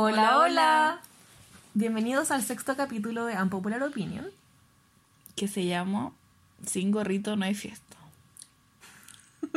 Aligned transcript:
Hola, 0.00 0.38
hola. 0.38 1.00
Bienvenidos 1.74 2.30
al 2.30 2.44
sexto 2.44 2.76
capítulo 2.76 3.24
de 3.26 3.34
Unpopular 3.34 3.82
Opinion. 3.82 4.26
Que 5.34 5.48
se 5.48 5.66
llama 5.66 6.12
Sin 6.64 6.92
gorrito 6.92 7.34
no 7.34 7.44
hay 7.44 7.56
fiesta. 7.56 7.96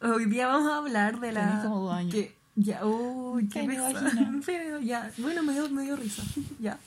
Hoy 0.00 0.26
día 0.26 0.46
vamos 0.46 0.70
a 0.70 0.76
hablar 0.76 1.18
de 1.18 1.32
la. 1.32 1.48
Tenés 1.48 1.64
como 1.64 1.80
dos 1.80 1.94
años. 1.94 2.14
que- 2.14 2.32
ya, 2.54 2.86
uy, 2.86 3.48
qué 3.48 3.64
pesado. 3.64 4.04
vagina. 4.04 4.40
Pene, 4.46 4.86
ya. 4.86 5.10
Bueno, 5.18 5.42
me 5.42 5.52
dio, 5.52 5.68
me 5.68 5.82
dio 5.82 5.96
risa. 5.96 6.22
Ya. 6.60 6.78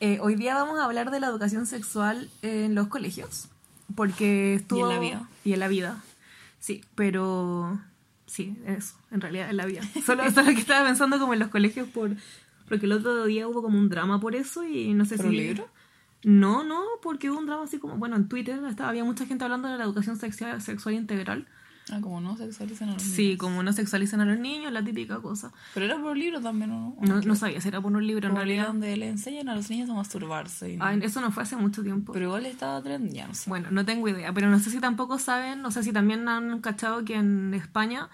Eh, 0.00 0.18
hoy 0.22 0.34
día 0.34 0.54
vamos 0.54 0.80
a 0.80 0.84
hablar 0.86 1.10
de 1.10 1.20
la 1.20 1.26
educación 1.26 1.66
sexual 1.66 2.30
en 2.40 2.74
los 2.74 2.88
colegios. 2.88 3.48
Porque 3.94 4.54
estuvo. 4.54 4.78
Y 4.78 4.82
en 4.84 4.88
la 4.88 4.98
vida. 4.98 5.28
Y 5.44 5.52
en 5.52 5.60
la 5.60 5.68
vida. 5.68 6.02
Sí, 6.58 6.82
pero. 6.94 7.78
Sí, 8.32 8.56
eso, 8.64 8.94
en 9.10 9.20
realidad 9.20 9.50
en 9.50 9.58
la 9.58 9.66
vida. 9.66 9.82
Solo, 10.06 10.30
solo 10.34 10.54
que 10.54 10.60
estaba 10.60 10.86
pensando 10.86 11.18
como 11.18 11.34
en 11.34 11.38
los 11.38 11.48
colegios 11.48 11.86
por. 11.86 12.12
Porque 12.66 12.86
el 12.86 12.92
otro 12.92 13.26
día 13.26 13.46
hubo 13.46 13.60
como 13.60 13.78
un 13.78 13.90
drama 13.90 14.20
por 14.20 14.34
eso 14.34 14.64
y 14.64 14.94
no 14.94 15.04
sé 15.04 15.16
¿Por 15.16 15.24
si. 15.26 15.28
un 15.28 15.36
libro? 15.36 15.68
No, 16.24 16.64
no, 16.64 16.82
porque 17.02 17.30
hubo 17.30 17.38
un 17.38 17.44
drama 17.44 17.64
así 17.64 17.78
como. 17.78 17.98
Bueno, 17.98 18.16
en 18.16 18.30
Twitter 18.30 18.58
estaba, 18.64 18.88
había 18.88 19.04
mucha 19.04 19.26
gente 19.26 19.44
hablando 19.44 19.68
de 19.68 19.76
la 19.76 19.84
educación 19.84 20.16
sexual, 20.16 20.62
sexual 20.62 20.94
integral. 20.94 21.46
Ah, 21.90 21.98
como 22.00 22.20
no 22.20 22.36
sexualizan 22.36 22.90
a 22.90 22.92
los 22.92 23.02
niños. 23.02 23.16
Sí, 23.16 23.36
como 23.36 23.62
no 23.62 23.72
sexualizan 23.72 24.20
a 24.20 24.24
los 24.24 24.38
niños, 24.38 24.72
la 24.72 24.84
típica 24.84 25.20
cosa. 25.20 25.52
Pero 25.74 25.86
era 25.86 26.00
por 26.00 26.16
libro 26.16 26.40
también, 26.40 26.70
¿o 26.70 26.96
no? 27.00 27.14
No, 27.14 27.20
no 27.20 27.34
sabía 27.34 27.60
si 27.60 27.68
era 27.68 27.80
por 27.80 27.92
un 27.92 28.06
libro 28.06 28.28
en 28.28 28.36
realidad. 28.36 28.68
donde 28.68 28.96
le 28.96 29.08
enseñan 29.08 29.48
a 29.48 29.54
los 29.54 29.68
niños 29.68 29.90
a 29.90 29.94
masturbarse. 29.94 30.76
no. 30.76 30.88
Eso 30.90 31.20
no 31.20 31.32
fue 31.32 31.42
hace 31.42 31.56
mucho 31.56 31.82
tiempo. 31.82 32.12
Pero 32.12 32.26
igual 32.26 32.46
estaba 32.46 32.80
tren, 32.82 33.10
ya 33.10 33.26
no 33.26 33.34
sé. 33.34 33.50
Bueno, 33.50 33.68
no 33.70 33.84
tengo 33.84 34.08
idea, 34.08 34.32
pero 34.32 34.48
no 34.48 34.58
sé 34.60 34.70
si 34.70 34.78
tampoco 34.78 35.18
saben, 35.18 35.60
no 35.62 35.70
sé 35.70 35.82
si 35.82 35.92
también 35.92 36.28
han 36.28 36.60
cachado 36.60 37.04
que 37.04 37.16
en 37.16 37.52
España 37.54 38.08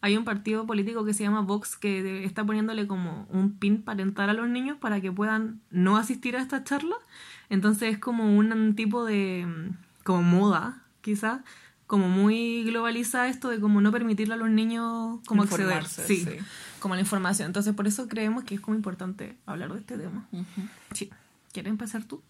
hay 0.00 0.16
un 0.16 0.24
partido 0.24 0.64
político 0.64 1.04
que 1.04 1.12
se 1.12 1.24
llama 1.24 1.40
Vox 1.40 1.76
que 1.76 2.24
está 2.24 2.44
poniéndole 2.44 2.86
como 2.86 3.26
un 3.30 3.58
pin 3.58 3.82
para 3.82 4.02
entrar 4.02 4.30
a 4.30 4.32
los 4.32 4.48
niños 4.48 4.76
para 4.78 5.00
que 5.00 5.10
puedan 5.10 5.60
no 5.70 5.96
asistir 5.96 6.36
a 6.36 6.40
esta 6.40 6.62
charla. 6.62 6.94
Entonces 7.50 7.94
es 7.94 7.98
como 7.98 8.36
un 8.36 8.74
tipo 8.76 9.04
de 9.04 9.46
como 10.04 10.22
moda, 10.22 10.82
quizás, 11.00 11.40
como 11.88 12.08
muy 12.08 12.62
globalizada 12.64 13.26
esto 13.28 13.48
de 13.48 13.58
como 13.58 13.80
no 13.80 13.90
permitirle 13.90 14.34
a 14.34 14.36
los 14.36 14.50
niños 14.50 15.18
como 15.26 15.42
acceder, 15.42 15.84
sí, 15.86 16.18
sí. 16.24 16.36
como 16.78 16.94
a 16.94 16.96
la 16.96 17.00
información. 17.00 17.46
Entonces 17.46 17.74
por 17.74 17.88
eso 17.88 18.06
creemos 18.06 18.44
que 18.44 18.54
es 18.54 18.60
como 18.60 18.76
importante 18.76 19.36
hablar 19.46 19.72
de 19.72 19.80
este 19.80 19.98
tema. 19.98 20.28
Sí. 20.92 21.10
¿Quieres 21.52 21.70
empezar 21.70 22.04
tú? 22.04 22.22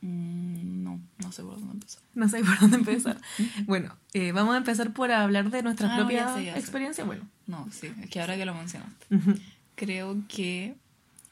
Mm, 0.00 0.82
no, 0.84 1.00
no 1.18 1.32
sé 1.32 1.42
por 1.42 1.54
dónde 1.58 1.72
empezar. 1.74 2.02
No 2.14 2.28
sé 2.28 2.42
por 2.42 2.58
dónde 2.60 2.76
empezar. 2.78 3.20
bueno, 3.66 3.94
eh, 4.14 4.32
vamos 4.32 4.54
a 4.54 4.58
empezar 4.58 4.92
por 4.92 5.12
hablar 5.12 5.50
de 5.50 5.62
nuestra 5.62 5.88
Ah, 5.92 5.96
no, 5.98 6.02
propia 6.04 6.26
ya 6.26 6.34
sé, 6.34 6.44
ya 6.46 6.52
sé. 6.54 6.58
experiencia. 6.58 7.04
Bueno, 7.04 7.28
No, 7.46 7.68
sí, 7.70 7.88
es 8.02 8.10
que 8.10 8.20
ahora 8.20 8.36
que 8.36 8.44
lo 8.46 8.54
mencionaste. 8.54 9.06
Creo 9.74 10.16
que 10.28 10.76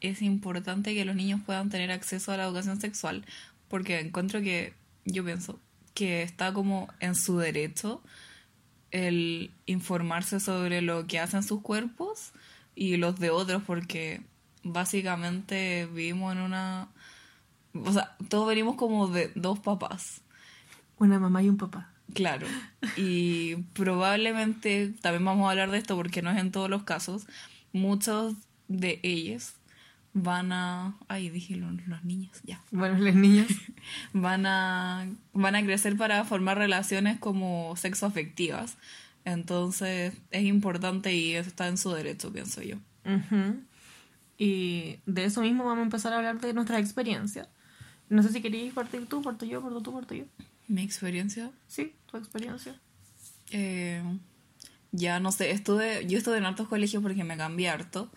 es 0.00 0.20
importante 0.20 0.94
que 0.94 1.04
los 1.04 1.16
niños 1.16 1.40
puedan 1.46 1.70
tener 1.70 1.90
acceso 1.90 2.32
a 2.32 2.36
la 2.36 2.44
educación 2.44 2.78
sexual 2.80 3.24
porque 3.68 3.98
encuentro 4.00 4.40
que 4.42 4.74
yo 5.06 5.24
pienso 5.24 5.58
que 5.96 6.22
está 6.22 6.52
como 6.52 6.88
en 7.00 7.14
su 7.14 7.38
derecho 7.38 8.02
el 8.90 9.50
informarse 9.64 10.40
sobre 10.40 10.82
lo 10.82 11.06
que 11.06 11.18
hacen 11.18 11.42
sus 11.42 11.62
cuerpos 11.62 12.32
y 12.74 12.98
los 12.98 13.18
de 13.18 13.30
otros 13.30 13.62
porque 13.66 14.20
básicamente 14.62 15.86
vivimos 15.86 16.36
en 16.36 16.42
una 16.42 16.88
o 17.72 17.92
sea, 17.92 18.14
todos 18.28 18.46
venimos 18.46 18.76
como 18.76 19.08
de 19.08 19.32
dos 19.34 19.58
papás. 19.58 20.20
una 20.98 21.18
mamá 21.18 21.42
y 21.42 21.48
un 21.48 21.56
papá. 21.56 21.90
Claro. 22.14 22.46
Y 22.96 23.56
probablemente, 23.72 24.94
también 25.00 25.24
vamos 25.24 25.46
a 25.46 25.50
hablar 25.50 25.70
de 25.70 25.78
esto 25.78 25.96
porque 25.96 26.22
no 26.22 26.30
es 26.30 26.38
en 26.38 26.52
todos 26.52 26.70
los 26.70 26.84
casos, 26.84 27.26
muchos 27.72 28.34
de 28.68 29.00
ellos 29.02 29.54
van 30.16 30.50
a... 30.50 30.96
Ay, 31.08 31.28
dije 31.28 31.56
los, 31.56 31.86
los 31.86 32.02
niños, 32.02 32.40
ya. 32.42 32.62
Bueno, 32.70 32.98
las 32.98 33.14
niñas. 33.14 33.48
Van 34.14 34.46
a, 34.46 35.06
van 35.32 35.54
a 35.54 35.62
crecer 35.62 35.96
para 35.96 36.24
formar 36.24 36.58
relaciones 36.58 37.20
como 37.20 37.76
sexoafectivas. 37.76 38.78
Entonces 39.24 40.14
es 40.30 40.42
importante 40.44 41.14
y 41.14 41.34
eso 41.34 41.48
está 41.48 41.68
en 41.68 41.76
su 41.78 41.92
derecho, 41.92 42.32
pienso 42.32 42.62
yo. 42.62 42.76
Ujú. 43.04 43.60
Y 44.38 44.98
de 45.06 45.24
eso 45.26 45.42
mismo 45.42 45.64
vamos 45.64 45.80
a 45.80 45.84
empezar 45.84 46.12
a 46.14 46.16
hablar 46.16 46.40
de 46.40 46.52
nuestras 46.54 46.80
experiencias. 46.80 47.48
No 48.08 48.22
sé 48.22 48.32
si 48.32 48.40
queréis 48.40 48.72
partir 48.72 49.06
tú, 49.06 49.22
parto 49.22 49.44
yo, 49.44 49.62
parto 49.62 49.82
tú, 49.82 49.92
parto 49.92 50.14
yo. 50.14 50.24
Mi 50.66 50.82
experiencia 50.82 51.52
Sí, 51.68 51.92
tu 52.10 52.16
experiencia. 52.16 52.74
Eh, 53.50 54.02
ya 54.90 55.20
no 55.20 55.30
sé, 55.30 55.50
estuve, 55.50 56.06
yo 56.06 56.18
estuve 56.18 56.38
en 56.38 56.46
hartos 56.46 56.68
colegios 56.68 57.02
porque 57.02 57.22
me 57.22 57.36
cambié 57.36 57.68
harto. 57.68 58.10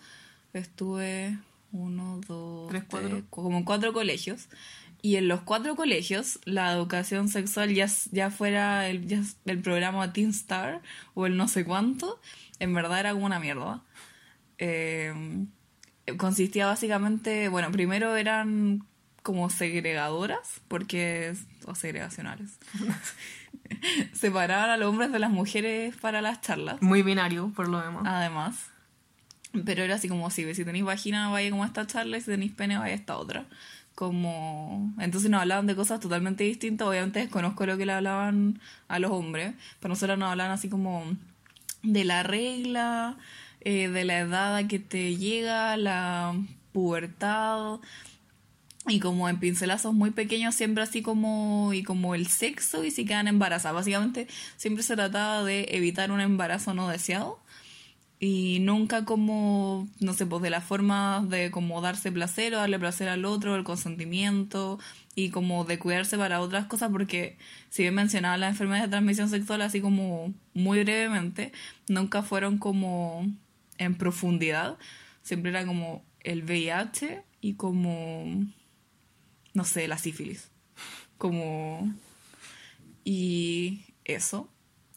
Estuve 0.52 1.38
uno, 1.72 2.20
dos, 2.26 2.68
Tres, 2.70 2.84
cuatro. 2.88 3.08
tres, 3.08 3.24
como 3.30 3.64
cuatro 3.64 3.92
colegios. 3.92 4.48
Y 5.02 5.16
en 5.16 5.28
los 5.28 5.40
cuatro 5.40 5.76
colegios, 5.76 6.40
la 6.44 6.72
educación 6.72 7.28
sexual, 7.28 7.72
ya, 7.72 7.86
ya 8.12 8.30
fuera 8.30 8.86
el, 8.88 9.06
ya 9.06 9.22
el 9.46 9.58
programa 9.60 10.12
Teen 10.12 10.28
Star 10.30 10.82
o 11.14 11.24
el 11.26 11.36
no 11.38 11.48
sé 11.48 11.64
cuánto, 11.64 12.20
en 12.58 12.74
verdad 12.74 13.00
era 13.00 13.12
como 13.14 13.24
una 13.24 13.40
mierda. 13.40 13.82
Eh, 14.58 15.14
consistía 16.18 16.66
básicamente, 16.66 17.48
bueno, 17.48 17.70
primero 17.72 18.14
eran 18.16 18.84
como 19.22 19.48
segregadoras, 19.48 20.60
porque, 20.68 21.34
o 21.64 21.74
segregacionales. 21.74 22.58
Separaban 24.12 24.70
a 24.70 24.76
los 24.76 24.88
hombres 24.90 25.12
de 25.12 25.18
las 25.18 25.30
mujeres 25.30 25.96
para 25.96 26.20
las 26.20 26.40
charlas, 26.40 26.80
Muy 26.82 27.02
binario, 27.02 27.52
por 27.54 27.68
lo 27.68 27.80
demás. 27.80 28.02
además. 28.06 28.66
Pero 29.64 29.82
era 29.82 29.96
así 29.96 30.08
como 30.08 30.30
si, 30.30 30.54
si 30.54 30.64
tenéis 30.64 30.84
vagina 30.84 31.28
vaya 31.28 31.50
como 31.50 31.64
esta 31.64 31.86
charla 31.86 32.16
y 32.16 32.20
si 32.20 32.26
tenéis 32.26 32.52
pene 32.52 32.78
vaya 32.78 32.94
esta 32.94 33.16
otra. 33.16 33.46
Como... 33.94 34.94
Entonces 34.98 35.30
nos 35.30 35.40
hablaban 35.40 35.66
de 35.66 35.76
cosas 35.76 36.00
totalmente 36.00 36.44
distintas. 36.44 36.86
Obviamente 36.86 37.20
desconozco 37.20 37.66
lo 37.66 37.76
que 37.76 37.86
le 37.86 37.92
hablaban 37.92 38.60
a 38.88 38.98
los 38.98 39.10
hombres, 39.10 39.54
pero 39.80 39.90
nosotros 39.90 40.18
nos 40.18 40.30
hablaban 40.30 40.52
así 40.52 40.68
como 40.68 41.04
de 41.82 42.04
la 42.04 42.22
regla, 42.22 43.16
eh, 43.60 43.88
de 43.88 44.04
la 44.04 44.20
edad 44.20 44.56
a 44.56 44.68
que 44.68 44.78
te 44.78 45.16
llega, 45.16 45.76
la 45.76 46.34
pubertad, 46.72 47.80
y 48.86 48.98
como 49.00 49.28
en 49.28 49.38
pincelazos 49.38 49.92
muy 49.94 50.10
pequeños, 50.10 50.54
siempre 50.54 50.82
así 50.82 51.02
como, 51.02 51.72
y 51.74 51.82
como 51.82 52.14
el 52.14 52.26
sexo 52.26 52.84
y 52.84 52.90
si 52.90 53.04
quedan 53.04 53.28
embarazadas. 53.28 53.74
Básicamente 53.74 54.26
siempre 54.56 54.82
se 54.82 54.96
trataba 54.96 55.44
de 55.44 55.66
evitar 55.70 56.10
un 56.10 56.20
embarazo 56.20 56.74
no 56.74 56.88
deseado 56.88 57.38
y 58.22 58.58
nunca 58.60 59.06
como, 59.06 59.88
no 59.98 60.12
sé, 60.12 60.26
pues 60.26 60.42
de 60.42 60.50
la 60.50 60.60
forma 60.60 61.24
de 61.26 61.50
como 61.50 61.80
darse 61.80 62.12
placer 62.12 62.54
o 62.54 62.58
darle 62.58 62.78
placer 62.78 63.08
al 63.08 63.24
otro, 63.24 63.56
el 63.56 63.64
consentimiento 63.64 64.78
y 65.14 65.30
como 65.30 65.64
de 65.64 65.78
cuidarse 65.78 66.18
para 66.18 66.42
otras 66.42 66.66
cosas, 66.66 66.90
porque 66.92 67.38
si 67.70 67.82
bien 67.82 67.94
mencionaba 67.94 68.36
las 68.36 68.50
enfermedades 68.50 68.88
de 68.88 68.90
transmisión 68.90 69.30
sexual 69.30 69.62
así 69.62 69.80
como 69.80 70.34
muy 70.52 70.84
brevemente, 70.84 71.52
nunca 71.88 72.22
fueron 72.22 72.58
como 72.58 73.26
en 73.78 73.94
profundidad, 73.96 74.76
siempre 75.22 75.50
era 75.50 75.64
como 75.64 76.04
el 76.20 76.44
VIH 76.44 77.22
y 77.40 77.54
como, 77.54 78.44
no 79.54 79.64
sé, 79.64 79.88
la 79.88 79.96
sífilis, 79.96 80.50
como... 81.16 81.90
Y 83.02 83.80
eso. 84.04 84.50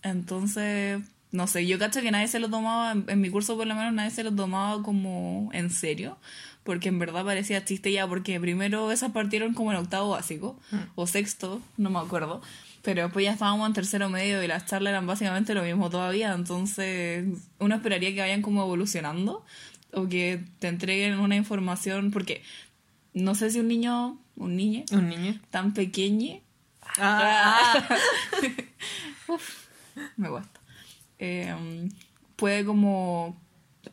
Entonces, 0.04 1.02
no 1.34 1.48
sé, 1.48 1.66
yo 1.68 1.78
cacho 1.78 2.02
que 2.02 2.12
nadie 2.12 2.30
se 2.30 2.40
lo 2.40 2.50
tomaba, 2.50 2.94
en, 2.94 3.04
en 3.08 3.20
mi 3.20 3.30
curso 3.30 3.58
por 3.58 3.68
lo 3.68 3.76
menos 3.76 3.92
nadie 3.94 4.12
se 4.12 4.24
lo 4.24 4.32
tomaba 4.34 4.82
como 4.84 5.50
en 5.52 5.70
serio, 5.70 6.18
porque 6.64 6.88
en 6.88 7.00
verdad 7.00 7.26
parecía 7.26 7.66
chiste 7.66 7.92
ya, 7.92 8.08
porque 8.08 8.40
primero 8.40 8.90
esas 8.92 9.12
partieron 9.12 9.54
como 9.54 9.72
en 9.72 9.78
octavo 9.80 10.12
básico, 10.12 10.58
o 10.96 11.06
sexto, 11.08 11.62
no 11.76 11.90
me 11.90 12.00
acuerdo, 12.00 12.42
pero 12.84 13.04
después 13.04 13.26
ya 13.26 13.34
estábamos 13.34 13.68
en 13.68 13.74
tercero 13.74 14.08
medio 14.10 14.42
y 14.44 14.48
las 14.48 14.66
charlas 14.66 14.92
eran 14.92 15.06
básicamente 15.08 15.54
lo 15.54 15.64
mismo 15.64 15.90
todavía, 15.90 16.34
entonces 16.34 17.26
uno 17.60 17.76
esperaría 17.76 18.14
que 18.14 18.22
vayan 18.22 18.42
como 18.42 18.62
evolucionando, 18.62 19.44
o 19.92 20.08
que 20.08 20.44
te 20.60 20.70
entreguen 20.70 21.20
una 21.20 21.36
información, 21.36 22.12
porque 22.12 22.42
no 23.14 23.36
sé 23.36 23.50
si 23.52 23.60
un 23.60 23.68
niño, 23.68 24.18
un 24.36 24.56
niño, 24.56 24.84
Un 24.92 25.10
niño. 25.10 25.40
tan 25.50 25.74
pequeño 25.74 26.40
Ah, 27.00 27.84
Uf, 29.28 29.68
me 30.18 30.30
gusta. 30.30 30.60
Eh, 31.26 31.56
puede 32.36 32.66
como 32.66 33.38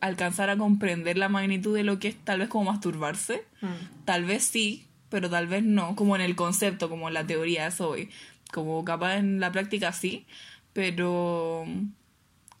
alcanzar 0.01 0.49
a 0.49 0.57
comprender 0.57 1.17
la 1.17 1.29
magnitud 1.29 1.73
de 1.73 1.83
lo 1.83 1.97
que 1.99 2.09
es 2.09 2.15
tal 2.25 2.39
vez 2.39 2.49
como 2.49 2.71
masturbarse. 2.71 3.45
Mm. 3.61 4.03
Tal 4.05 4.25
vez 4.25 4.43
sí, 4.43 4.85
pero 5.09 5.29
tal 5.29 5.47
vez 5.47 5.63
no, 5.63 5.95
como 5.95 6.15
en 6.15 6.21
el 6.21 6.35
concepto, 6.35 6.89
como 6.89 7.07
en 7.07 7.13
la 7.13 7.25
teoría, 7.25 7.67
eso 7.67 7.89
hoy. 7.89 8.09
Como 8.51 8.83
capaz 8.83 9.15
en 9.17 9.39
la 9.39 9.51
práctica 9.53 9.93
sí, 9.93 10.25
pero 10.73 11.65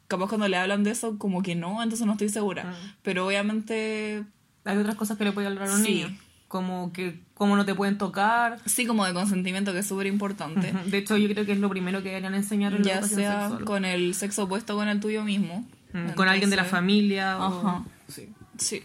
capaz 0.07 0.27
cuando 0.27 0.47
le 0.47 0.57
hablan 0.57 0.83
de 0.83 0.91
eso 0.91 1.17
como 1.17 1.41
que 1.41 1.55
no, 1.55 1.81
entonces 1.83 2.05
no 2.05 2.13
estoy 2.13 2.29
segura. 2.29 2.63
Mm. 2.65 2.93
Pero 3.01 3.27
obviamente 3.27 4.23
Hay 4.63 4.77
otras 4.77 4.95
cosas 4.95 5.17
que 5.17 5.23
le 5.23 5.31
puede 5.31 5.47
hablar 5.47 5.67
a 5.69 5.73
un 5.75 5.83
Sí. 5.83 5.95
niño. 5.95 6.17
Como 6.47 6.93
que 6.93 7.19
como 7.41 7.55
no 7.55 7.65
te 7.65 7.73
pueden 7.73 7.97
tocar. 7.97 8.59
sí 8.67 8.85
como 8.85 9.03
de 9.03 9.13
consentimiento 9.15 9.73
que 9.73 9.79
es 9.79 9.87
súper 9.87 10.05
importante. 10.05 10.71
De 10.85 10.97
hecho, 10.99 11.17
yo 11.17 11.27
creo 11.27 11.43
que 11.43 11.53
es 11.53 11.57
lo 11.57 11.71
primero 11.71 12.03
que 12.03 12.09
deberían 12.09 12.35
enseñar 12.35 12.71
en 12.73 12.83
la 12.83 12.85
ya 12.85 12.93
educación 12.99 13.19
sea 13.19 13.41
sexual. 13.47 13.65
con 13.65 13.83
el 13.83 14.13
sexo 14.13 14.43
opuesto 14.43 14.75
con 14.75 14.87
el 14.87 14.99
tuyo 14.99 15.23
mismo. 15.23 15.67
Con 16.15 16.27
alguien 16.29 16.51
de 16.51 16.55
la 16.55 16.65
familia. 16.65 17.39
o- 17.39 17.67
Ajá. 17.67 17.83
Sí. 18.07 18.29
Sí. 18.59 18.83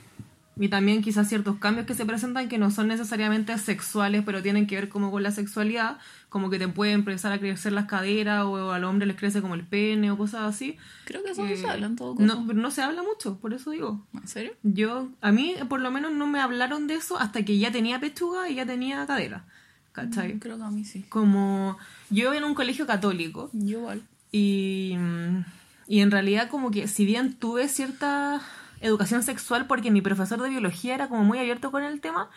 Y 0.58 0.68
también 0.68 1.02
quizás 1.02 1.28
ciertos 1.28 1.56
cambios 1.58 1.86
que 1.86 1.92
se 1.94 2.06
presentan 2.06 2.48
que 2.48 2.56
no 2.56 2.70
son 2.70 2.88
necesariamente 2.88 3.56
sexuales, 3.58 4.22
pero 4.24 4.42
tienen 4.42 4.66
que 4.66 4.76
ver 4.76 4.88
como 4.88 5.10
con 5.10 5.22
la 5.22 5.30
sexualidad, 5.30 5.98
como 6.30 6.48
que 6.48 6.58
te 6.58 6.66
puede 6.66 6.92
empezar 6.92 7.30
a 7.32 7.38
crecer 7.38 7.72
las 7.72 7.84
caderas 7.84 8.44
o 8.46 8.72
al 8.72 8.84
hombre 8.84 9.06
les 9.06 9.16
crece 9.16 9.42
como 9.42 9.54
el 9.54 9.66
pene 9.66 10.10
o 10.10 10.16
cosas 10.16 10.42
así. 10.42 10.78
Creo 11.04 11.22
que 11.22 11.32
eso 11.32 11.42
no 11.44 11.50
Eh, 11.50 11.56
se 11.58 11.68
habla 11.68 11.86
en 11.86 11.96
todo 11.96 12.14
caso. 12.16 12.26
No, 12.26 12.46
pero 12.46 12.58
no 12.58 12.70
se 12.70 12.80
habla 12.80 13.02
mucho, 13.02 13.36
por 13.38 13.52
eso 13.52 13.70
digo. 13.70 14.06
¿En 14.14 14.26
serio? 14.28 14.52
Yo, 14.62 15.10
a 15.20 15.30
mí 15.30 15.54
por 15.68 15.80
lo 15.80 15.90
menos 15.90 16.12
no 16.12 16.26
me 16.26 16.40
hablaron 16.40 16.86
de 16.86 16.94
eso 16.94 17.18
hasta 17.18 17.44
que 17.44 17.58
ya 17.58 17.70
tenía 17.70 18.00
pechuga 18.00 18.48
y 18.48 18.54
ya 18.54 18.64
tenía 18.64 19.06
cadera. 19.06 19.44
¿Cachai? 19.92 20.38
Creo 20.38 20.56
que 20.56 20.62
a 20.64 20.70
mí 20.70 20.84
sí. 20.86 21.04
Como 21.10 21.76
yo 22.08 22.32
en 22.32 22.44
un 22.44 22.54
colegio 22.54 22.86
católico 22.86 23.50
Yo 23.52 23.78
igual. 23.80 24.02
y, 24.32 24.94
mm, 24.98 25.44
y 25.88 26.00
en 26.00 26.10
realidad 26.10 26.48
como 26.48 26.70
que 26.70 26.88
si 26.88 27.04
bien 27.04 27.34
tuve 27.34 27.68
cierta 27.68 28.40
educación 28.80 29.22
sexual 29.22 29.66
porque 29.66 29.90
mi 29.90 30.00
profesor 30.00 30.40
de 30.40 30.48
biología 30.48 30.94
era 30.94 31.08
como 31.08 31.24
muy 31.24 31.38
abierto 31.38 31.70
con 31.70 31.82
el 31.82 32.00
tema, 32.00 32.28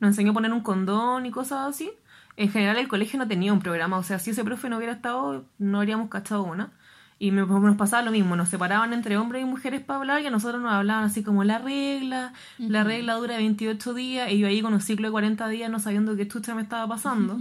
nos 0.00 0.10
enseñó 0.10 0.32
a 0.32 0.34
poner 0.34 0.52
un 0.52 0.60
condón 0.60 1.26
y 1.26 1.30
cosas 1.30 1.68
así. 1.68 1.90
En 2.36 2.50
general 2.50 2.78
el 2.78 2.88
colegio 2.88 3.18
no 3.18 3.28
tenía 3.28 3.52
un 3.52 3.60
programa, 3.60 3.98
o 3.98 4.02
sea, 4.02 4.18
si 4.18 4.30
ese 4.30 4.42
profe 4.42 4.68
no 4.68 4.78
hubiera 4.78 4.94
estado, 4.94 5.44
no 5.58 5.78
habríamos 5.78 6.08
cachado 6.08 6.42
una. 6.42 6.72
Y 7.18 7.30
nos 7.30 7.76
pasaba 7.76 8.02
lo 8.02 8.10
mismo, 8.10 8.34
nos 8.34 8.48
separaban 8.48 8.92
entre 8.92 9.16
hombres 9.16 9.42
y 9.42 9.44
mujeres 9.44 9.80
para 9.80 10.00
hablar 10.00 10.22
y 10.22 10.26
a 10.26 10.30
nosotros 10.30 10.60
nos 10.60 10.72
hablaban 10.72 11.04
así 11.04 11.22
como 11.22 11.44
la 11.44 11.58
regla, 11.58 12.32
la 12.58 12.82
regla 12.82 13.14
dura 13.14 13.36
28 13.36 13.94
días 13.94 14.32
y 14.32 14.38
yo 14.40 14.48
ahí 14.48 14.60
con 14.60 14.74
un 14.74 14.80
ciclo 14.80 15.06
de 15.06 15.12
40 15.12 15.46
días 15.46 15.70
no 15.70 15.78
sabiendo 15.78 16.16
qué 16.16 16.26
chucha 16.26 16.56
me 16.56 16.62
estaba 16.62 16.88
pasando, 16.88 17.38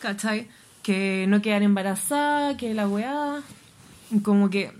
¿cachai? 0.00 0.48
Que 0.82 1.26
no 1.28 1.40
quedar 1.40 1.62
embarazada, 1.62 2.56
que 2.56 2.74
la 2.74 2.88
weá, 2.88 3.42
como 4.24 4.50
que 4.50 4.72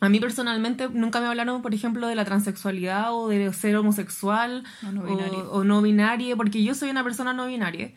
a 0.00 0.08
mí 0.08 0.18
personalmente 0.20 0.88
nunca 0.92 1.20
me 1.20 1.26
hablaron, 1.26 1.62
por 1.62 1.74
ejemplo, 1.74 2.06
de 2.08 2.14
la 2.14 2.24
transexualidad 2.24 3.14
o 3.14 3.28
de 3.28 3.52
ser 3.52 3.76
homosexual 3.76 4.64
O 4.86 4.92
no 4.92 5.02
o, 5.02 5.06
binario. 5.06 5.52
o 5.52 5.64
no 5.64 5.82
binaria, 5.82 6.36
porque 6.36 6.62
yo 6.64 6.74
soy 6.74 6.90
una 6.90 7.04
persona 7.04 7.32
no 7.32 7.46
binaria. 7.46 7.92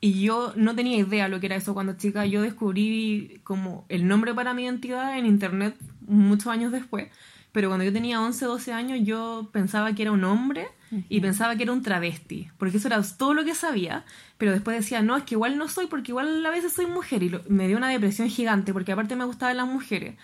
Y 0.00 0.20
yo 0.22 0.52
no 0.56 0.74
tenía 0.76 0.98
idea 0.98 1.28
lo 1.28 1.40
que 1.40 1.46
era 1.46 1.56
eso 1.56 1.72
cuando 1.72 1.94
chica. 1.96 2.26
Yo 2.26 2.42
descubrí 2.42 3.40
como 3.44 3.86
el 3.88 4.06
nombre 4.06 4.34
para 4.34 4.52
mi 4.52 4.64
identidad 4.64 5.18
en 5.18 5.24
internet 5.24 5.74
muchos 6.06 6.48
años 6.48 6.70
después. 6.72 7.08
Pero 7.52 7.68
cuando 7.68 7.84
yo 7.86 7.92
tenía 7.92 8.20
11, 8.20 8.44
12 8.44 8.72
años 8.74 8.98
yo 9.02 9.48
pensaba 9.52 9.94
que 9.94 10.02
era 10.02 10.12
un 10.12 10.24
hombre 10.24 10.68
y 11.08 11.20
pensaba 11.20 11.56
que 11.56 11.62
era 11.64 11.72
un 11.72 11.82
travesti. 11.82 12.48
Porque 12.58 12.76
eso 12.78 12.88
era 12.88 13.02
todo 13.02 13.34
lo 13.34 13.44
que 13.44 13.54
sabía. 13.54 14.04
Pero 14.38 14.52
después 14.52 14.76
decía, 14.76 15.02
no, 15.02 15.16
es 15.16 15.24
que 15.24 15.34
igual 15.34 15.58
no 15.58 15.68
soy 15.68 15.86
porque 15.86 16.12
igual 16.12 16.44
a 16.46 16.50
veces 16.50 16.72
soy 16.72 16.86
mujer. 16.86 17.22
Y 17.22 17.28
lo- 17.30 17.42
me 17.48 17.66
dio 17.68 17.76
una 17.76 17.88
depresión 17.88 18.28
gigante 18.28 18.72
porque 18.72 18.92
aparte 18.92 19.16
me 19.16 19.24
gustaban 19.24 19.56
las 19.56 19.66
mujeres. 19.66 20.16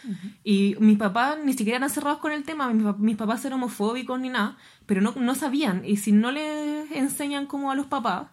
Y 0.45 0.77
mis 0.81 0.99
papás 0.99 1.39
ni 1.45 1.53
siquiera 1.55 1.79
eran 1.79 1.91
cerrados 1.91 2.19
con 2.19 2.33
el 2.33 2.45
tema. 2.45 2.73
Mis, 2.73 2.97
mis 2.99 3.17
papás 3.17 3.45
eran 3.45 3.59
homofóbicos 3.59 4.19
ni 4.21 4.29
nada. 4.29 4.57
Pero 4.87 5.01
no, 5.01 5.15
no 5.17 5.35
sabían. 5.35 5.85
Y 5.85 5.97
si 5.97 6.13
no 6.13 6.31
les 6.31 6.91
enseñan 6.93 7.47
como 7.47 7.71
a 7.71 7.75
los 7.75 7.87
papás 7.87 8.29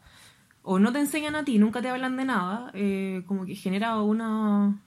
o 0.61 0.77
no 0.77 0.91
te 0.91 0.99
enseñan 0.99 1.35
a 1.35 1.43
ti, 1.45 1.57
nunca 1.57 1.81
te 1.81 1.89
hablan 1.89 2.15
de 2.17 2.25
nada, 2.25 2.69
eh, 2.75 3.23
como 3.25 3.45
que 3.45 3.55
genera 3.55 3.99
una 4.01 4.77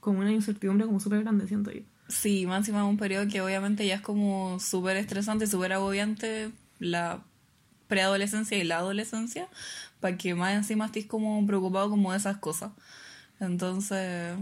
como 0.00 0.18
una 0.20 0.32
incertidumbre 0.32 0.86
como 0.86 0.98
súper 1.00 1.20
grande, 1.22 1.46
siento 1.46 1.70
yo. 1.70 1.80
Sí, 2.08 2.46
más 2.46 2.58
encima 2.58 2.84
un 2.84 2.96
periodo 2.98 3.26
que 3.28 3.40
obviamente 3.40 3.86
ya 3.86 3.94
es 3.96 4.00
como 4.02 4.58
súper 4.60 4.96
estresante, 4.98 5.46
súper 5.46 5.72
agobiante, 5.72 6.50
la 6.84 7.22
preadolescencia 7.88 8.58
y 8.58 8.64
la 8.64 8.78
adolescencia, 8.78 9.48
para 10.00 10.16
que 10.16 10.34
más 10.34 10.54
encima 10.54 10.86
estés 10.86 11.06
como 11.06 11.46
preocupado 11.46 11.90
como 11.90 12.12
de 12.12 12.18
esas 12.18 12.38
cosas. 12.38 12.72
Entonces, 13.40 14.36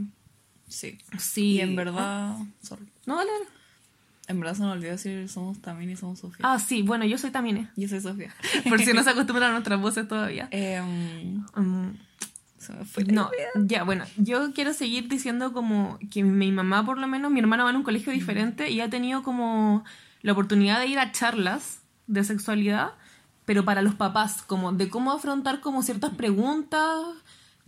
sí. 0.68 0.98
Sí. 1.18 1.52
Y 1.52 1.60
en 1.60 1.76
verdad, 1.76 2.36
sorry. 2.62 2.86
No, 3.06 3.16
dale, 3.16 3.30
dale. 3.30 3.46
En 4.28 4.38
verdad 4.40 4.54
se 4.54 4.62
me 4.62 4.68
olvidó 4.70 4.92
decir 4.92 5.28
somos 5.28 5.60
también 5.60 5.90
y 5.90 5.96
somos 5.96 6.20
Sofía. 6.20 6.46
Ah, 6.48 6.58
sí, 6.58 6.82
bueno, 6.82 7.04
yo 7.04 7.18
soy 7.18 7.30
también, 7.30 7.56
eh. 7.56 7.68
Yo 7.76 7.88
soy 7.88 8.00
Sofía. 8.00 8.32
por 8.68 8.80
si 8.80 8.92
no 8.92 9.02
se 9.02 9.10
acostumbran 9.10 9.50
a 9.50 9.52
nuestras 9.52 9.80
voces 9.80 10.06
todavía. 10.06 10.48
Em, 10.50 11.44
Mm, 11.56 11.96
se 12.58 12.72
me 12.72 12.84
fue 12.84 13.04
no, 13.04 13.30
ya, 13.56 13.82
bueno, 13.82 14.04
yo 14.16 14.52
quiero 14.54 14.72
seguir 14.72 15.08
diciendo 15.08 15.52
como 15.52 15.98
que 16.10 16.22
mi 16.22 16.52
mamá, 16.52 16.86
por 16.86 16.98
lo 16.98 17.08
menos, 17.08 17.32
mi 17.32 17.40
hermana 17.40 17.64
va 17.64 17.70
en 17.70 17.76
un 17.76 17.82
colegio 17.82 18.12
diferente 18.12 18.70
y 18.70 18.80
ha 18.80 18.88
tenido 18.88 19.24
como 19.24 19.84
la 20.22 20.32
oportunidad 20.32 20.78
de 20.78 20.86
ir 20.86 20.98
a 21.00 21.10
charlas 21.10 21.81
de 22.06 22.24
sexualidad, 22.24 22.92
pero 23.44 23.64
para 23.64 23.82
los 23.82 23.94
papás, 23.94 24.42
como 24.42 24.72
de 24.72 24.88
cómo 24.88 25.12
afrontar 25.12 25.60
como 25.60 25.82
ciertas 25.82 26.14
preguntas, 26.14 26.96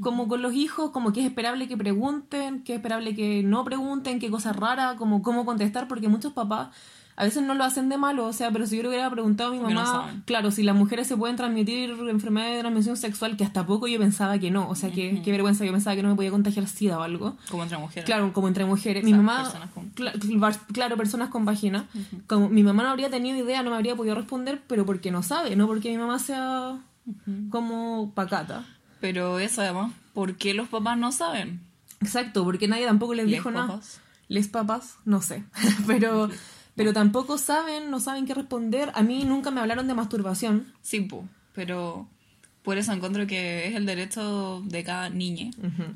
como 0.01 0.29
con 0.29 0.43
los 0.43 0.55
hijos, 0.55 0.91
como 0.91 1.13
qué 1.13 1.21
es 1.21 1.27
esperable 1.27 1.69
que 1.69 1.77
pregunten, 1.77 2.63
qué 2.65 2.75
es 2.75 2.79
esperable 2.79 3.15
que 3.15 3.43
no 3.43 3.65
pregunten, 3.65 4.19
qué 4.19 4.31
cosas 4.31 4.57
raras, 4.57 4.97
como 4.97 5.23
cómo 5.23 5.45
contestar, 5.45 5.89
porque 5.89 6.09
muchos 6.09 6.33
papás 6.33 6.69
a 7.17 7.25
veces 7.25 7.43
no 7.43 7.55
lo 7.55 7.65
hacen 7.65 7.89
de 7.89 7.97
malo, 7.97 8.27
o 8.27 8.33
sea, 8.33 8.51
pero 8.51 8.67
si 8.67 8.77
yo 8.77 8.83
le 8.83 8.89
hubiera 8.89 9.09
preguntado 9.11 9.51
a 9.51 9.53
mi 9.53 9.59
no 9.61 9.71
mamá, 9.71 10.23
claro, 10.27 10.51
si 10.51 10.63
las 10.63 10.75
mujeres 10.75 11.07
se 11.07 11.17
pueden 11.17 11.37
transmitir 11.37 11.91
enfermedades 12.09 12.55
de 12.57 12.61
transmisión 12.61 12.97
sexual, 12.97 13.37
que 13.37 13.45
hasta 13.45 13.65
poco 13.67 13.87
yo 13.87 13.99
pensaba 13.99 14.39
que 14.39 14.51
no, 14.51 14.69
o 14.69 14.75
sea, 14.75 14.91
que, 14.91 15.23
qué 15.23 15.31
vergüenza, 15.31 15.65
yo 15.65 15.73
pensaba 15.73 15.95
que 15.97 16.03
no 16.03 16.09
me 16.09 16.17
podía 16.17 16.31
contagiar 16.31 16.67
SIDA 16.67 16.99
o 16.99 17.03
algo. 17.03 17.37
Como 17.51 17.63
entre 17.63 17.79
mujeres. 17.79 18.05
Claro, 18.05 18.33
como 18.33 18.49
entre 18.49 18.65
mujeres. 18.65 19.03
O 19.03 19.07
Mi 19.07 19.13
mamá, 19.15 19.43
personas 19.45 19.71
con- 19.71 19.93
cla- 19.95 20.13
cl- 20.15 20.67
claro, 20.73 20.97
personas 20.97 21.29
con 21.29 21.45
vagina. 21.45 21.87
Como 22.27 22.49
mi 22.49 22.63
mamá 22.63 22.83
no 22.83 22.89
habría 22.91 23.11
tenido 23.11 23.39
idea, 23.39 23.63
no 23.63 23.71
me 23.71 23.77
habría 23.77 23.95
podido 23.95 24.15
responder, 24.17 24.61
pero 24.67 24.85
porque 24.85 25.11
no 25.11 25.23
sabe, 25.23 25.55
no 25.57 25.67
porque 25.67 25.91
mi 25.91 25.99
mamá 25.99 26.19
sea 26.19 26.79
como 27.51 28.13
pacata. 28.15 28.65
Pero 29.01 29.39
eso 29.39 29.61
además, 29.63 29.93
¿por 30.15 30.37
qué 30.37 30.55
los 30.55 30.69
papás 30.69 30.97
no 30.99 31.13
saben? 31.13 31.61
Exacto, 32.01 32.45
porque 32.45 32.69
nadie 32.69 32.87
tampoco 32.87 33.15
les 33.15 33.27
Les 33.27 33.35
dijo 33.37 33.51
nada. 33.51 33.81
Les 34.29 34.49
papás, 34.49 34.97
no 35.05 35.21
sé. 35.23 35.45
pero, 35.87 36.29
pero 36.77 36.93
tampoco 36.93 37.39
saben, 37.39 37.91
no 37.91 38.01
saben 38.01 38.27
qué 38.27 38.35
responder. 38.35 38.91
A 38.95 39.03
mí 39.03 39.25
nunca 39.25 39.51
me 39.51 39.61
hablaron 39.61 39.87
de 39.89 39.95
masturbación. 39.95 40.73
Sí, 40.83 41.01
po, 41.01 41.27
pero 41.55 42.09
por 42.63 42.79
eso 42.79 42.93
encuentro 42.93 43.27
que 43.27 43.69
es 43.69 43.75
el 43.75 43.87
derecho 43.87 44.63
de 44.67 44.83
cada 44.85 45.11
niña 45.11 45.51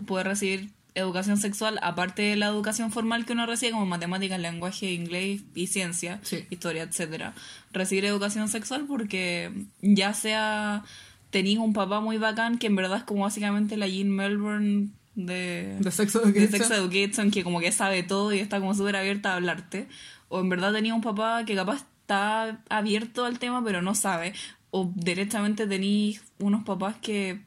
poder 0.07 0.27
recibir 0.27 0.71
educación 0.95 1.37
sexual 1.37 1.79
aparte 1.83 2.23
de 2.23 2.37
la 2.37 2.47
educación 2.49 2.91
formal 2.91 3.25
que 3.25 3.33
uno 3.33 3.47
recibe 3.47 3.73
como 3.73 3.87
matemáticas, 3.87 4.41
lenguaje, 4.41 4.93
inglés 4.93 5.43
y 5.55 5.69
ciencia, 5.69 6.19
Sí. 6.23 6.45
historia, 6.51 6.83
etcétera. 6.83 7.35
Recibir 7.73 8.05
educación 8.05 8.49
sexual 8.49 8.85
porque 8.89 9.53
ya 9.81 10.13
sea 10.13 10.83
tenéis 11.31 11.59
un 11.59 11.73
papá 11.73 12.01
muy 12.01 12.19
bacán 12.19 12.59
que 12.59 12.67
en 12.67 12.75
verdad 12.77 12.99
es 12.99 13.05
como 13.05 13.23
básicamente 13.25 13.77
la 13.77 13.87
Jean 13.87 14.11
Melbourne 14.11 14.89
de, 15.15 15.77
De 15.79 15.91
sexo 15.91 16.21
de 16.21 16.31
education. 16.31 16.51
Sex 16.69 16.71
Education 16.71 17.31
que 17.31 17.45
como 17.45 17.61
que 17.61 17.71
sabe 17.73 18.03
todo 18.03 18.33
y 18.33 18.39
está 18.41 18.59
como 18.61 18.75
súper 18.75 18.97
abierta 18.97 19.33
a 19.33 19.37
hablarte. 19.37 19.89
O 20.29 20.41
en 20.41 20.49
verdad 20.49 20.73
tenía 20.73 20.95
un 20.95 21.01
papá 21.01 21.45
que 21.45 21.55
capaz 21.55 21.87
está 22.03 22.61
abierto 22.69 23.25
al 23.25 23.39
tema 23.39 23.63
pero 23.65 23.83
no 23.83 23.95
sabe. 23.95 24.35
O 24.71 24.91
directamente 24.95 25.67
tenéis 25.67 26.23
unos 26.39 26.65
papás 26.65 26.97
que, 27.01 27.41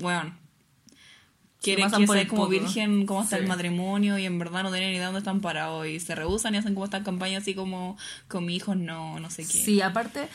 bueno, 0.00 0.34
quieren 1.60 1.90
que 1.90 2.26
como 2.28 2.48
virgen 2.48 3.04
cómo 3.06 3.22
está 3.22 3.36
Sí. 3.36 3.42
el 3.42 3.48
matrimonio 3.48 4.18
y 4.18 4.24
en 4.24 4.38
verdad 4.38 4.62
no 4.62 4.70
tienen 4.70 4.90
ni 4.90 4.96
idea 4.96 5.06
dónde 5.06 5.18
están 5.18 5.40
parados 5.40 5.86
y 5.86 6.00
se 6.00 6.14
rehusan 6.14 6.54
y 6.54 6.58
hacen 6.58 6.74
como 6.74 6.84
estas 6.84 7.02
campañas 7.04 7.42
así 7.42 7.54
como 7.54 7.96
con 8.28 8.46
mi 8.46 8.56
hijo 8.56 8.74
no, 8.74 9.18
no 9.20 9.30
sé 9.30 9.42
qué. 9.42 9.52
Sí, 9.52 9.80
aparte, 9.80 10.28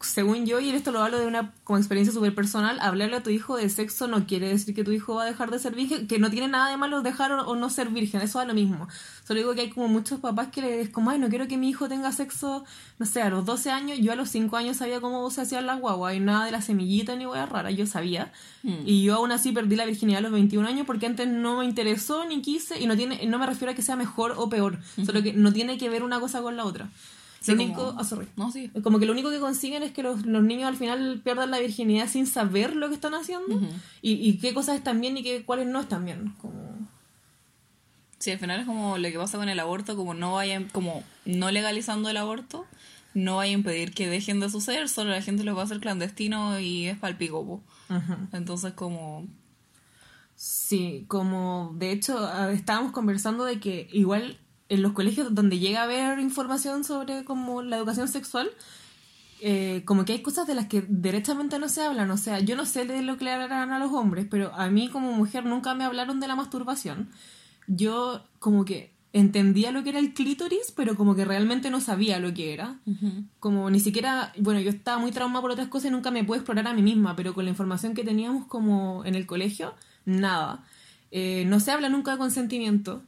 según 0.00 0.46
yo, 0.46 0.60
y 0.60 0.70
esto 0.70 0.92
lo 0.92 1.02
hablo 1.02 1.18
de 1.18 1.26
una 1.26 1.52
como 1.64 1.78
experiencia 1.78 2.12
súper 2.12 2.34
personal, 2.34 2.78
hablarle 2.80 3.16
a 3.16 3.22
tu 3.22 3.30
hijo 3.30 3.56
de 3.56 3.68
sexo 3.68 4.08
no 4.08 4.26
quiere 4.26 4.48
decir 4.48 4.74
que 4.74 4.84
tu 4.84 4.90
hijo 4.90 5.14
va 5.14 5.22
a 5.22 5.26
dejar 5.26 5.50
de 5.50 5.58
ser 5.58 5.74
virgen, 5.74 6.06
que 6.06 6.18
no 6.18 6.30
tiene 6.30 6.48
nada 6.48 6.70
de 6.70 6.76
malo 6.76 7.02
dejar 7.02 7.32
o, 7.32 7.46
o 7.46 7.56
no 7.56 7.70
ser 7.70 7.88
virgen, 7.88 8.20
eso 8.20 8.40
es 8.40 8.48
lo 8.48 8.54
mismo. 8.54 8.88
Solo 9.26 9.38
digo 9.38 9.54
que 9.54 9.60
hay 9.62 9.70
como 9.70 9.88
muchos 9.88 10.20
papás 10.20 10.48
que 10.48 10.60
les 10.60 10.88
como, 10.88 11.10
ay, 11.10 11.18
no 11.18 11.28
quiero 11.28 11.46
que 11.46 11.56
mi 11.56 11.68
hijo 11.68 11.88
tenga 11.88 12.10
sexo, 12.12 12.64
no 12.98 13.06
sé, 13.06 13.22
a 13.22 13.30
los 13.30 13.44
12 13.44 13.70
años, 13.70 13.98
yo 13.98 14.12
a 14.12 14.16
los 14.16 14.28
5 14.30 14.56
años 14.56 14.78
sabía 14.78 15.00
cómo 15.00 15.30
se 15.30 15.42
hacían 15.42 15.66
las 15.66 15.80
guaguas 15.80 16.14
y 16.14 16.20
nada 16.20 16.44
de 16.46 16.52
la 16.52 16.62
semillita 16.62 17.14
ni 17.16 17.26
hueá 17.26 17.46
rara, 17.46 17.70
yo 17.70 17.86
sabía. 17.86 18.32
Y 18.62 19.04
yo 19.04 19.14
aún 19.14 19.32
así 19.32 19.52
perdí 19.52 19.76
la 19.76 19.86
virginidad 19.86 20.18
a 20.18 20.22
los 20.22 20.32
21 20.32 20.66
años 20.66 20.86
porque 20.86 21.06
antes 21.06 21.28
no 21.28 21.58
me 21.58 21.64
interesó 21.64 22.24
ni 22.26 22.42
quise 22.42 22.80
y 22.80 22.86
no 22.86 22.96
tiene 22.96 23.24
no 23.26 23.38
me 23.38 23.46
refiero 23.46 23.72
a 23.72 23.74
que 23.74 23.82
sea 23.82 23.96
mejor 23.96 24.34
o 24.36 24.48
peor, 24.48 24.78
solo 25.04 25.22
que 25.22 25.32
no 25.32 25.52
tiene 25.52 25.78
que 25.78 25.88
ver 25.88 26.02
una 26.02 26.20
cosa 26.20 26.42
con 26.42 26.56
la 26.56 26.64
otra. 26.64 26.90
Sí, 27.40 27.52
lo 27.52 27.58
como- 27.58 27.88
único, 27.88 28.04
sorry. 28.04 28.28
No, 28.36 28.52
sí. 28.52 28.70
Como 28.82 28.98
que 28.98 29.06
lo 29.06 29.12
único 29.12 29.30
que 29.30 29.38
consiguen 29.40 29.82
es 29.82 29.92
que 29.92 30.02
los, 30.02 30.26
los 30.26 30.42
niños 30.42 30.68
al 30.68 30.76
final 30.76 31.20
pierdan 31.24 31.50
la 31.50 31.58
virginidad 31.58 32.06
sin 32.08 32.26
saber 32.26 32.76
lo 32.76 32.88
que 32.88 32.94
están 32.94 33.14
haciendo 33.14 33.58
y, 34.02 34.12
y 34.12 34.38
qué 34.38 34.52
cosas 34.52 34.76
están 34.76 35.00
bien 35.00 35.16
y 35.16 35.22
qué, 35.22 35.44
cuáles 35.44 35.66
no 35.66 35.80
están 35.80 36.04
bien. 36.04 36.34
Como... 36.40 36.60
Sí, 38.18 38.30
al 38.30 38.38
final 38.38 38.60
es 38.60 38.66
como 38.66 38.98
lo 38.98 39.08
que 39.10 39.16
pasa 39.18 39.38
con 39.38 39.48
el 39.48 39.58
aborto, 39.58 39.96
como 39.96 40.12
no 40.12 40.34
vayan, 40.34 40.68
como 40.68 41.02
no 41.24 41.50
legalizando 41.50 42.10
el 42.10 42.18
aborto, 42.18 42.66
no 43.14 43.36
vaya 43.36 43.52
a 43.52 43.54
impedir 43.54 43.94
que 43.94 44.08
dejen 44.10 44.38
de 44.40 44.50
suceder, 44.50 44.90
solo 44.90 45.10
la 45.10 45.22
gente 45.22 45.42
lo 45.42 45.54
va 45.54 45.62
a 45.62 45.64
hacer 45.64 45.80
clandestino 45.80 46.60
y 46.60 46.86
es 46.86 46.98
palpicopo. 46.98 47.62
Entonces 48.32 48.74
como 48.74 49.26
Sí, 50.36 51.04
como 51.08 51.74
de 51.76 51.92
hecho 51.92 52.18
ah, 52.18 52.50
estábamos 52.52 52.92
conversando 52.92 53.44
de 53.44 53.60
que 53.60 53.88
igual 53.92 54.38
en 54.70 54.82
los 54.82 54.92
colegios 54.92 55.34
donde 55.34 55.58
llega 55.58 55.80
a 55.80 55.84
haber 55.84 56.18
información 56.20 56.84
sobre 56.84 57.24
como 57.24 57.60
la 57.60 57.76
educación 57.76 58.08
sexual, 58.08 58.50
eh, 59.42 59.82
como 59.84 60.04
que 60.04 60.12
hay 60.12 60.22
cosas 60.22 60.46
de 60.46 60.54
las 60.54 60.66
que 60.66 60.84
derechamente 60.88 61.58
no 61.58 61.68
se 61.68 61.82
hablan. 61.82 62.10
O 62.10 62.16
sea, 62.16 62.38
yo 62.38 62.56
no 62.56 62.64
sé 62.64 62.84
de 62.84 63.02
lo 63.02 63.18
que 63.18 63.24
le 63.24 63.32
harán 63.32 63.72
a 63.72 63.78
los 63.78 63.92
hombres, 63.92 64.26
pero 64.30 64.54
a 64.54 64.70
mí 64.70 64.88
como 64.88 65.12
mujer 65.12 65.44
nunca 65.44 65.74
me 65.74 65.84
hablaron 65.84 66.20
de 66.20 66.28
la 66.28 66.36
masturbación. 66.36 67.10
Yo 67.66 68.22
como 68.38 68.64
que 68.64 68.92
entendía 69.12 69.72
lo 69.72 69.82
que 69.82 69.90
era 69.90 69.98
el 69.98 70.14
clítoris, 70.14 70.72
pero 70.76 70.94
como 70.94 71.16
que 71.16 71.24
realmente 71.24 71.68
no 71.70 71.80
sabía 71.80 72.20
lo 72.20 72.32
que 72.32 72.52
era. 72.52 72.78
Como 73.40 73.70
ni 73.70 73.80
siquiera, 73.80 74.32
bueno, 74.38 74.60
yo 74.60 74.70
estaba 74.70 74.98
muy 74.98 75.10
traumada 75.10 75.42
por 75.42 75.50
otras 75.50 75.66
cosas 75.66 75.90
y 75.90 75.92
nunca 75.92 76.12
me 76.12 76.22
pude 76.22 76.38
explorar 76.38 76.68
a 76.68 76.74
mí 76.74 76.82
misma, 76.82 77.16
pero 77.16 77.34
con 77.34 77.44
la 77.44 77.50
información 77.50 77.94
que 77.94 78.04
teníamos 78.04 78.46
como 78.46 79.04
en 79.04 79.16
el 79.16 79.26
colegio, 79.26 79.74
nada. 80.04 80.64
Eh, 81.10 81.44
no 81.46 81.58
se 81.58 81.72
habla 81.72 81.88
nunca 81.88 82.12
de 82.12 82.18
consentimiento. 82.18 83.02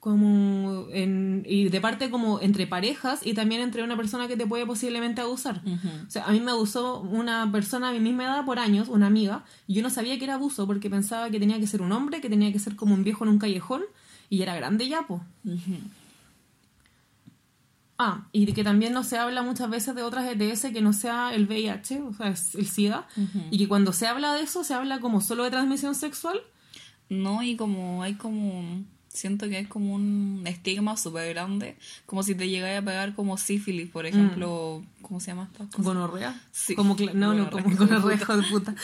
Como 0.00 0.86
en, 0.92 1.44
y 1.44 1.68
de 1.70 1.80
parte 1.80 2.08
como 2.08 2.40
entre 2.40 2.68
parejas 2.68 3.26
y 3.26 3.34
también 3.34 3.60
entre 3.60 3.82
una 3.82 3.96
persona 3.96 4.28
que 4.28 4.36
te 4.36 4.46
puede 4.46 4.64
posiblemente 4.64 5.20
abusar. 5.20 5.60
O 6.06 6.10
sea, 6.10 6.24
a 6.24 6.30
mí 6.30 6.40
me 6.40 6.52
abusó 6.52 7.00
una 7.00 7.50
persona 7.50 7.88
a 7.88 7.92
mi 7.92 7.98
misma 7.98 8.24
edad 8.24 8.44
por 8.44 8.60
años, 8.60 8.88
una 8.88 9.08
amiga, 9.08 9.44
y 9.66 9.74
yo 9.74 9.82
no 9.82 9.90
sabía 9.90 10.16
que 10.16 10.24
era 10.24 10.34
abuso 10.34 10.68
porque 10.68 10.88
pensaba 10.88 11.30
que 11.30 11.40
tenía 11.40 11.58
que 11.58 11.66
ser 11.66 11.82
un 11.82 11.90
hombre, 11.90 12.20
que 12.20 12.30
tenía 12.30 12.52
que 12.52 12.60
ser 12.60 12.76
como 12.76 12.94
un 12.94 13.02
viejo 13.02 13.24
en 13.24 13.30
un 13.30 13.38
callejón, 13.38 13.82
y 14.30 14.42
era 14.42 14.54
grande 14.54 14.88
ya, 14.88 15.04
pues. 15.06 15.20
Ah, 17.98 18.28
y 18.30 18.46
de 18.46 18.52
que 18.54 18.62
también 18.62 18.92
no 18.92 19.02
se 19.02 19.18
habla 19.18 19.42
muchas 19.42 19.68
veces 19.68 19.96
de 19.96 20.02
otras 20.02 20.24
ETS 20.30 20.66
que 20.72 20.80
no 20.80 20.92
sea 20.92 21.34
el 21.34 21.48
VIH, 21.48 22.02
o 22.02 22.12
sea, 22.12 22.28
el 22.28 22.66
SIDA, 22.68 23.08
y 23.50 23.58
que 23.58 23.66
cuando 23.66 23.92
se 23.92 24.06
habla 24.06 24.32
de 24.34 24.42
eso 24.42 24.62
se 24.62 24.74
habla 24.74 25.00
como 25.00 25.20
solo 25.20 25.42
de 25.42 25.50
transmisión 25.50 25.96
sexual. 25.96 26.40
No, 27.08 27.42
y 27.42 27.56
como 27.56 28.04
hay 28.04 28.14
como 28.14 28.84
siento 29.18 29.48
que 29.48 29.56
hay 29.58 29.64
como 29.66 29.94
un 29.94 30.42
estigma 30.46 30.96
súper 30.96 31.28
grande, 31.34 31.76
como 32.06 32.22
si 32.22 32.34
te 32.34 32.48
llegara 32.48 32.78
a 32.78 32.82
pegar 32.82 33.14
como 33.14 33.36
sífilis, 33.36 33.90
por 33.90 34.06
ejemplo, 34.06 34.82
¿cómo 35.02 35.20
se 35.20 35.28
llama 35.28 35.48
esta 35.52 35.66
cosa? 35.66 35.82
¿Gonorrea? 35.82 36.40
Sí. 36.52 36.74
Como 36.74 36.96
cla- 36.96 37.12
no, 37.12 37.34
no, 37.34 37.50
como 37.50 37.74
Gonorrea, 37.76 38.16
de 38.16 38.42
puta. 38.50 38.74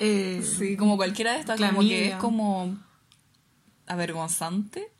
Eh, 0.00 0.42
Sí, 0.58 0.76
como 0.76 0.96
cualquiera 0.96 1.32
de 1.34 1.40
estas, 1.40 1.58
como 1.58 1.80
que 1.80 1.86
Clamidia. 1.86 2.08
es 2.08 2.14
como 2.16 2.76
avergonzante, 3.86 4.90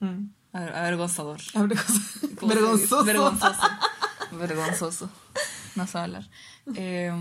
mm. 0.00 0.06
aver- 0.52 0.74
avergonzador. 0.74 1.40
Vergonzoso. 2.42 3.04
Vergonzoso. 3.04 3.60
Vergonzoso. 4.32 5.10
No 5.76 5.86
sé 5.86 5.98
hablar. 5.98 6.28
Eh, 6.76 7.12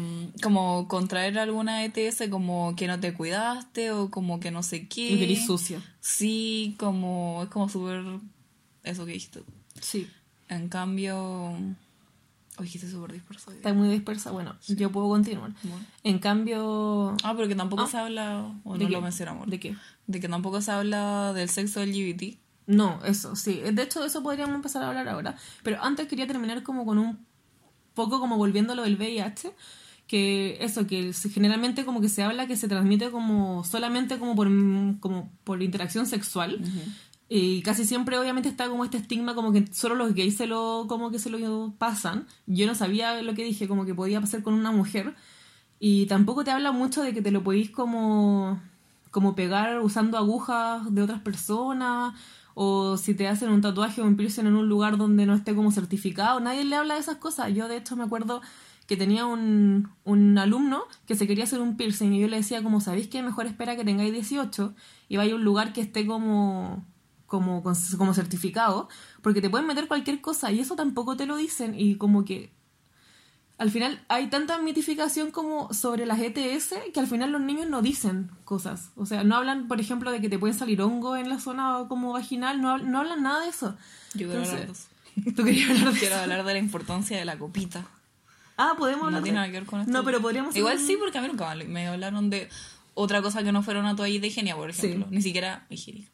como 0.43 0.87
contraer 0.87 1.39
alguna 1.39 1.83
ETS 1.83 2.23
como 2.29 2.75
que 2.75 2.87
no 2.87 2.99
te 2.99 3.13
cuidaste 3.13 3.91
o 3.91 4.09
como 4.11 4.39
que 4.39 4.51
no 4.51 4.61
sé 4.63 4.87
qué. 4.87 5.09
Y 5.11 5.23
eres 5.23 5.45
sucia. 5.45 5.81
Sí, 5.99 6.75
como 6.79 7.41
es 7.43 7.49
como 7.49 7.67
súper 7.69 8.03
eso 8.83 9.05
que 9.05 9.13
dijiste. 9.13 9.41
Sí. 9.79 10.07
En 10.49 10.69
cambio, 10.69 11.53
Oye, 12.57 12.65
dijiste 12.65 12.89
súper 12.89 13.13
día. 13.13 13.21
Está 13.55 13.73
muy 13.73 13.87
dispersa. 13.89 14.31
Bueno, 14.31 14.55
yo 14.67 14.91
puedo 14.91 15.07
continuar. 15.09 15.51
Bueno. 15.63 15.85
En 16.03 16.19
cambio... 16.19 17.15
Ah, 17.23 17.33
pero 17.35 17.47
que 17.47 17.55
tampoco 17.55 17.83
Ah. 17.83 17.87
se 17.87 17.97
habla, 17.97 18.53
o 18.63 18.73
¿De 18.73 18.83
no 18.83 18.87
qué? 18.87 18.93
lo 18.93 19.01
mencionamos. 19.01 19.49
¿De 19.49 19.59
qué? 19.59 19.75
De 20.07 20.19
que 20.19 20.27
tampoco 20.27 20.61
se 20.61 20.71
habla 20.71 21.33
del 21.33 21.49
sexo 21.49 21.81
LGBT. 21.83 22.37
No, 22.67 23.03
eso, 23.05 23.35
sí. 23.35 23.59
De 23.73 23.81
hecho, 23.81 24.01
de 24.01 24.07
eso 24.07 24.21
podríamos 24.21 24.53
empezar 24.55 24.83
a 24.83 24.89
hablar 24.89 25.07
ahora. 25.09 25.35
Pero 25.63 25.81
antes 25.81 26.07
quería 26.07 26.27
terminar 26.27 26.61
como 26.61 26.85
con 26.85 26.99
un 26.99 27.25
poco 27.93 28.19
como 28.19 28.37
volviendo 28.37 28.73
a 28.73 28.75
lo 28.75 28.83
del 28.83 28.97
VIH. 28.97 29.53
Que 30.07 30.57
eso, 30.59 30.87
que 30.87 31.13
generalmente 31.13 31.85
como 31.85 32.01
que 32.01 32.09
se 32.09 32.21
habla 32.21 32.45
que 32.45 32.57
se 32.57 32.67
transmite 32.67 33.11
como 33.11 33.63
solamente 33.63 34.19
como 34.19 34.35
por, 34.35 34.49
como 34.99 35.31
por 35.45 35.63
interacción 35.63 36.05
sexual. 36.05 36.59
Y 37.33 37.61
casi 37.61 37.85
siempre 37.85 38.17
obviamente 38.17 38.49
está 38.49 38.67
como 38.67 38.83
este 38.83 38.97
estigma 38.97 39.35
como 39.35 39.53
que 39.53 39.65
solo 39.71 39.95
los 39.95 40.13
gays 40.13 40.35
se 40.35 40.47
lo, 40.47 40.85
como 40.89 41.11
que 41.11 41.17
se 41.17 41.29
lo 41.29 41.73
pasan. 41.77 42.27
Yo 42.45 42.67
no 42.67 42.75
sabía 42.75 43.21
lo 43.21 43.33
que 43.35 43.45
dije, 43.45 43.69
como 43.69 43.85
que 43.85 43.95
podía 43.95 44.19
pasar 44.19 44.43
con 44.43 44.53
una 44.53 44.71
mujer. 44.71 45.15
Y 45.79 46.07
tampoco 46.07 46.43
te 46.43 46.51
habla 46.51 46.73
mucho 46.73 47.01
de 47.01 47.13
que 47.13 47.21
te 47.21 47.31
lo 47.31 47.41
podéis 47.41 47.71
como, 47.71 48.61
como 49.11 49.33
pegar 49.33 49.79
usando 49.79 50.17
agujas 50.17 50.93
de 50.93 51.03
otras 51.03 51.21
personas. 51.21 52.13
O 52.63 52.95
si 52.95 53.15
te 53.15 53.27
hacen 53.27 53.49
un 53.49 53.61
tatuaje 53.61 54.01
o 54.01 54.05
un 54.05 54.15
piercing 54.15 54.45
en 54.45 54.55
un 54.55 54.69
lugar 54.69 54.97
donde 54.97 55.25
no 55.25 55.33
esté 55.33 55.55
como 55.55 55.71
certificado. 55.71 56.39
Nadie 56.39 56.63
le 56.63 56.75
habla 56.75 56.93
de 56.93 56.99
esas 56.99 57.17
cosas. 57.17 57.51
Yo 57.55 57.67
de 57.67 57.77
hecho 57.77 57.95
me 57.95 58.03
acuerdo 58.03 58.41
que 58.85 58.95
tenía 58.97 59.25
un, 59.25 59.89
un 60.03 60.37
alumno 60.37 60.83
que 61.07 61.15
se 61.15 61.25
quería 61.25 61.45
hacer 61.45 61.59
un 61.59 61.75
piercing 61.75 62.13
y 62.13 62.21
yo 62.21 62.27
le 62.27 62.37
decía 62.37 62.61
como, 62.61 62.79
¿sabéis 62.79 63.07
qué? 63.07 63.23
Mejor 63.23 63.47
espera 63.47 63.75
que 63.75 63.83
tengáis 63.83 64.13
18 64.13 64.75
y 65.09 65.17
vaya 65.17 65.33
a 65.33 65.37
un 65.37 65.43
lugar 65.43 65.73
que 65.73 65.81
esté 65.81 66.05
como 66.05 66.85
como, 67.25 67.63
como 67.97 68.13
certificado, 68.13 68.89
porque 69.21 69.41
te 69.41 69.49
pueden 69.49 69.65
meter 69.65 69.87
cualquier 69.87 70.19
cosa 70.19 70.51
y 70.51 70.59
eso 70.59 70.75
tampoco 70.75 71.15
te 71.15 71.25
lo 71.25 71.37
dicen 71.37 71.73
y 71.79 71.95
como 71.95 72.25
que 72.25 72.51
al 73.61 73.69
final 73.69 74.03
hay 74.07 74.27
tanta 74.27 74.57
mitificación 74.57 75.29
como 75.31 75.71
sobre 75.73 76.05
las 76.07 76.19
ETS 76.19 76.73
que 76.93 76.99
al 76.99 77.05
final 77.07 77.31
los 77.31 77.41
niños 77.41 77.67
no 77.67 77.81
dicen 77.83 78.31
cosas. 78.43 78.89
O 78.95 79.05
sea, 79.05 79.23
no 79.23 79.35
hablan, 79.35 79.67
por 79.67 79.79
ejemplo, 79.79 80.11
de 80.11 80.19
que 80.19 80.29
te 80.29 80.39
pueden 80.39 80.57
salir 80.57 80.81
hongos 80.81 81.19
en 81.19 81.29
la 81.29 81.39
zona 81.39 81.85
como 81.87 82.11
vaginal, 82.13 82.59
no, 82.61 82.77
no 82.79 82.99
hablan 82.99 83.21
nada 83.21 83.41
de 83.43 83.49
eso. 83.49 83.77
Yo 84.15 84.27
quiero 84.27 84.43
hablar 84.43 84.65
de 84.65 84.71
eso. 84.71 84.87
¿Tú 85.35 85.43
querías 85.43 85.69
hablar 85.69 85.93
de 85.93 85.99
Quiero 85.99 86.15
eso? 86.15 86.23
hablar 86.23 86.43
de 86.43 86.53
la 86.53 86.59
importancia 86.59 87.17
de 87.19 87.25
la 87.25 87.37
copita. 87.37 87.85
Ah, 88.57 88.73
podemos 88.77 89.01
No 89.01 89.07
hablar 89.07 89.23
tiene 89.23 89.37
de- 89.39 89.41
nada 89.41 89.51
que 89.53 89.59
ver 89.59 89.65
con 89.69 89.81
esto. 89.81 89.91
No, 89.93 90.03
pero 90.03 90.21
podríamos 90.21 90.55
Igual 90.55 90.79
sí, 90.79 90.97
porque 90.99 91.17
a 91.17 91.21
mí 91.21 91.27
nunca 91.27 91.53
me- 91.55 91.87
hablaron 91.87 92.29
de 92.31 92.49
otra 92.95 93.21
cosa 93.21 93.43
que 93.43 93.51
no 93.51 93.61
fuera 93.63 93.79
una 93.79 93.95
toallita 93.95 94.25
higiénica, 94.27 94.55
por 94.55 94.73
Sí. 94.73 94.87
ejemplo. 94.87 95.07
Ni 95.11 95.21
siquiera 95.21 95.65
higiénica. 95.69 96.09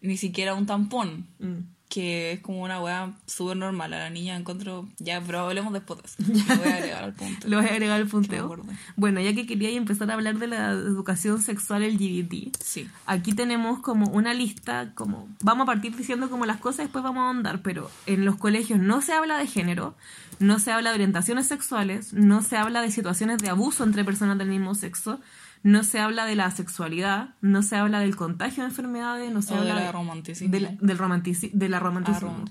Ni 0.00 0.16
siquiera 0.16 0.54
un 0.54 0.66
tampón. 0.66 1.26
Mm. 1.40 1.73
Que 1.94 2.32
es 2.32 2.40
como 2.40 2.62
una 2.64 2.80
weá 2.80 3.12
súper 3.26 3.56
normal. 3.56 3.94
A 3.94 3.98
la 3.98 4.10
niña 4.10 4.34
encuentro. 4.34 4.88
Ya, 4.98 5.22
pero 5.24 5.38
hablemos 5.40 5.72
después 5.72 6.00
de 6.02 6.08
eso. 6.08 6.44
Lo 6.48 6.56
voy 6.56 6.72
a 6.72 6.76
agregar 6.76 7.04
al 7.04 7.14
punto. 7.14 7.48
Lo 7.48 7.56
voy 7.58 7.66
a 7.66 7.70
agregar 7.70 8.00
al 8.00 8.08
punteo. 8.08 8.64
Bueno, 8.96 9.20
ya 9.20 9.32
que 9.32 9.46
quería 9.46 9.70
empezar 9.70 10.10
a 10.10 10.14
hablar 10.14 10.38
de 10.38 10.48
la 10.48 10.70
educación 10.72 11.40
sexual 11.40 11.84
LGBT, 11.84 12.56
Sí. 12.60 12.88
Aquí 13.06 13.32
tenemos 13.32 13.78
como 13.78 14.08
una 14.10 14.34
lista, 14.34 14.90
como 14.96 15.28
vamos 15.40 15.64
a 15.64 15.66
partir 15.66 15.94
diciendo 15.96 16.28
como 16.30 16.46
las 16.46 16.56
cosas, 16.56 16.86
después 16.86 17.04
vamos 17.04 17.22
a 17.22 17.26
ahondar, 17.26 17.62
pero 17.62 17.88
en 18.06 18.24
los 18.24 18.36
colegios 18.36 18.80
no 18.80 19.00
se 19.00 19.12
habla 19.12 19.38
de 19.38 19.46
género, 19.46 19.94
no 20.40 20.58
se 20.58 20.72
habla 20.72 20.90
de 20.90 20.96
orientaciones 20.96 21.46
sexuales, 21.46 22.12
no 22.12 22.42
se 22.42 22.56
habla 22.56 22.82
de 22.82 22.90
situaciones 22.90 23.38
de 23.38 23.50
abuso 23.50 23.84
entre 23.84 24.04
personas 24.04 24.36
del 24.38 24.48
mismo 24.48 24.74
sexo, 24.74 25.20
no 25.64 25.82
se 25.82 25.98
habla 25.98 26.24
de 26.26 26.36
la 26.36 26.50
sexualidad, 26.52 27.34
no 27.40 27.62
se 27.62 27.74
habla 27.74 27.98
del 27.98 28.14
contagio 28.14 28.62
de 28.62 28.68
enfermedades, 28.68 29.32
no 29.32 29.42
se 29.42 29.54
O 29.54 29.62
de 29.62 29.70
habla 29.72 29.84
la 29.86 29.90
romanticismo. 29.92 30.52
del, 30.52 30.78
del 30.80 30.98
romantici- 30.98 31.50
de 31.52 31.68
la 31.68 31.78
Ah, 31.78 31.80
romanticismo. 31.80 32.44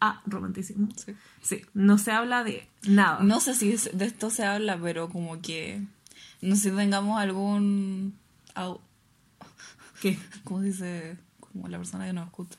Ah, 0.00 0.22
romanticismo. 0.26 0.88
Sí. 0.96 1.12
Sí, 1.42 1.62
no 1.74 1.98
se 1.98 2.10
habla 2.12 2.42
de 2.44 2.66
nada. 2.88 3.20
No 3.22 3.38
sé 3.40 3.54
si 3.54 3.76
de 3.92 4.04
esto 4.06 4.30
se 4.30 4.44
habla, 4.46 4.78
pero 4.80 5.10
como 5.10 5.40
que. 5.42 5.82
No 6.40 6.56
sé 6.56 6.70
si 6.70 6.76
tengamos 6.76 7.20
algún. 7.20 8.14
¿Qué? 10.00 10.18
¿Cómo 10.44 10.60
se 10.60 10.66
dice? 10.66 11.16
Como 11.40 11.68
la 11.68 11.78
persona 11.78 12.06
que 12.06 12.12
nos 12.12 12.26
escucha. 12.26 12.58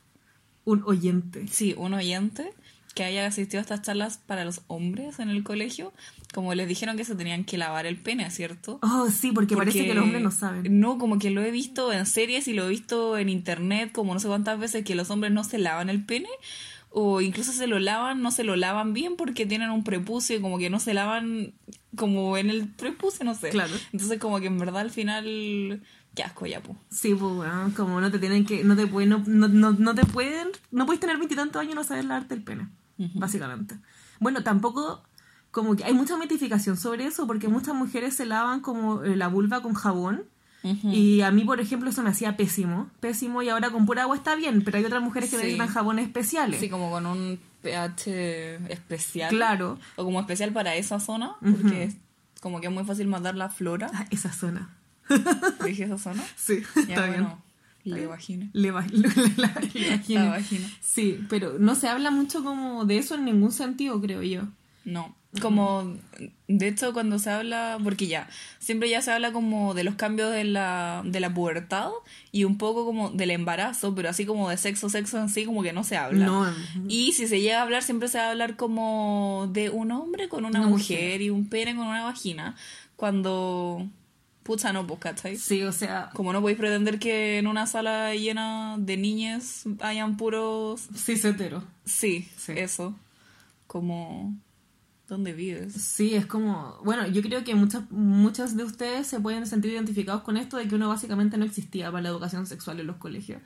Un 0.65 0.83
oyente. 0.86 1.48
Sí, 1.48 1.75
un 1.77 1.93
oyente 1.93 2.53
que 2.93 3.03
haya 3.03 3.25
asistido 3.25 3.59
a 3.59 3.62
estas 3.62 3.81
charlas 3.81 4.17
para 4.17 4.45
los 4.45 4.62
hombres 4.67 5.19
en 5.19 5.29
el 5.29 5.43
colegio, 5.43 5.93
como 6.33 6.53
les 6.53 6.67
dijeron 6.67 6.97
que 6.97 7.05
se 7.05 7.15
tenían 7.15 7.43
que 7.43 7.57
lavar 7.57 7.85
el 7.85 7.97
pene, 7.97 8.29
¿cierto? 8.31 8.79
Oh, 8.81 9.09
sí, 9.09 9.31
porque, 9.31 9.55
parece 9.55 9.85
que 9.85 9.93
los 9.93 10.03
hombres 10.03 10.21
no 10.21 10.31
saben. 10.31 10.79
No, 10.79 10.97
como 10.97 11.19
que 11.19 11.29
lo 11.29 11.41
he 11.41 11.51
visto 11.51 11.91
en 11.91 12.05
series 12.05 12.47
y 12.47 12.53
lo 12.53 12.65
he 12.65 12.69
visto 12.69 13.17
en 13.17 13.29
internet, 13.29 13.91
como 13.91 14.13
no 14.13 14.19
sé 14.19 14.27
cuántas 14.27 14.59
veces 14.59 14.83
que 14.83 14.95
los 14.95 15.09
hombres 15.09 15.31
no 15.31 15.43
se 15.43 15.57
lavan 15.57 15.89
el 15.89 16.05
pene. 16.05 16.29
O 16.95 17.21
incluso 17.21 17.51
se 17.51 17.65
lo 17.65 17.79
lavan, 17.79 18.21
no 18.21 18.29
se 18.29 18.43
lo 18.43 18.55
lavan 18.55 18.93
bien 18.93 19.15
porque 19.15 19.47
tienen 19.47 19.71
un 19.71 19.83
prepucio 19.83 20.38
y 20.38 20.41
como 20.41 20.59
que 20.59 20.69
no 20.69 20.79
se 20.79 20.93
lavan 20.93 21.55
como 21.95 22.38
en 22.38 22.51
el 22.51 22.67
prepucio, 22.67 23.25
no 23.25 23.33
sé. 23.33 23.50
Claro. 23.50 23.73
Entonces 23.91 24.19
como 24.19 24.39
que 24.39 24.45
en 24.45 24.59
verdad 24.59 24.81
al 24.81 24.91
final, 24.91 25.81
qué 26.13 26.21
asco 26.21 26.45
ya, 26.45 26.62
pues. 26.62 26.77
Sí, 26.91 27.15
pues 27.15 27.33
bueno, 27.33 27.71
como 27.75 28.00
no 28.00 28.12
te 28.12 28.19
tienen 28.19 28.45
que, 28.45 28.63
no 28.63 28.75
te 28.75 28.85
pueden, 28.85 29.09
no, 29.09 29.23
no, 29.25 29.47
no, 29.47 29.71
no 29.71 29.95
te 29.95 30.05
pueden, 30.05 30.50
no 30.69 30.85
puedes 30.85 31.00
tener 31.00 31.17
veintitantos 31.17 31.59
años 31.59 31.73
y 31.73 31.75
no 31.75 31.83
saber 31.83 32.05
lavarte 32.05 32.35
el 32.35 32.43
pene, 32.43 32.67
básicamente. 32.97 33.75
Bueno, 34.19 34.43
tampoco, 34.43 35.03
como 35.51 35.75
que 35.75 35.83
hay 35.83 35.93
mucha 35.93 36.17
mitificación 36.17 36.77
sobre 36.77 37.05
eso, 37.05 37.27
porque 37.27 37.47
muchas 37.47 37.75
mujeres 37.75 38.15
se 38.15 38.25
lavan 38.25 38.59
como 38.62 39.03
eh, 39.03 39.15
la 39.15 39.27
vulva 39.27 39.62
con 39.62 39.73
jabón, 39.73 40.23
y 40.65 41.19
a 41.19 41.29
mí, 41.31 41.43
por 41.43 41.59
ejemplo, 41.59 41.89
eso 41.89 42.03
me 42.03 42.09
hacía 42.09 42.38
pésimo, 42.38 42.89
pésimo, 43.01 43.41
y 43.41 43.50
ahora 43.50 43.69
con 43.69 43.85
pura 43.85 44.03
agua 44.03 44.15
está 44.15 44.33
bien, 44.35 44.63
pero 44.63 44.77
hay 44.77 44.85
otras 44.85 45.01
mujeres 45.03 45.29
que 45.29 45.35
Sí. 45.35 45.41
necesitan 45.43 45.67
jabones 45.67 46.05
especiales. 46.07 46.57
Sí, 46.62 46.69
como 46.69 46.89
con 46.89 47.05
un 47.05 47.38
pH 47.62 48.55
especial. 48.71 49.29
Claro. 49.29 49.77
O 49.97 50.05
como 50.05 50.21
especial 50.21 50.53
para 50.53 50.73
esa 50.75 51.01
zona, 51.01 51.35
porque 51.41 51.83
es 51.83 51.95
como 52.39 52.62
que 52.62 52.67
es 52.67 52.73
muy 52.73 52.85
fácil 52.85 53.07
matar 53.07 53.35
la 53.35 53.50
flora. 53.50 53.91
Ah, 53.93 54.05
esa 54.09 54.31
zona. 54.31 54.69
Dije 55.65 55.83
esa 55.83 55.97
zona. 55.97 56.23
Sí, 56.38 56.63
Ya, 56.75 56.81
está 56.95 57.05
bien. 57.07 57.27
Bueno, 57.85 57.97
le 58.01 58.07
vagina. 58.07 58.49
Le 58.53 58.71
la- 59.37 59.61
le 59.73 59.87
imagino. 59.87 60.23
La 60.25 60.29
vagina. 60.31 60.69
Sí, 60.81 61.19
pero 61.29 61.57
no 61.59 61.75
se 61.75 61.87
habla 61.87 62.11
mucho 62.11 62.43
como 62.43 62.85
de 62.85 62.97
eso 62.97 63.15
en 63.15 63.25
ningún 63.25 63.51
sentido, 63.51 63.99
creo 64.01 64.21
yo. 64.23 64.43
No, 64.85 65.15
como, 65.41 65.95
de 66.49 66.67
hecho 66.67 66.91
cuando 66.91 67.17
se 67.17 67.29
habla, 67.29 67.77
porque 67.81 68.07
ya, 68.07 68.27
siempre 68.59 68.89
ya 68.89 69.01
se 69.01 69.11
habla 69.13 69.31
como 69.31 69.73
de 69.73 69.85
los 69.85 69.95
cambios 69.95 70.29
de 70.31 70.43
la, 70.43 71.01
de 71.05 71.21
la 71.21 71.33
pubertad 71.33 71.89
y 72.33 72.43
un 72.43 72.57
poco 72.57 72.85
como 72.85 73.09
del 73.09 73.31
embarazo, 73.31 73.95
pero 73.95 74.09
así 74.09 74.25
como 74.25 74.49
de 74.49 74.57
sexo, 74.57 74.89
sexo 74.89 75.17
en 75.19 75.29
sí, 75.29 75.45
como 75.45 75.63
que 75.63 75.71
no 75.71 75.85
se 75.85 75.95
habla. 75.95 76.25
No. 76.25 76.53
Y 76.89 77.13
si 77.13 77.27
se 77.27 77.39
llega 77.39 77.59
a 77.59 77.61
hablar, 77.63 77.81
siempre 77.81 78.09
se 78.09 78.17
va 78.17 78.25
a 78.25 78.31
hablar 78.31 78.57
como 78.57 79.49
de 79.53 79.69
un 79.69 79.91
hombre 79.93 80.27
con 80.27 80.43
una, 80.43 80.59
Una 80.59 80.67
mujer, 80.69 80.97
mujer. 80.99 81.21
y 81.21 81.29
un 81.29 81.47
pene 81.47 81.75
con 81.77 81.87
una 81.87 82.03
vagina, 82.03 82.55
cuando 82.97 83.87
pucha, 84.43 84.73
no, 84.73 84.85
pues, 84.85 85.00
¿cachai? 85.00 85.38
Sí, 85.38 85.63
o 85.63 85.71
sea, 85.71 86.09
Como 86.13 86.33
no 86.33 86.41
podéis 86.41 86.59
pretender 86.59 87.00
que 87.00 87.38
en 87.39 87.47
una 87.47 87.65
sala 87.67 88.13
llena 88.15 88.75
de 88.77 88.97
niñas 88.97 89.63
hayan 89.81 90.17
puros... 90.17 90.88
sí, 90.95 91.13
hetero. 91.13 91.63
Sí, 91.85 92.29
Sí. 92.38 92.53
eso. 92.55 92.95
Como... 93.67 94.38
¿Dónde 95.07 95.33
vives? 95.33 95.73
Sí, 95.73 96.15
es 96.15 96.25
como, 96.25 96.79
bueno, 96.83 97.05
yo 97.07 97.21
creo 97.21 97.43
que 97.43 97.53
muchas 97.55 97.83
muchas 97.91 98.55
de 98.55 98.63
ustedes 98.63 99.05
se 99.05 99.19
pueden 99.19 99.45
sentir 99.45 99.71
identificados 99.71 100.23
con 100.23 100.38
esto 100.38 100.57
de 100.57 100.67
que 100.67 100.75
uno 100.75 100.88
básicamente 100.88 101.38
no 101.38 101.45
existía 101.45 101.91
para 101.91 102.03
la 102.03 102.09
educación 102.09 102.47
sexual 102.47 102.79
en 102.79 102.88
los 102.88 102.95
colegios. 102.95 103.41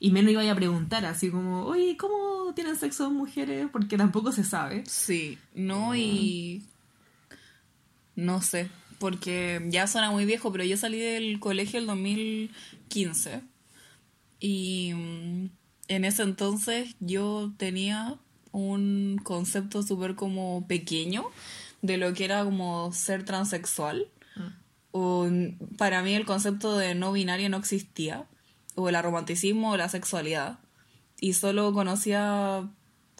Y 0.00 0.10
menos 0.10 0.32
iba 0.32 0.50
a 0.50 0.54
preguntar 0.54 1.06
así 1.06 1.30
como, 1.30 1.62
oye, 1.64 1.96
¿cómo 1.96 2.52
tienen 2.54 2.76
sexo 2.76 3.10
mujeres? 3.10 3.68
Porque 3.72 3.96
tampoco 3.96 4.32
se 4.32 4.44
sabe. 4.44 4.84
Sí, 4.86 5.38
no 5.54 5.94
y... 5.94 6.64
No 8.14 8.42
sé, 8.42 8.68
porque 8.98 9.60
ya 9.68 9.86
suena 9.86 10.10
muy 10.10 10.24
viejo, 10.24 10.52
pero 10.52 10.64
yo 10.64 10.76
salí 10.76 10.98
del 10.98 11.40
colegio 11.40 11.78
el 11.78 11.86
2015 11.86 13.42
y 14.40 14.92
mm, 14.94 15.50
en 15.88 16.04
ese 16.04 16.22
entonces 16.22 16.94
yo 17.00 17.52
tenía 17.56 18.16
un 18.52 19.20
concepto 19.22 19.82
súper 19.82 20.14
como 20.14 20.66
pequeño 20.66 21.26
de 21.82 21.96
lo 21.98 22.14
que 22.14 22.24
era 22.24 22.44
como 22.44 22.92
ser 22.92 23.24
transexual. 23.24 24.08
O, 24.92 25.28
para 25.76 26.02
mí 26.02 26.14
el 26.14 26.24
concepto 26.24 26.76
de 26.78 26.94
no 26.94 27.12
binario 27.12 27.50
no 27.50 27.58
existía, 27.58 28.24
o 28.74 28.88
el 28.88 28.96
aromanticismo 28.96 29.72
o 29.72 29.76
la 29.76 29.90
sexualidad. 29.90 30.58
Y 31.20 31.34
solo 31.34 31.72
conocía 31.72 32.68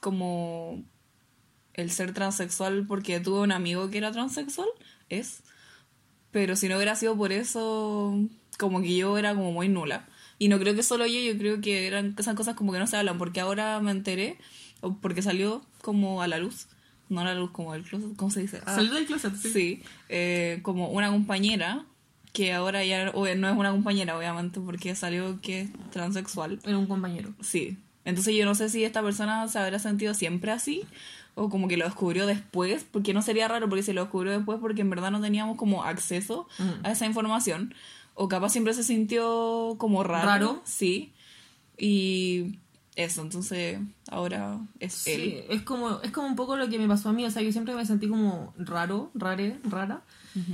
como 0.00 0.82
el 1.74 1.90
ser 1.90 2.14
transexual 2.14 2.86
porque 2.86 3.20
tuve 3.20 3.40
un 3.40 3.52
amigo 3.52 3.90
que 3.90 3.98
era 3.98 4.12
transexual, 4.12 4.68
es. 5.08 5.42
Pero 6.36 6.54
si 6.54 6.68
no 6.68 6.76
hubiera 6.76 6.94
sido 6.96 7.16
por 7.16 7.32
eso, 7.32 8.14
como 8.58 8.82
que 8.82 8.94
yo 8.94 9.16
era 9.16 9.34
como 9.34 9.52
muy 9.52 9.70
nula. 9.70 10.06
Y 10.38 10.48
no 10.48 10.58
creo 10.58 10.74
que 10.74 10.82
solo 10.82 11.06
yo, 11.06 11.18
yo 11.18 11.38
creo 11.38 11.62
que 11.62 11.86
eran 11.86 12.14
esas 12.18 12.34
cosas 12.34 12.54
como 12.56 12.74
que 12.74 12.78
no 12.78 12.86
se 12.86 12.98
hablan, 12.98 13.16
porque 13.16 13.40
ahora 13.40 13.80
me 13.80 13.90
enteré, 13.90 14.36
o 14.82 14.96
porque 14.98 15.22
salió 15.22 15.64
como 15.80 16.20
a 16.20 16.28
la 16.28 16.36
luz, 16.36 16.66
no 17.08 17.22
a 17.22 17.24
la 17.24 17.34
luz 17.34 17.52
como 17.52 17.74
el 17.74 17.84
closet, 17.84 18.14
¿cómo 18.16 18.30
se 18.30 18.42
dice? 18.42 18.60
Ah, 18.66 18.74
Salir 18.74 18.92
del 18.92 19.06
closet, 19.06 19.34
sí. 19.34 19.50
Sí, 19.50 19.82
eh, 20.10 20.58
como 20.60 20.90
una 20.90 21.08
compañera 21.10 21.86
que 22.34 22.52
ahora 22.52 22.84
ya 22.84 23.12
o- 23.14 23.24
no 23.34 23.48
es 23.48 23.56
una 23.56 23.70
compañera, 23.70 24.18
obviamente, 24.18 24.60
porque 24.60 24.94
salió 24.94 25.40
que 25.40 25.62
es 25.62 25.70
transexual. 25.90 26.58
Era 26.66 26.76
un 26.76 26.86
compañero. 26.86 27.32
Sí. 27.40 27.78
Entonces 28.04 28.34
yo 28.36 28.44
no 28.44 28.54
sé 28.54 28.68
si 28.68 28.84
esta 28.84 29.02
persona 29.02 29.48
se 29.48 29.58
habrá 29.58 29.78
sentido 29.78 30.12
siempre 30.12 30.52
así 30.52 30.82
o 31.36 31.48
como 31.48 31.68
que 31.68 31.76
lo 31.76 31.84
descubrió 31.84 32.26
después, 32.26 32.84
porque 32.90 33.14
no 33.14 33.22
sería 33.22 33.46
raro 33.46 33.68
porque 33.68 33.84
se 33.84 33.92
lo 33.92 34.00
descubrió 34.00 34.32
después 34.32 34.58
porque 34.60 34.80
en 34.80 34.90
verdad 34.90 35.10
no 35.12 35.20
teníamos 35.20 35.56
como 35.56 35.84
acceso 35.84 36.48
Mm. 36.58 36.84
a 36.84 36.90
esa 36.90 37.06
información. 37.06 37.72
O 38.14 38.26
capaz 38.28 38.48
siempre 38.50 38.72
se 38.74 38.82
sintió 38.82 39.76
como 39.78 40.02
raro. 40.02 40.26
Raro. 40.26 40.62
Sí. 40.64 41.12
Y 41.78 42.58
eso, 42.94 43.20
entonces 43.20 43.78
ahora 44.10 44.58
es 44.80 44.94
Sí, 44.94 45.10
él. 45.12 45.44
es 45.50 45.62
como, 45.62 46.00
es 46.00 46.10
como 46.10 46.26
un 46.26 46.36
poco 46.36 46.56
lo 46.56 46.68
que 46.70 46.78
me 46.78 46.88
pasó 46.88 47.10
a 47.10 47.12
mí, 47.12 47.24
o 47.26 47.30
sea, 47.30 47.42
yo 47.42 47.52
siempre 47.52 47.74
me 47.74 47.84
sentí 47.84 48.08
como 48.08 48.54
raro, 48.58 49.10
rare, 49.14 49.58
rara, 49.64 50.02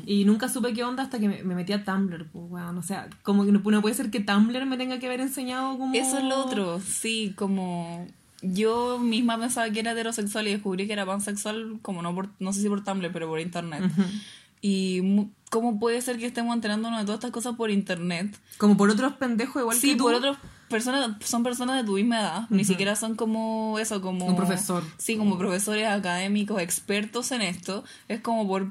y 0.07 0.25
nunca 0.25 0.49
supe 0.49 0.73
qué 0.75 0.83
onda 0.85 1.03
hasta 1.05 1.19
que 1.21 1.29
me, 1.29 1.43
me 1.45 1.55
metí 1.57 1.73
a 1.73 1.85
Tumblr, 1.85 2.27
pues, 2.31 2.45
weón, 2.51 2.79
o 2.79 2.83
sea, 2.83 3.09
como 3.23 3.45
que 3.45 3.51
no, 3.53 3.61
no 3.61 3.83
puede 3.83 3.95
ser 3.95 4.11
que 4.11 4.19
Tumblr 4.21 4.65
me 4.67 4.77
tenga 4.77 4.99
que 5.01 5.07
haber 5.07 5.21
enseñado 5.21 5.77
como... 5.79 5.95
Eso 5.95 6.19
es 6.19 6.25
lo 6.25 6.45
otro, 6.45 6.81
sí, 6.81 7.33
como 7.37 8.07
yo 8.43 8.99
misma 8.99 9.39
pensaba 9.39 9.71
que 9.71 9.81
era 9.81 9.93
heterosexual 9.93 10.49
y 10.49 10.53
descubrí 10.53 10.87
que 10.87 10.93
era 10.93 11.07
pansexual, 11.07 11.79
como 11.81 12.03
no 12.03 12.15
por, 12.15 12.29
no 12.41 12.53
sé 12.53 12.61
si 12.61 12.69
por 12.69 12.83
Tumblr, 12.85 13.13
pero 13.13 13.29
por 13.29 13.41
internet. 13.41 13.83
Y 14.61 15.01
mu- 15.03 15.31
cómo 15.51 15.79
puede 15.81 16.01
ser 16.03 16.19
que 16.19 16.27
estemos 16.27 16.55
enterándonos 16.55 17.01
de 17.01 17.05
todas 17.05 17.19
estas 17.19 17.31
cosas 17.33 17.57
por 17.57 17.71
internet. 17.71 18.39
Como 18.59 18.77
por 18.77 18.91
otros 18.91 19.15
pendejos 19.15 19.61
igual 19.63 19.77
sí, 19.77 19.91
que 19.93 19.97
tú. 19.97 20.05
por 20.05 20.15
otras 20.15 20.39
personas, 20.69 21.17
son 21.25 21.43
personas 21.43 21.77
de 21.77 21.85
tu 21.85 21.95
misma 21.95 22.21
edad, 22.21 22.47
ni 22.49 22.65
siquiera 22.65 22.95
son 22.97 23.15
como 23.17 23.79
eso, 23.79 24.01
como... 24.01 24.25
Un 24.27 24.37
profesor. 24.37 24.83
Sí, 24.99 25.17
como 25.17 25.37
profesores 25.37 25.87
académicos, 25.89 26.61
expertos 26.63 27.33
en 27.33 27.43
esto. 27.43 27.83
Es 28.09 28.21
como 28.21 28.47
por 28.47 28.71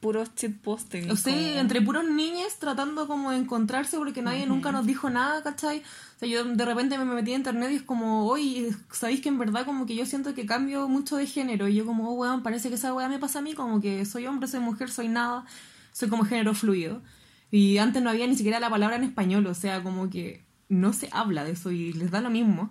puros 0.00 0.30
shitposting. 0.36 1.10
O 1.10 1.16
sea, 1.16 1.32
como- 1.34 1.46
entre 1.60 1.80
puros 1.82 2.04
niños 2.08 2.56
tratando 2.58 3.06
como 3.08 3.30
de 3.30 3.38
encontrarse 3.38 3.96
porque 3.98 4.22
nadie 4.22 4.46
nunca 4.46 4.70
nos 4.72 4.86
dijo 4.86 5.10
nada, 5.10 5.42
¿cachai? 5.42 5.78
O 5.80 6.18
sea, 6.18 6.28
yo 6.28 6.44
de 6.44 6.64
repente 6.64 6.96
me 6.98 7.04
metí 7.04 7.32
a 7.32 7.36
internet 7.36 7.70
y 7.72 7.76
es 7.76 7.82
como, 7.82 8.26
oye, 8.26 8.70
¿sabéis 8.92 9.20
que 9.20 9.28
en 9.28 9.38
verdad 9.38 9.64
como 9.64 9.86
que 9.86 9.94
yo 9.96 10.06
siento 10.06 10.34
que 10.34 10.46
cambio 10.46 10.88
mucho 10.88 11.16
de 11.16 11.26
género? 11.26 11.68
Y 11.68 11.74
yo 11.74 11.84
como, 11.86 12.10
oh, 12.10 12.14
weón, 12.14 12.42
parece 12.42 12.68
que 12.68 12.76
esa 12.76 12.94
weá 12.94 13.08
me 13.08 13.18
pasa 13.18 13.40
a 13.40 13.42
mí, 13.42 13.54
como 13.54 13.80
que 13.80 14.04
soy 14.04 14.26
hombre, 14.26 14.48
soy 14.48 14.60
mujer, 14.60 14.90
soy 14.90 15.08
nada, 15.08 15.44
soy 15.92 16.08
como 16.08 16.24
género 16.24 16.54
fluido. 16.54 17.02
Y 17.50 17.78
antes 17.78 18.02
no 18.02 18.10
había 18.10 18.26
ni 18.26 18.36
siquiera 18.36 18.60
la 18.60 18.70
palabra 18.70 18.96
en 18.96 19.04
español, 19.04 19.46
o 19.46 19.54
sea, 19.54 19.82
como 19.82 20.10
que 20.10 20.44
no 20.68 20.92
se 20.92 21.08
habla 21.12 21.44
de 21.44 21.52
eso 21.52 21.70
y 21.72 21.92
les 21.94 22.10
da 22.10 22.20
lo 22.20 22.30
mismo. 22.30 22.70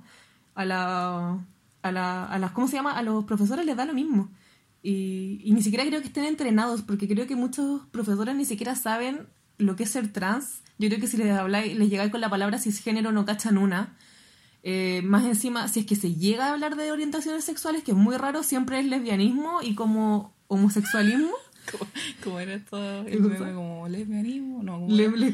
A 0.56 0.66
la... 0.66 1.40
A, 1.84 1.92
la, 1.92 2.26
a 2.26 2.38
las, 2.40 2.52
¿cómo 2.52 2.68
se 2.68 2.76
llama? 2.76 2.92
A 2.98 3.02
los 3.02 3.24
profesores 3.24 3.66
les 3.66 3.78
da 3.78 3.86
lo 3.86 3.94
mismo. 3.94 4.30
Y, 4.90 5.42
y 5.44 5.52
ni 5.52 5.62
siquiera 5.62 5.86
creo 5.86 6.00
que 6.00 6.08
estén 6.08 6.24
entrenados, 6.24 6.82
porque 6.82 7.10
creo 7.10 7.28
que 7.28 7.36
muchos 7.36 7.82
profesores 7.92 8.34
ni 8.38 8.46
siquiera 8.46 8.74
saben 8.74 9.28
lo 9.58 9.76
que 9.76 9.84
es 9.84 9.90
ser 9.90 10.14
trans. 10.14 10.62
Yo 10.78 10.88
creo 10.88 11.02
que 11.02 11.08
si 11.08 11.18
les 11.18 11.30
habláis, 11.32 11.76
les 11.78 11.90
llegáis 11.90 12.10
con 12.10 12.22
la 12.22 12.30
palabra 12.30 12.58
cisgénero 12.58 13.12
no 13.12 13.26
cachan 13.26 13.58
una. 13.58 13.98
Eh, 14.64 15.02
más 15.04 15.26
encima, 15.26 15.68
si 15.68 15.82
es 15.82 15.86
que 15.86 15.98
se 15.98 16.14
llega 16.14 16.48
a 16.48 16.54
hablar 16.54 16.78
de 16.78 16.94
orientaciones 16.94 17.44
sexuales, 17.44 17.84
que 17.84 17.92
es 17.92 17.98
muy 17.98 18.16
raro, 18.16 18.44
siempre 18.44 18.80
es 18.80 18.86
lesbianismo 18.86 19.62
y 19.62 19.76
como 19.76 20.34
homosexualismo. 20.48 21.34
Como, 22.24 22.40
era 22.40 22.54
esto, 22.54 22.78
¿Qué 23.06 23.14
el 23.14 23.22
meme 23.22 23.54
como 23.54 23.88
lesbianismo, 23.88 24.64
no, 24.64 24.80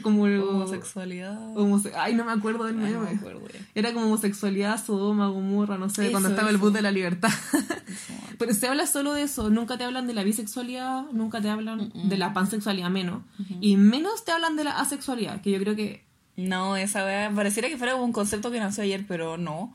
como 0.02 0.22
como 0.22 0.24
homosexualidad. 0.24 1.38
homose- 1.56 1.94
Ay, 1.96 2.16
no 2.16 2.26
me 2.26 2.32
acuerdo 2.32 2.66
del 2.66 2.78
Ay, 2.78 2.84
meme. 2.86 2.94
no 2.98 3.02
me 3.02 3.10
acuerdo 3.12 3.42
ya. 3.54 3.60
Era 3.76 3.94
como 3.94 4.06
homosexualidad, 4.08 4.84
Sodoma, 4.84 5.28
Gomorra, 5.28 5.78
no 5.78 5.90
sé, 5.90 6.04
Eso, 6.04 6.12
cuando 6.12 6.30
estaba 6.30 6.50
el 6.50 6.58
bus 6.58 6.74
de 6.74 6.82
la 6.82 6.92
libertad. 6.92 7.30
Pero 8.38 8.54
se 8.54 8.68
habla 8.68 8.88
solo 8.88 9.14
de 9.14 9.24
eso, 9.24 9.50
nunca 9.50 9.78
te 9.78 9.84
hablan 9.84 10.08
de 10.08 10.14
la 10.14 10.24
bisexualidad, 10.24 11.04
nunca 11.12 11.42
te 11.42 11.50
hablan 11.50 11.92
de 11.94 12.18
la 12.18 12.34
pansexualidad 12.34 12.90
menos. 12.90 13.22
Y 13.62 13.78
menos 13.78 14.26
te 14.26 14.32
hablan 14.32 14.56
de 14.56 14.64
la 14.66 14.80
asexualidad, 14.80 15.42
que 15.42 15.52
yo 15.52 15.60
creo 15.60 15.76
que... 15.76 16.04
No, 16.36 16.76
esa 16.78 17.06
wea 17.06 17.32
pareciera 17.34 17.70
que 17.70 17.78
fuera 17.78 17.96
un 17.96 18.12
concepto 18.12 18.50
que 18.50 18.60
nació 18.60 18.84
ayer, 18.84 19.06
pero 19.08 19.38
no. 19.38 19.72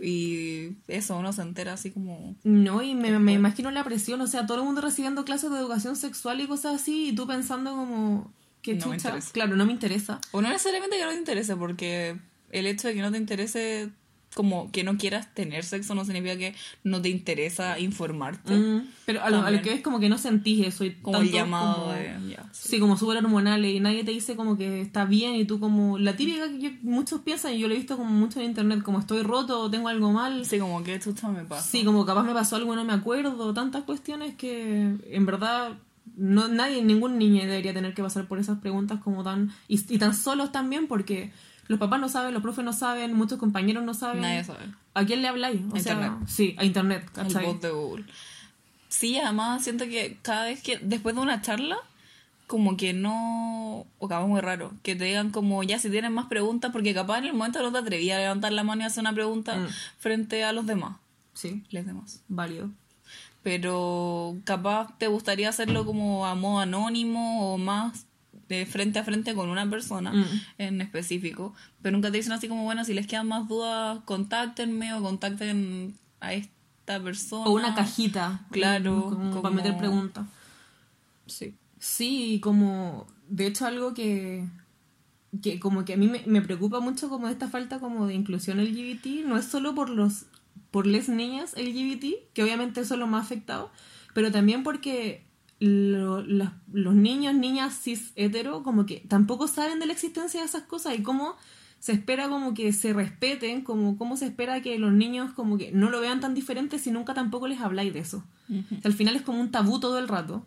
Y 0.00 0.76
eso, 0.88 1.16
uno 1.18 1.32
se 1.32 1.42
entera 1.42 1.74
así 1.74 1.90
como... 1.90 2.34
No, 2.44 2.82
y 2.82 2.94
me, 2.94 3.18
me 3.18 3.32
imagino 3.32 3.70
la 3.70 3.84
presión, 3.84 4.20
o 4.20 4.26
sea, 4.26 4.46
todo 4.46 4.58
el 4.58 4.64
mundo 4.64 4.80
recibiendo 4.80 5.24
clases 5.24 5.50
de 5.50 5.58
educación 5.58 5.96
sexual 5.96 6.40
y 6.40 6.46
cosas 6.46 6.80
así, 6.80 7.08
y 7.08 7.14
tú 7.14 7.26
pensando 7.26 7.72
como... 7.72 8.32
Que 8.62 8.74
No 8.74 8.86
me 8.86 8.96
chucha, 8.96 9.08
interesa. 9.08 9.32
claro, 9.32 9.56
no 9.56 9.66
me 9.66 9.72
interesa. 9.72 10.20
O 10.30 10.40
no 10.40 10.48
necesariamente 10.48 10.96
que 10.96 11.04
no 11.04 11.10
te 11.10 11.18
interese, 11.18 11.56
porque 11.56 12.16
el 12.50 12.66
hecho 12.66 12.86
de 12.88 12.94
que 12.94 13.00
no 13.00 13.10
te 13.10 13.18
interese, 13.18 13.90
como 14.34 14.70
que 14.72 14.82
no 14.84 14.96
quieras 14.96 15.32
tener 15.34 15.62
sexo, 15.64 15.94
no 15.94 16.04
significa 16.04 16.36
que 16.36 16.54
no 16.84 17.02
te 17.02 17.08
interesa 17.10 17.78
informarte. 17.78 18.54
Mm, 18.54 18.86
pero 19.04 19.22
a 19.22 19.28
lo, 19.30 19.36
a 19.36 19.40
lo 19.40 19.44
También. 19.44 19.62
que 19.62 19.72
es 19.74 19.80
como 19.82 20.00
que 20.00 20.08
no 20.08 20.16
sentís 20.18 20.66
eso. 20.66 20.84
Y 20.84 20.94
Como 20.94 21.18
el 21.18 21.24
tanto 21.24 21.36
llamado 21.36 21.74
como- 21.82 21.92
de... 21.92 22.16
ya, 22.30 22.48
sí. 22.52 22.68
Sí, 22.70 22.78
como 22.80 22.96
súper 22.96 23.18
hormonal 23.18 23.64
y 23.64 23.78
nadie 23.80 24.04
te 24.04 24.10
dice 24.10 24.34
como 24.36 24.56
que 24.56 24.80
está 24.80 25.04
bien 25.04 25.34
y 25.34 25.44
tú 25.44 25.60
como... 25.60 25.98
La 25.98 26.16
típica 26.16 26.48
que 26.48 26.58
yo- 26.60 26.70
muchos 26.82 27.20
piensan, 27.20 27.54
y 27.54 27.58
yo 27.58 27.68
lo 27.68 27.74
he 27.74 27.76
visto 27.76 27.96
como 27.96 28.10
mucho 28.10 28.40
en 28.40 28.46
internet, 28.46 28.82
como 28.82 28.98
estoy 29.00 29.22
roto 29.22 29.60
o 29.60 29.70
tengo 29.70 29.88
algo 29.88 30.12
mal. 30.12 30.44
Sí, 30.46 30.58
como 30.58 30.82
que 30.82 30.98
chucha 30.98 31.28
me 31.28 31.44
pasa. 31.44 31.62
Sí, 31.70 31.84
como 31.84 32.06
capaz 32.06 32.22
me 32.22 32.32
pasó 32.32 32.56
algo, 32.56 32.74
no 32.74 32.84
me 32.84 32.92
acuerdo, 32.94 33.52
tantas 33.52 33.82
cuestiones 33.84 34.34
que 34.36 34.94
en 35.10 35.26
verdad 35.26 35.78
no 36.16 36.48
nadie, 36.48 36.82
ningún 36.82 37.16
niño 37.18 37.42
debería 37.42 37.72
tener 37.72 37.94
que 37.94 38.02
pasar 38.02 38.26
por 38.26 38.38
esas 38.38 38.58
preguntas 38.58 39.00
como 39.00 39.22
tan... 39.24 39.50
Y, 39.68 39.80
y 39.94 39.98
tan 39.98 40.14
solos 40.14 40.52
también 40.52 40.86
porque 40.86 41.32
los 41.68 41.78
papás 41.78 42.00
no 42.00 42.08
saben, 42.08 42.34
los 42.34 42.42
profes 42.42 42.64
no 42.64 42.72
saben, 42.72 43.14
muchos 43.14 43.38
compañeros 43.38 43.82
no 43.84 43.94
saben. 43.94 44.22
Nadie 44.22 44.44
sabe. 44.44 44.66
¿A 44.94 45.04
quién 45.04 45.22
le 45.22 45.28
habláis? 45.28 45.60
O 45.72 45.78
sea, 45.78 45.92
internet. 45.94 46.12
sí, 46.28 46.54
a 46.58 46.64
internet, 46.64 47.04
El 47.06 47.12
¿cachai? 47.24 47.46
bot 47.46 47.60
de 47.62 47.70
Google. 47.70 48.04
Sí, 48.88 49.18
además 49.18 49.64
siento 49.64 49.84
que 49.86 50.18
cada 50.22 50.44
vez 50.44 50.62
que, 50.62 50.78
después 50.78 51.14
de 51.14 51.20
una 51.22 51.40
charla, 51.40 51.78
como 52.46 52.76
que 52.76 52.92
no, 52.92 53.86
o 53.98 54.08
capaz 54.08 54.26
muy 54.26 54.40
raro, 54.42 54.72
que 54.82 54.94
te 54.94 55.04
digan 55.04 55.30
como 55.30 55.62
ya 55.62 55.78
si 55.78 55.88
tienen 55.88 56.12
más 56.12 56.26
preguntas, 56.26 56.70
porque 56.72 56.92
capaz 56.92 57.18
en 57.18 57.24
el 57.26 57.32
momento 57.32 57.62
no 57.62 57.72
te 57.72 57.78
atrevías 57.78 58.18
a 58.18 58.20
levantar 58.22 58.52
la 58.52 58.64
mano 58.64 58.82
y 58.82 58.84
hacer 58.84 59.00
una 59.00 59.14
pregunta 59.14 59.56
Mm. 59.56 59.68
frente 59.98 60.44
a 60.44 60.52
los 60.52 60.66
demás. 60.66 60.96
Sí, 61.32 61.64
Les 61.70 61.86
demás. 61.86 62.22
válido. 62.28 62.68
Pero 63.42 64.36
capaz 64.44 64.96
te 64.98 65.06
gustaría 65.08 65.48
hacerlo 65.48 65.84
como 65.84 66.26
a 66.26 66.34
modo 66.34 66.60
anónimo 66.60 67.54
o 67.54 67.58
más 67.58 68.06
de 68.56 68.66
frente 68.66 68.98
a 68.98 69.04
frente 69.04 69.34
con 69.34 69.48
una 69.48 69.68
persona 69.68 70.12
Mm. 70.12 70.24
en 70.58 70.80
específico. 70.80 71.54
Pero 71.82 71.96
nunca 71.96 72.10
te 72.10 72.16
dicen 72.18 72.32
así 72.32 72.48
como, 72.48 72.64
bueno, 72.64 72.84
si 72.84 72.94
les 72.94 73.06
quedan 73.06 73.28
más 73.28 73.48
dudas, 73.48 74.00
contáctenme 74.04 74.94
o 74.94 75.02
contacten 75.02 75.94
a 76.20 76.34
esta 76.34 77.00
persona. 77.02 77.46
O 77.46 77.52
una 77.52 77.74
cajita. 77.74 78.46
Claro, 78.50 79.04
como 79.04 79.30
como- 79.30 79.42
para 79.42 79.54
meter 79.54 79.76
preguntas. 79.76 80.26
Sí. 81.26 81.54
Sí, 81.78 82.40
como, 82.42 83.06
de 83.28 83.46
hecho 83.46 83.66
algo 83.66 83.92
que, 83.94 84.46
que 85.42 85.58
como 85.58 85.84
que 85.84 85.94
a 85.94 85.96
mí 85.96 86.06
me, 86.08 86.22
me 86.26 86.42
preocupa 86.42 86.78
mucho 86.80 87.08
como 87.08 87.28
esta 87.28 87.48
falta 87.48 87.80
como 87.80 88.06
de 88.06 88.14
inclusión 88.14 88.58
LGBT, 88.60 89.24
no 89.26 89.36
es 89.36 89.46
solo 89.46 89.74
por 89.74 89.88
los, 89.90 90.26
por 90.70 90.86
les 90.86 91.08
niñas 91.08 91.54
LGBT, 91.56 92.14
que 92.34 92.42
obviamente 92.42 92.84
son 92.84 93.00
los 93.00 93.08
más 93.08 93.24
afectados, 93.24 93.70
pero 94.14 94.30
también 94.30 94.62
porque 94.62 95.24
lo- 95.66 96.22
los 96.72 96.94
niños, 96.94 97.34
niñas 97.34 97.78
cis 97.82 98.12
hetero, 98.16 98.62
como 98.62 98.86
que 98.86 99.04
tampoco 99.08 99.48
saben 99.48 99.78
de 99.78 99.86
la 99.86 99.92
existencia 99.92 100.40
de 100.40 100.46
esas 100.46 100.62
cosas 100.64 100.98
y 100.98 101.02
cómo 101.02 101.34
se 101.78 101.92
espera 101.92 102.28
como 102.28 102.54
que 102.54 102.72
se 102.72 102.92
respeten, 102.92 103.62
como 103.62 103.98
cómo 103.98 104.16
se 104.16 104.26
espera 104.26 104.62
que 104.62 104.78
los 104.78 104.92
niños 104.92 105.32
como 105.32 105.58
que 105.58 105.72
no 105.72 105.90
lo 105.90 106.00
vean 106.00 106.20
tan 106.20 106.32
diferente 106.34 106.78
si 106.78 106.90
nunca 106.92 107.12
tampoco 107.14 107.48
les 107.48 107.60
habláis 107.60 107.92
de 107.92 108.00
eso. 108.00 108.24
Al 108.84 108.92
final 108.92 109.16
es 109.16 109.22
como 109.22 109.40
un 109.40 109.50
tabú 109.50 109.80
todo 109.80 109.98
el 109.98 110.08
rato. 110.08 110.44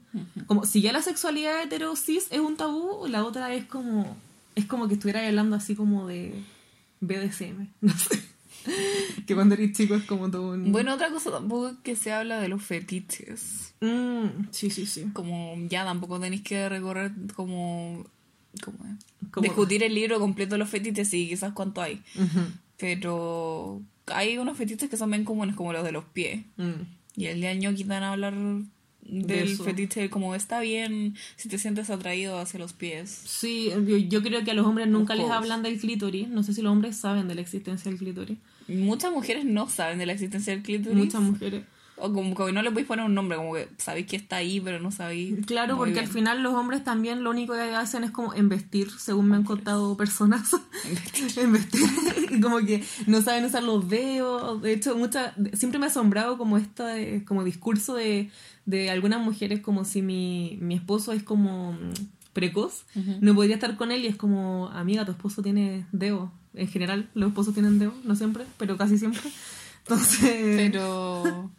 Como 0.48 0.66
si 0.66 0.80
ya 0.82 0.94
la 0.94 1.02
sexualidad 1.02 1.62
hetero 1.64 1.96
cis 1.96 2.28
es 2.32 2.40
un 2.40 2.56
tabú, 2.56 3.08
la 3.08 3.24
otra 3.26 3.54
es 3.54 3.66
como 3.66 4.16
es 4.56 4.66
como 4.66 4.88
que 4.88 4.94
estuviera 4.94 5.26
hablando 5.28 5.56
así 5.58 5.76
como 5.76 6.08
de 6.08 6.42
BDSM, 7.02 7.68
no 7.82 7.94
sé. 7.94 8.22
Que 9.26 9.36
cuando 9.36 9.56
eres 9.56 9.72
chico 9.74 9.96
es 9.96 10.04
como 10.04 10.30
todo 10.32 10.54
un... 10.54 10.72
Bueno, 10.72 10.94
otra 10.94 11.10
cosa 11.12 11.32
tampoco 11.32 11.70
es 11.70 11.76
que 11.84 11.96
se 11.96 12.12
habla 12.12 12.40
de 12.40 12.48
los 12.48 12.64
fetiches. 12.64 13.74
Mm, 13.82 14.48
sí, 14.52 14.70
sí, 14.70 14.86
sí. 14.86 15.06
Como 15.14 15.56
ya 15.70 15.84
tampoco 15.86 16.20
tenéis 16.20 16.42
que 16.42 16.68
recorrer 16.70 17.12
como... 17.36 18.06
como 18.64 18.78
Como- 19.32 19.44
discutir 19.44 19.84
el 19.84 19.94
libro 19.94 20.20
completo 20.20 20.56
de 20.56 20.60
los 20.60 20.70
fetiches 20.70 21.14
y 21.14 21.28
quizás 21.30 21.54
cuánto 21.54 21.82
hay. 21.82 22.02
Pero 22.78 23.82
hay 24.08 24.38
unos 24.38 24.58
fetiches 24.58 24.90
que 24.90 24.98
son 24.98 25.12
bien 25.12 25.26
comunes 25.26 25.56
como 25.56 25.74
los 25.74 25.84
de 25.84 25.92
los 25.92 26.06
pies. 26.06 26.44
Mm. 26.58 26.82
Y 27.16 27.26
el 27.28 27.40
día 27.40 27.50
de 27.50 27.56
ñoqui 27.58 27.86
a 27.90 28.12
hablar 28.12 28.34
del 29.02 29.48
eso. 29.50 29.64
fetiche 29.64 30.10
como 30.10 30.34
está 30.36 30.60
bien 30.60 31.16
si 31.36 31.48
te 31.48 31.58
sientes 31.58 31.90
atraído 31.90 32.38
hacia 32.40 32.60
los 32.60 32.74
pies. 32.74 33.10
Sí, 33.26 33.70
yo, 33.70 33.98
yo 33.98 34.22
creo 34.24 34.44
que 34.44 34.52
a 34.52 34.54
los 34.54 34.66
hombres 34.66 34.88
nunca 34.88 35.16
les 35.16 35.30
hablan 35.30 35.64
del 35.64 35.80
clítoris. 35.80 36.28
No 36.28 36.44
sé 36.44 36.54
si 36.54 36.62
los 36.62 36.72
hombres 36.72 36.98
saben 36.98 37.28
de 37.28 37.36
la 37.36 37.42
existencia 37.42 37.90
del 37.90 38.00
clítoris. 38.00 38.38
Muchas 38.68 39.12
mujeres 39.12 39.46
no 39.46 39.70
saben 39.70 39.98
de 40.00 40.06
la 40.06 40.14
existencia 40.14 40.54
del 40.54 40.64
clítoris. 40.64 40.98
Muchas 40.98 41.22
mujeres. 41.22 41.64
O 41.98 42.12
como 42.12 42.36
que 42.36 42.52
no 42.52 42.62
le 42.62 42.72
podéis 42.72 42.88
poner 42.88 43.06
un 43.06 43.14
nombre, 43.14 43.38
como 43.38 43.54
que 43.54 43.70
sabéis 43.78 44.08
que 44.08 44.18
está 44.18 44.38
ahí, 44.38 44.60
pero 44.60 44.82
no 44.82 44.92
sabéis. 44.92 45.46
Claro, 45.46 45.78
porque 45.78 46.02
al 46.02 46.08
final 46.08 46.44
los 46.44 46.54
hombres 46.54 46.84
también 46.84 47.24
lo 47.24 47.30
único 47.30 47.54
que 47.54 47.62
hacen 47.62 48.04
es 48.04 48.12
como 48.12 48.34
embestir, 48.34 48.92
según 48.92 49.30
me 49.30 49.38
han 49.38 49.46
contado 49.46 49.96
personas. 49.96 50.52
embestir. 51.38 51.82
y 52.32 52.42
como 52.42 52.58
que 52.60 52.84
no 53.08 53.22
saben 53.22 53.46
usar 53.46 53.64
los 53.64 53.88
dedos. 53.88 54.62
De 54.62 54.74
hecho, 54.74 54.98
muchas 54.98 55.34
siempre 55.54 55.80
me 55.80 55.86
ha 55.86 55.90
asombrado 55.90 56.38
como 56.38 56.58
este 56.58 57.24
como 57.24 57.46
discurso 57.46 57.96
de, 57.96 58.30
de 58.66 58.90
algunas 58.90 59.22
mujeres 59.22 59.62
como 59.62 59.86
si 59.86 60.02
mi, 60.02 60.58
mi 60.60 60.76
esposo 60.76 61.14
es 61.14 61.24
como 61.24 61.74
mm, 61.74 61.94
precoz, 62.34 62.84
no 63.22 63.34
podría 63.34 63.56
estar 63.56 63.78
con 63.78 63.94
él 63.94 64.04
y 64.04 64.08
es 64.08 64.18
como, 64.18 64.68
amiga, 64.68 65.06
tu 65.06 65.12
esposo 65.12 65.42
tiene 65.42 65.86
dedo. 65.94 66.34
En 66.56 66.68
general, 66.68 67.10
los 67.14 67.30
esposos 67.30 67.54
tienen 67.54 67.80
dedo, 67.80 67.94
no 68.04 68.16
siempre, 68.16 68.46
pero 68.58 68.78
casi 68.78 68.98
siempre. 68.98 69.22
Entonces, 69.80 70.56
Pero 70.58 71.52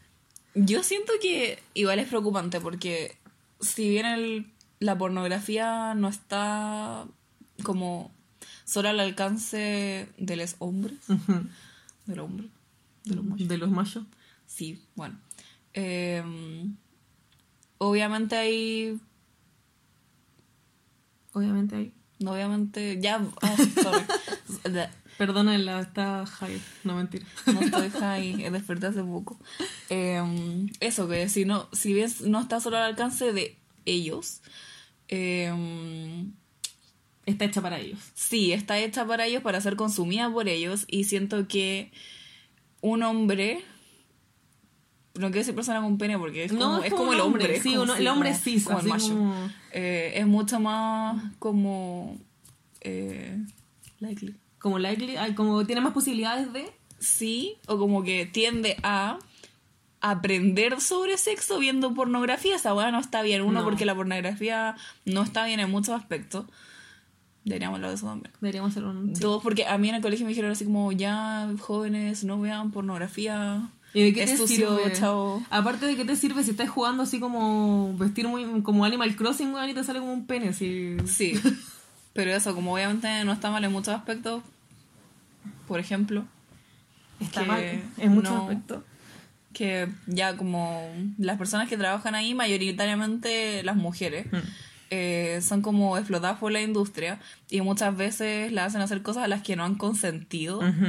yo 0.55 0.83
siento 0.83 1.13
que 1.21 1.59
igual 1.75 1.99
es 1.99 2.09
preocupante 2.09 2.61
porque 2.61 3.17
si 3.61 3.89
bien 3.89 4.07
el- 4.07 4.47
la 4.81 4.99
pornografía 4.99 5.95
no 5.95 6.09
está 6.09 7.07
como 7.63 8.11
solo 8.65 8.89
al 8.89 8.99
alcance 9.01 10.09
de 10.19 10.37
los 10.37 10.57
hombres, 10.59 10.99
del 12.07 12.19
hombre, 12.21 12.49
de 13.05 13.59
los 13.59 13.71
machos. 13.71 14.05
sí, 14.47 14.83
bueno. 14.97 15.17
eh, 15.75 16.23
obviamente 17.79 18.37
hay, 18.37 18.99
Obviamente 21.33 21.77
hay. 21.77 21.93
Obviamente, 22.25 22.99
ya, 23.01 23.21
sorry. 23.83 24.05
Perdónenla, 25.19 25.81
está 25.81 26.27
high. 26.27 26.61
No, 26.85 26.95
mentira. 26.95 27.25
No 27.47 27.61
estoy 27.61 27.89
high, 27.91 28.51
desperté 28.51 28.89
hace 28.89 29.03
poco. 29.03 29.39
Eh, 29.89 30.23
eso, 30.81 31.09
que 31.09 31.29
si 31.31 31.47
no, 31.47 31.69
si 31.73 31.95
bien 31.95 32.11
no 32.27 32.41
está 32.41 32.61
solo 32.61 32.77
al 32.77 32.83
alcance 32.83 33.33
de 33.33 33.57
ellos, 33.87 34.43
eh, 35.09 35.51
Está 37.27 37.45
hecha 37.45 37.61
para 37.61 37.81
ellos. 37.81 37.99
sí, 38.15 38.53
está 38.53 38.79
hecha 38.79 39.05
para 39.05 39.27
ellos, 39.27 39.43
para 39.43 39.61
ser 39.61 39.75
consumida 39.75 40.31
por 40.31 40.49
ellos, 40.49 40.85
y 40.87 41.05
siento 41.05 41.49
que 41.49 41.91
un 42.81 43.03
hombre, 43.03 43.65
no 45.19 45.27
quiero 45.29 45.39
decir 45.41 45.55
persona 45.55 45.81
con 45.81 45.99
pene 45.99 46.19
porque 46.19 46.45
es 46.45 46.53
como, 46.53 46.79
es 46.83 46.93
como 46.93 47.13
el 47.13 47.21
hombre, 47.21 47.61
Sí, 47.61 47.71
como- 47.71 47.83
uno- 47.85 47.95
sí, 47.97 48.01
el 48.03 48.09
hombre 48.09 48.35
cis, 48.35 48.65
como 48.65 48.79
así 48.79 48.89
macho. 48.89 49.09
como... 49.09 49.51
Eh, 49.73 50.13
es 50.17 50.27
mucho 50.27 50.61
más 50.61 51.23
como 51.39 52.17
eh, 52.81 53.39
likely. 54.01 54.35
Como 54.59 54.79
likely, 54.79 55.17
como 55.35 55.65
tiene 55.67 55.81
más 55.81 55.93
posibilidades 55.93 56.53
de... 56.53 56.71
sí, 56.99 57.57
o 57.67 57.79
como 57.79 58.03
que 58.03 58.27
tiende 58.27 58.77
a 58.83 59.19
aprender 60.01 60.81
sobre 60.81 61.17
sexo 61.19 61.59
viendo 61.59 61.95
pornografía. 61.95 62.57
Esa 62.57 62.75
weá 62.75 62.91
no 62.91 63.01
está 63.01 63.23
bien. 63.23 63.43
Uno, 63.43 63.61
No. 63.61 63.65
porque 63.65 63.85
la 63.85 63.95
pornografía 63.95 64.77
no 65.05 65.23
está 65.23 65.45
bien 65.47 65.61
en 65.61 65.71
muchos 65.71 65.95
aspectos. 65.99 66.47
Deberíamos 67.45 67.77
hablar 67.77 67.91
de 67.91 67.97
eso 67.97 68.07
también. 68.07 68.33
Deberíamos 68.41 68.73
hacer 68.73 68.85
un... 68.85 69.15
sí. 69.15 69.23
Dos, 69.23 69.43
porque 69.43 69.67
a 69.67 69.79
mí 69.79 69.89
en 69.89 69.95
el 69.97 70.03
colegio 70.03 70.27
me 70.27 70.31
dijeron 70.31 70.51
así 70.51 70.65
como, 70.65 70.91
ya, 70.93 71.49
jóvenes, 71.61 72.25
no 72.25 72.41
vean 72.41 72.73
pornografía. 72.73 73.69
¿Y 73.95 74.03
de 74.05 74.13
qué 74.13 74.23
es 74.25 74.31
te 74.33 74.37
sucio, 74.37 74.79
sirve? 74.79 75.43
Aparte 75.51 75.87
de 75.87 75.97
qué 75.97 76.05
te 76.05 76.17
sirve 76.17 76.43
si 76.45 76.51
estás 76.51 76.69
jugando 76.69 77.03
así 77.05 77.19
como 77.21 77.95
vestir 77.97 78.29
muy 78.29 78.63
como 78.63 78.85
Animal 78.85 79.17
Crossing, 79.17 79.53
weón, 79.55 79.71
y 79.71 79.75
te 79.75 79.83
sale 79.85 80.01
como 80.01 80.13
un 80.13 80.27
pene, 80.27 80.49
así... 80.51 80.97
Sí. 81.07 81.41
Pero 82.13 82.31
eso, 82.33 82.55
como 82.55 82.75
obviamente 82.75 83.25
no 83.25 83.33
está 83.33 83.51
mal 83.51 83.65
en 83.65 83.73
muchos 83.73 83.95
aspectos, 83.95 84.43
por 85.69 85.81
ejemplo, 85.81 86.25
Está 87.21 87.45
mal 87.45 87.63
en 87.99 88.13
muchos 88.13 88.33
no- 88.33 88.43
aspectos. 88.43 88.83
que 89.53 89.89
ya 90.07 90.37
como 90.37 90.83
las 91.19 91.39
personas 91.39 91.69
que 91.69 91.77
trabajan 91.79 92.15
ahí, 92.15 92.35
mayoritariamente 92.35 93.63
las 93.63 93.77
mujeres, 93.77 94.27
Mm. 94.31 94.37
eh, 94.91 95.41
son 95.43 95.63
como 95.63 95.97
explotadas 95.99 96.39
por 96.39 96.53
la 96.53 96.61
industria 96.61 97.19
y 97.51 97.61
muchas 97.63 97.97
veces 97.97 98.53
la 98.53 98.65
hacen 98.67 98.81
hacer 98.83 99.03
cosas 99.03 99.25
a 99.25 99.29
las 99.29 99.43
que 99.43 99.57
no 99.57 99.65
han 99.65 99.75
consentido 99.77 100.59
Ujú. 100.59 100.87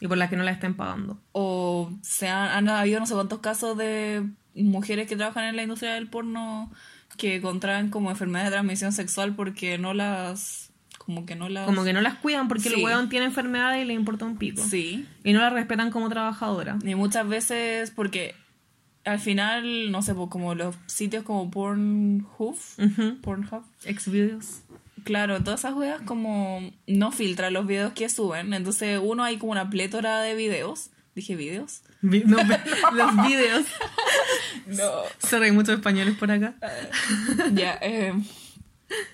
Y 0.00 0.08
por 0.08 0.18
las 0.18 0.28
que 0.30 0.36
no 0.36 0.42
la 0.44 0.50
estén 0.50 0.74
pagando. 0.74 1.18
o 1.32 1.90
se 2.02 2.28
han, 2.28 2.48
han 2.50 2.68
habido 2.68 3.00
no 3.00 3.06
sé 3.06 3.14
cuántos 3.14 3.38
casos 3.40 3.76
de 3.78 4.28
mujeres 4.54 5.06
que 5.08 5.16
trabajan 5.16 5.44
en 5.44 5.56
la 5.56 5.62
industria 5.62 5.94
del 5.94 6.08
porno 6.08 6.70
que 7.16 7.40
contraen 7.40 7.88
como 7.90 8.10
enfermedades 8.10 8.50
de 8.50 8.56
transmisión 8.56 8.92
sexual 8.92 9.34
porque 9.34 9.78
no 9.78 9.94
las 9.94 10.70
como 10.98 11.24
que 11.24 11.36
no 11.36 11.48
las 11.48 11.64
Como 11.66 11.84
que 11.84 11.92
no 11.92 12.00
las 12.00 12.14
cuidan 12.16 12.48
porque 12.48 12.68
el 12.68 12.74
Sí. 12.74 12.82
weón 12.84 13.08
tiene 13.08 13.26
enfermedades 13.26 13.82
y 13.82 13.86
le 13.86 13.94
importa 13.94 14.24
un 14.24 14.36
pico. 14.38 14.62
sí 14.62 15.06
Y 15.24 15.32
no 15.32 15.40
la 15.40 15.50
respetan 15.50 15.90
como 15.90 16.08
trabajadora. 16.08 16.78
Y 16.84 16.94
muchas 16.96 17.26
veces, 17.28 17.90
porque 17.92 18.34
al 19.04 19.20
final, 19.20 19.92
no 19.92 20.02
sé, 20.02 20.14
como 20.28 20.54
los 20.56 20.74
sitios 20.86 21.22
como 21.22 21.48
Pornhub, 21.50 22.26
Ujú. 22.78 23.20
Pornhub, 23.22 23.62
Exvideos. 23.84 24.62
Claro, 25.06 25.42
todas 25.42 25.60
esas 25.60 25.74
weas 25.74 26.02
como 26.02 26.70
no 26.86 27.12
filtran 27.12 27.52
los 27.54 27.66
videos 27.66 27.92
que 27.94 28.08
suben. 28.10 28.52
Entonces, 28.52 29.00
uno 29.02 29.24
hay 29.24 29.38
como 29.38 29.52
una 29.52 29.70
plétora 29.70 30.20
de 30.20 30.34
videos. 30.34 30.90
Dije 31.14 31.34
videos. 31.36 31.80
Vi- 32.02 32.24
no, 32.26 32.36
ve- 32.36 32.60
los 32.92 33.26
videos. 33.26 33.64
No. 34.66 34.90
Sorry, 35.18 35.46
hay 35.46 35.52
muchos 35.52 35.76
españoles 35.76 36.16
por 36.18 36.30
acá. 36.30 36.56
ya, 37.54 37.78
eh, 37.80 38.12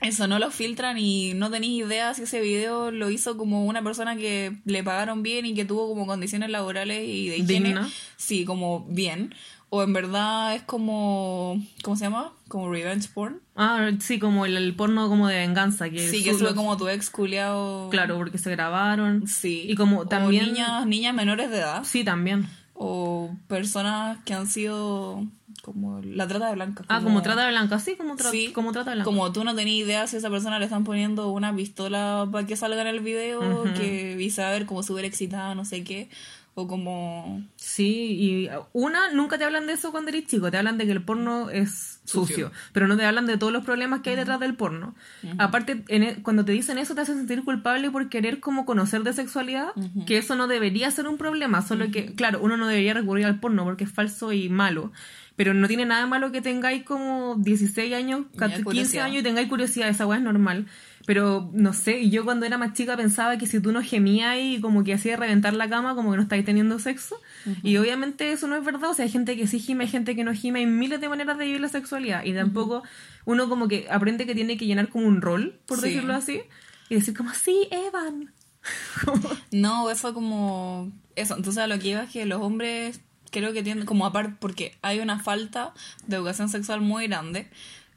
eso 0.01 0.27
no 0.27 0.39
lo 0.39 0.51
filtran 0.51 0.99
y 0.99 1.35
no 1.35 1.51
tenéis 1.51 1.85
idea 1.87 2.13
si 2.15 2.23
ese 2.25 2.41
video 2.41 2.91
lo 2.91 3.09
hizo 3.11 3.37
como 3.37 3.67
una 3.67 3.83
persona 3.85 4.17
que 4.17 4.57
le 4.65 4.83
pagaron 4.83 5.23
bien 5.23 5.47
y 5.47 5.55
que 5.55 5.65
tuvo 5.65 5.89
como 5.89 6.07
condiciones 6.07 6.51
laborales 6.51 7.07
y 7.07 7.29
de 7.29 7.37
higiene. 7.39 7.69
Digna. 7.69 7.91
Sí, 8.17 8.45
como 8.45 8.85
bien. 8.89 9.35
O 9.75 9.83
en 9.83 9.95
verdad 9.95 10.55
es 10.55 10.61
como. 10.65 11.59
¿Cómo 11.83 11.97
se 11.97 12.05
llama? 12.05 12.33
Como 12.49 12.71
revenge 12.71 13.09
porn. 13.09 13.41
Ah, 13.57 13.89
sí, 14.01 14.19
como 14.19 14.45
el, 14.45 14.55
el 14.59 14.75
porno 14.77 15.09
como 15.09 15.29
de 15.29 15.39
venganza. 15.39 15.89
Que 15.89 16.07
Sí, 16.11 16.23
que 16.23 16.33
su- 16.35 16.41
sube 16.41 16.55
como 16.55 16.77
tu 16.77 16.89
ex 16.89 17.09
culiao. 17.09 17.89
Claro, 17.89 18.17
porque 18.19 18.37
se 18.37 18.51
grabaron. 18.51 19.27
Sí. 19.27 19.65
Y 19.67 19.75
como 19.75 20.01
O 20.01 20.07
también... 20.07 20.45
niñas, 20.53 20.87
niñas 20.87 21.15
menores 21.15 21.51
de 21.51 21.57
edad. 21.61 21.85
Sí, 21.85 22.05
también. 22.05 22.47
O 22.75 23.31
personas 23.49 24.19
que 24.27 24.35
han 24.35 24.47
sido. 24.47 25.25
Como 25.63 26.01
la 26.03 26.27
trata 26.29 26.49
de 26.49 26.55
blancas. 26.55 26.85
Ah, 26.91 27.01
como 27.03 27.23
trata 27.23 27.45
de 27.47 27.53
blanca. 27.53 27.79
Sí, 27.79 27.95
como, 27.97 28.17
tra- 28.17 28.31
Sí, 28.31 28.53
como 28.53 28.73
trata 28.73 28.91
de 28.91 28.97
blanca. 28.97 29.07
Como 29.11 29.33
tú 29.33 29.43
no 29.45 29.55
tenías 29.55 29.87
idea 29.87 30.07
si 30.07 30.17
a 30.17 30.19
esa 30.19 30.29
persona 30.29 30.59
le 30.59 30.67
están 30.67 30.85
poniendo 30.85 31.31
una 31.31 31.55
pistola 31.57 32.29
para 32.31 32.47
que 32.47 32.57
salga 32.57 32.83
en 32.83 32.89
el 32.89 33.01
video, 33.01 33.41
Ujú. 33.63 33.73
que 33.75 34.19
y 34.21 34.29
saber 34.31 34.67
como 34.67 34.83
súper 34.83 35.05
excitada, 35.07 35.55
no 35.55 35.65
sé 35.65 35.83
qué. 35.85 36.11
O 36.55 36.69
como. 36.69 37.43
Sí, 37.57 37.87
y 38.21 38.51
una, 38.75 39.11
nunca 39.13 39.39
te 39.39 39.45
hablan 39.45 39.67
de 39.67 39.73
eso 39.73 39.91
cuando 39.91 40.11
eres 40.11 40.27
chico, 40.27 40.51
te 40.51 40.59
hablan 40.59 40.77
de 40.77 40.85
que 40.85 40.93
el 40.93 41.03
porno 41.03 41.49
es 41.49 42.01
sucio, 42.05 42.27
Sucio. 42.49 42.53
pero 42.73 42.87
no 42.89 42.97
te 42.99 43.07
hablan 43.07 43.25
de 43.25 43.39
todos 43.39 43.53
los 43.55 43.65
problemas 43.65 44.01
que 44.03 44.11
hay 44.11 44.17
detrás 44.17 44.39
del 44.39 44.55
porno. 44.55 44.95
Aparte, 45.39 45.83
en 45.89 46.03
e- 46.03 46.23
cuando 46.23 46.45
te 46.45 46.53
dicen 46.53 46.77
eso 46.77 46.95
te 46.95 47.01
hace 47.01 47.15
sentir 47.15 47.43
culpable 47.43 47.91
por 47.91 48.11
querer 48.11 48.41
como 48.41 48.67
conocer 48.67 49.03
de 49.03 49.15
sexualidad, 49.15 49.69
que 50.07 50.19
eso 50.19 50.35
no 50.37 50.47
debería 50.47 50.91
ser 50.91 51.09
un 51.09 51.17
problema, 51.17 51.63
solo 51.63 51.91
que, 51.91 52.15
claro, 52.15 52.41
uno 52.43 52.59
no 52.59 52.67
debería 52.67 52.93
recurrir 52.93 53.25
al 53.25 53.41
porno 53.41 53.65
porque 53.65 53.85
es 53.85 53.91
falso 53.91 54.33
y 54.33 54.49
malo, 54.51 54.93
Pero 55.35 55.55
no 55.55 55.67
tiene 55.67 55.87
nada 55.87 56.05
malo 56.07 56.31
que 56.31 56.43
tengáis 56.43 56.83
como 56.85 57.37
16 57.39 57.95
años, 57.95 58.27
Ya, 58.35 58.39
14, 58.41 58.55
15 58.57 58.65
curiosidad. 58.65 59.05
años 59.07 59.21
y 59.21 59.23
tengáis 59.23 59.49
curiosidad, 59.49 59.89
esa 59.89 60.07
weá 60.07 60.19
es 60.19 60.25
normal. 60.25 60.67
Pero 61.05 61.51
no 61.53 61.73
sé, 61.73 62.09
yo 62.11 62.25
cuando 62.25 62.47
era 62.47 62.59
más 62.59 62.75
chica 62.75 62.97
pensaba 62.97 63.37
que 63.37 63.47
si 63.47 63.61
tú 63.61 63.73
no 63.73 63.83
gemías 63.83 64.37
y 64.41 64.61
como 64.61 64.85
que 64.85 64.95
hacía 64.95 65.17
reventar 65.17 65.53
la 65.53 65.69
cama, 65.69 65.95
como 65.97 66.11
que 66.13 66.17
no 66.17 66.23
estáis 66.23 66.45
teniendo 66.45 66.79
sexo. 66.79 67.17
Y 67.65 67.77
obviamente 67.77 68.31
eso 68.31 68.47
no 68.47 68.55
es 68.57 68.65
verdad, 68.65 68.91
o 68.91 68.95
sea, 68.95 69.05
hay 69.05 69.11
gente 69.11 69.37
que 69.37 69.47
sí 69.49 69.59
gime, 69.59 69.85
hay 69.85 69.91
gente 69.91 70.15
que 70.15 70.23
no 70.23 70.33
gime, 70.33 70.61
hay 70.61 70.67
miles 70.67 71.01
de 71.01 71.09
maneras 71.09 71.39
de 71.39 71.47
vivir 71.47 71.61
la 71.61 71.69
sexualidad. 71.69 72.25
Y 72.25 72.33
tampoco 72.35 72.83
uno 73.25 73.49
como 73.49 73.67
que 73.69 73.89
aprende 73.91 74.27
que 74.27 74.35
tiene 74.35 74.57
que 74.57 74.67
llenar 74.67 74.89
como 74.91 75.07
un 75.07 75.21
rol, 75.21 75.59
por 75.67 75.79
Sí. 75.81 75.87
decirlo 75.89 76.15
así, 76.15 76.43
y 76.89 76.95
decir 76.95 77.17
como, 77.17 77.33
sí, 77.35 77.69
Evan. 77.71 78.33
No, 79.51 79.91
eso 79.91 80.15
como... 80.15 80.93
Eso, 81.17 81.37
entonces 81.37 81.63
a 81.63 81.67
lo 81.67 81.79
que 81.79 81.89
iba 81.89 82.03
es 82.05 82.11
que 82.11 82.25
los 82.27 82.41
hombres 82.41 83.01
creo 83.31 83.53
que 83.53 83.63
tienen 83.63 83.87
como 83.87 84.07
aparte 84.07 84.37
porque 84.39 84.77
hay 84.83 85.01
una 85.01 85.19
falta 85.19 85.73
de 86.07 86.17
educación 86.17 86.49
sexual 86.49 86.81
muy 86.81 87.07
grande. 87.09 87.49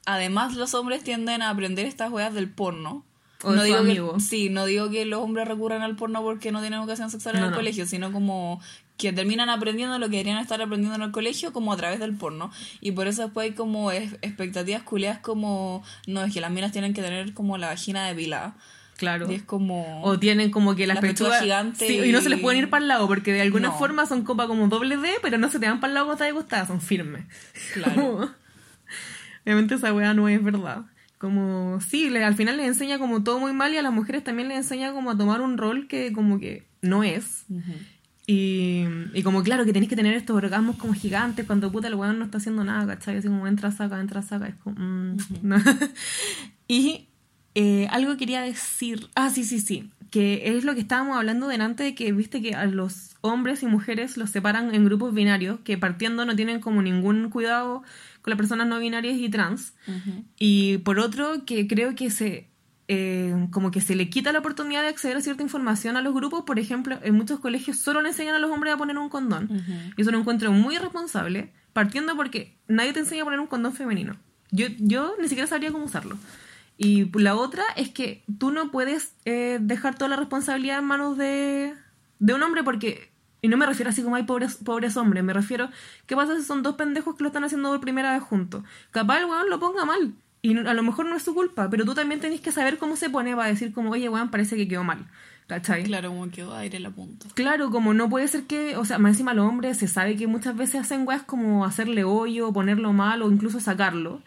Además 0.06 0.56
los 0.56 0.74
hombres 0.74 1.04
tienden 1.04 1.42
a 1.42 1.50
aprender 1.50 1.86
estas 1.86 2.12
weas 2.12 2.34
del 2.34 2.50
porno. 2.50 3.04
O 3.44 3.52
de 3.52 3.60
su 3.60 3.64
digo 3.66 3.78
amigo. 3.78 4.14
que, 4.16 4.20
sí, 4.22 4.50
no 4.50 4.66
digo 4.66 4.90
que 4.90 5.06
los 5.06 5.20
hombres 5.20 5.48
recurran 5.48 5.82
al 5.82 5.96
porno 5.96 6.22
porque 6.24 6.52
no 6.52 6.62
tienen 6.62 6.80
educación 6.80 7.12
sexual 7.12 7.36
en 7.36 7.42
No, 7.42 7.48
el 7.48 7.52
no. 7.52 7.58
colegio, 7.58 7.86
sino 7.86 8.12
como 8.12 8.62
que 8.98 9.12
terminan 9.12 9.50
aprendiendo 9.50 10.00
lo 10.00 10.06
que 10.06 10.14
deberían 10.18 10.38
estar 10.40 10.62
aprendiendo 10.62 10.96
en 10.96 11.02
el 11.02 11.12
colegio 11.12 11.52
como 11.52 11.74
a 11.74 11.78
través 11.78 12.00
del 12.00 12.16
porno. 12.16 12.50
Y 12.82 12.94
por 12.94 13.08
eso 13.08 13.24
después 13.24 13.46
hay 13.50 13.54
como 13.54 13.92
expectativas 13.92 14.84
culiadas 14.84 15.20
como, 15.20 15.84
no, 16.08 16.24
es 16.24 16.34
que 16.34 16.40
las 16.42 16.50
minas 16.50 16.72
tienen 16.72 16.94
que 16.94 17.02
tener 17.02 17.34
como 17.34 17.58
la 17.58 17.68
vagina 17.68 18.08
depilada. 18.08 18.56
Claro. 18.96 19.30
Y 19.30 19.36
es 19.36 19.44
como... 19.44 20.02
O 20.04 20.18
tienen 20.18 20.50
como 20.50 20.74
que 20.76 20.88
las 20.88 20.96
Las 20.96 21.02
pechugas 21.02 21.34
pechugas 21.34 21.42
gigantes 21.44 21.88
Sí, 21.88 22.00
y 22.00 22.12
no 22.14 22.22
se 22.22 22.30
les 22.30 22.40
pueden 22.40 22.60
ir 22.62 22.70
para 22.70 22.82
el 22.82 22.88
lado 22.88 23.08
porque 23.08 23.34
de 23.34 23.42
alguna 23.42 23.68
No. 23.68 23.78
forma 23.78 24.06
son 24.06 24.24
copa 24.24 24.48
como 24.48 24.70
doble 24.70 24.96
D, 24.96 25.10
pero 25.22 25.38
no 25.38 25.50
se 25.52 25.60
te 25.60 25.68
van 25.68 25.82
para 25.82 25.90
el 25.92 25.96
lado 25.96 26.14
estás 26.14 26.30
acostada, 26.32 26.66
son 26.66 26.80
firmes. 26.80 27.26
Claro. 27.74 28.34
Obviamente 29.46 29.76
esa 29.76 29.94
weá 29.94 30.14
no 30.14 30.28
es 30.28 30.44
verdad. 30.44 30.86
Como, 31.18 31.80
sí, 31.82 32.10
le- 32.10 32.24
al 32.24 32.36
final 32.36 32.58
les 32.58 32.68
enseña 32.68 33.00
como 33.00 33.24
todo 33.24 33.40
muy 33.40 33.54
mal 33.54 33.74
y 33.74 33.78
a 33.78 33.82
las 33.82 33.94
mujeres 33.94 34.24
también 34.24 34.48
les 34.50 34.58
enseña 34.58 34.92
como 34.92 35.12
a 35.12 35.18
tomar 35.18 35.42
un 35.42 35.58
rol 35.58 35.88
que 35.88 36.12
como 36.12 36.40
que 36.40 36.68
no 36.82 37.04
es. 37.04 37.46
Y, 38.28 38.86
y 39.14 39.22
como 39.24 39.44
claro 39.44 39.66
que 39.66 39.74
tenéis 39.74 39.90
que 39.90 39.96
tener 39.96 40.16
estos 40.16 40.36
orgasmos 40.36 40.78
como 40.78 40.94
gigantes 40.94 41.46
cuando 41.46 41.72
puta 41.72 41.88
el 41.88 41.96
weón 41.96 42.18
no 42.18 42.26
está 42.26 42.40
haciendo 42.40 42.64
nada, 42.64 42.88
¿cachai? 42.96 43.18
Así 43.18 43.28
como 43.28 43.46
entra, 43.48 43.72
saca, 43.72 44.00
entra, 44.00 44.22
saca, 44.24 44.48
es 44.48 44.56
como... 44.56 44.76
mm, 44.80 45.18
no. 45.44 45.58
y 46.68 47.08
eh, 47.56 47.88
algo 47.92 48.18
quería 48.18 48.42
decir, 48.42 49.08
ah, 49.16 49.30
sí, 49.30 49.44
sí, 49.44 49.60
sí, 49.60 49.90
que 50.12 50.58
es 50.58 50.64
lo 50.64 50.74
que 50.74 50.82
estábamos 50.82 51.18
hablando 51.18 51.48
delante 51.48 51.84
de 51.84 51.96
que 51.96 52.12
viste 52.12 52.42
que 52.42 52.56
a 52.56 52.66
los 52.66 53.16
hombres 53.22 53.64
y 53.64 53.68
mujeres 53.68 54.18
los 54.18 54.30
separan 54.32 54.74
en 54.74 54.86
grupos 54.86 55.14
binarios, 55.14 55.60
que 55.64 55.78
partiendo 55.78 56.26
no 56.26 56.36
tienen 56.36 56.60
como 56.60 56.82
ningún 56.82 57.30
cuidado 57.30 57.84
con 58.26 58.32
las 58.32 58.38
personas 58.38 58.66
no 58.66 58.80
binarias 58.80 59.18
y 59.18 59.30
trans. 59.30 59.76
Y 60.40 60.80
por 60.80 60.98
otro, 60.98 61.46
que 61.46 61.68
creo 61.68 61.94
que 61.94 62.10
se 62.10 62.50
eh, 62.88 63.48
como 63.52 63.70
que 63.70 63.82
se 63.82 63.94
le 63.94 64.10
quita 64.10 64.32
la 64.32 64.40
oportunidad 64.40 64.82
de 64.82 64.88
acceder 64.88 65.16
a 65.16 65.22
cierta 65.22 65.44
información 65.44 65.96
a 65.96 66.02
los 66.02 66.12
grupos. 66.12 66.44
Por 66.44 66.58
ejemplo, 66.58 66.98
en 67.04 67.14
muchos 67.14 67.40
colegios 67.40 67.78
solo 67.78 68.02
le 68.02 68.10
enseñan 68.10 68.34
a 68.34 68.40
los 68.40 68.50
hombres 68.50 68.74
a 68.74 68.78
poner 68.78 68.98
un 68.98 69.10
condón. 69.10 69.48
Y 69.96 70.02
eso 70.02 70.10
lo 70.10 70.18
encuentro 70.18 70.52
muy 70.52 70.78
irresponsable, 70.78 71.54
partiendo 71.72 72.16
porque 72.16 72.58
nadie 72.68 72.94
te 72.94 73.02
enseña 73.02 73.22
a 73.22 73.26
poner 73.26 73.40
un 73.40 73.46
condón 73.46 73.74
femenino. 73.74 74.16
Yo, 74.50 74.66
yo 74.80 75.14
ni 75.22 75.28
siquiera 75.28 75.46
sabría 75.46 75.72
cómo 75.72 75.86
usarlo. 75.86 76.18
Y 76.80 77.12
la 77.20 77.36
otra 77.36 77.64
es 77.76 77.90
que 77.90 78.24
tú 78.40 78.50
no 78.50 78.72
puedes 78.72 79.14
eh, 79.26 79.60
dejar 79.62 80.00
toda 80.00 80.10
la 80.10 80.16
responsabilidad 80.16 80.80
en 80.80 80.86
manos 80.86 81.16
de, 81.16 81.76
de 82.18 82.34
un 82.34 82.42
hombre 82.42 82.64
porque... 82.64 83.14
Y 83.46 83.48
no 83.48 83.58
me 83.58 83.68
refiero 83.68 83.92
así 83.92 84.02
como 84.02 84.16
hay 84.16 84.24
pobres, 84.24 84.56
pobres 84.56 84.98
hombres, 84.98 85.24
me 85.24 85.32
refiero, 85.34 85.70
¿qué 86.08 86.16
pasa 86.16 86.36
si 86.36 86.42
son 86.44 86.64
dos 86.64 86.76
pendejos 86.78 87.16
que 87.16 87.22
lo 87.24 87.28
están 87.30 87.44
haciendo 87.44 87.70
por 87.70 87.80
primera 87.80 88.12
vez 88.14 88.24
juntos? 88.24 88.64
Capaz 88.90 89.20
el 89.20 89.26
weón 89.26 89.52
lo 89.52 89.60
ponga 89.60 89.86
mal, 89.86 90.14
y 90.42 90.58
a 90.58 90.74
lo 90.74 90.82
mejor 90.82 91.06
no 91.06 91.16
es 91.16 91.22
su 91.22 91.36
culpa, 91.36 91.70
pero 91.70 91.86
tú 91.86 91.94
también 91.94 92.20
tenés 92.20 92.42
que 92.42 92.52
saber 92.52 92.80
cómo 92.80 92.96
se 92.96 93.12
pone 93.12 93.36
para 93.36 93.50
decir 93.50 93.72
como, 93.72 93.92
oye, 93.92 94.10
weón, 94.10 94.32
parece 94.32 94.56
que 94.56 94.68
quedó 94.68 94.84
mal, 94.84 95.06
¿cachai? 95.46 95.84
Claro, 95.84 96.10
como 96.10 96.28
que 96.32 96.42
aire 96.42 96.80
la 96.80 96.90
punta. 96.90 97.28
Claro, 97.36 97.70
como 97.70 97.94
no 97.94 98.10
puede 98.10 98.28
ser 98.28 98.46
que, 98.46 98.78
o 98.78 98.84
sea, 98.86 98.98
más 98.98 99.12
encima 99.12 99.36
los 99.36 99.48
hombres 99.48 99.78
se 99.78 99.88
sabe 99.88 100.16
que 100.16 100.26
muchas 100.26 100.56
veces 100.58 100.82
hacen 100.82 101.08
weas 101.08 101.22
como 101.22 101.66
hacerle 101.66 102.04
hoyo, 102.04 102.52
ponerlo 102.52 102.94
mal 102.94 103.22
o 103.22 103.32
incluso 103.32 103.60
sacarlo 103.60 104.24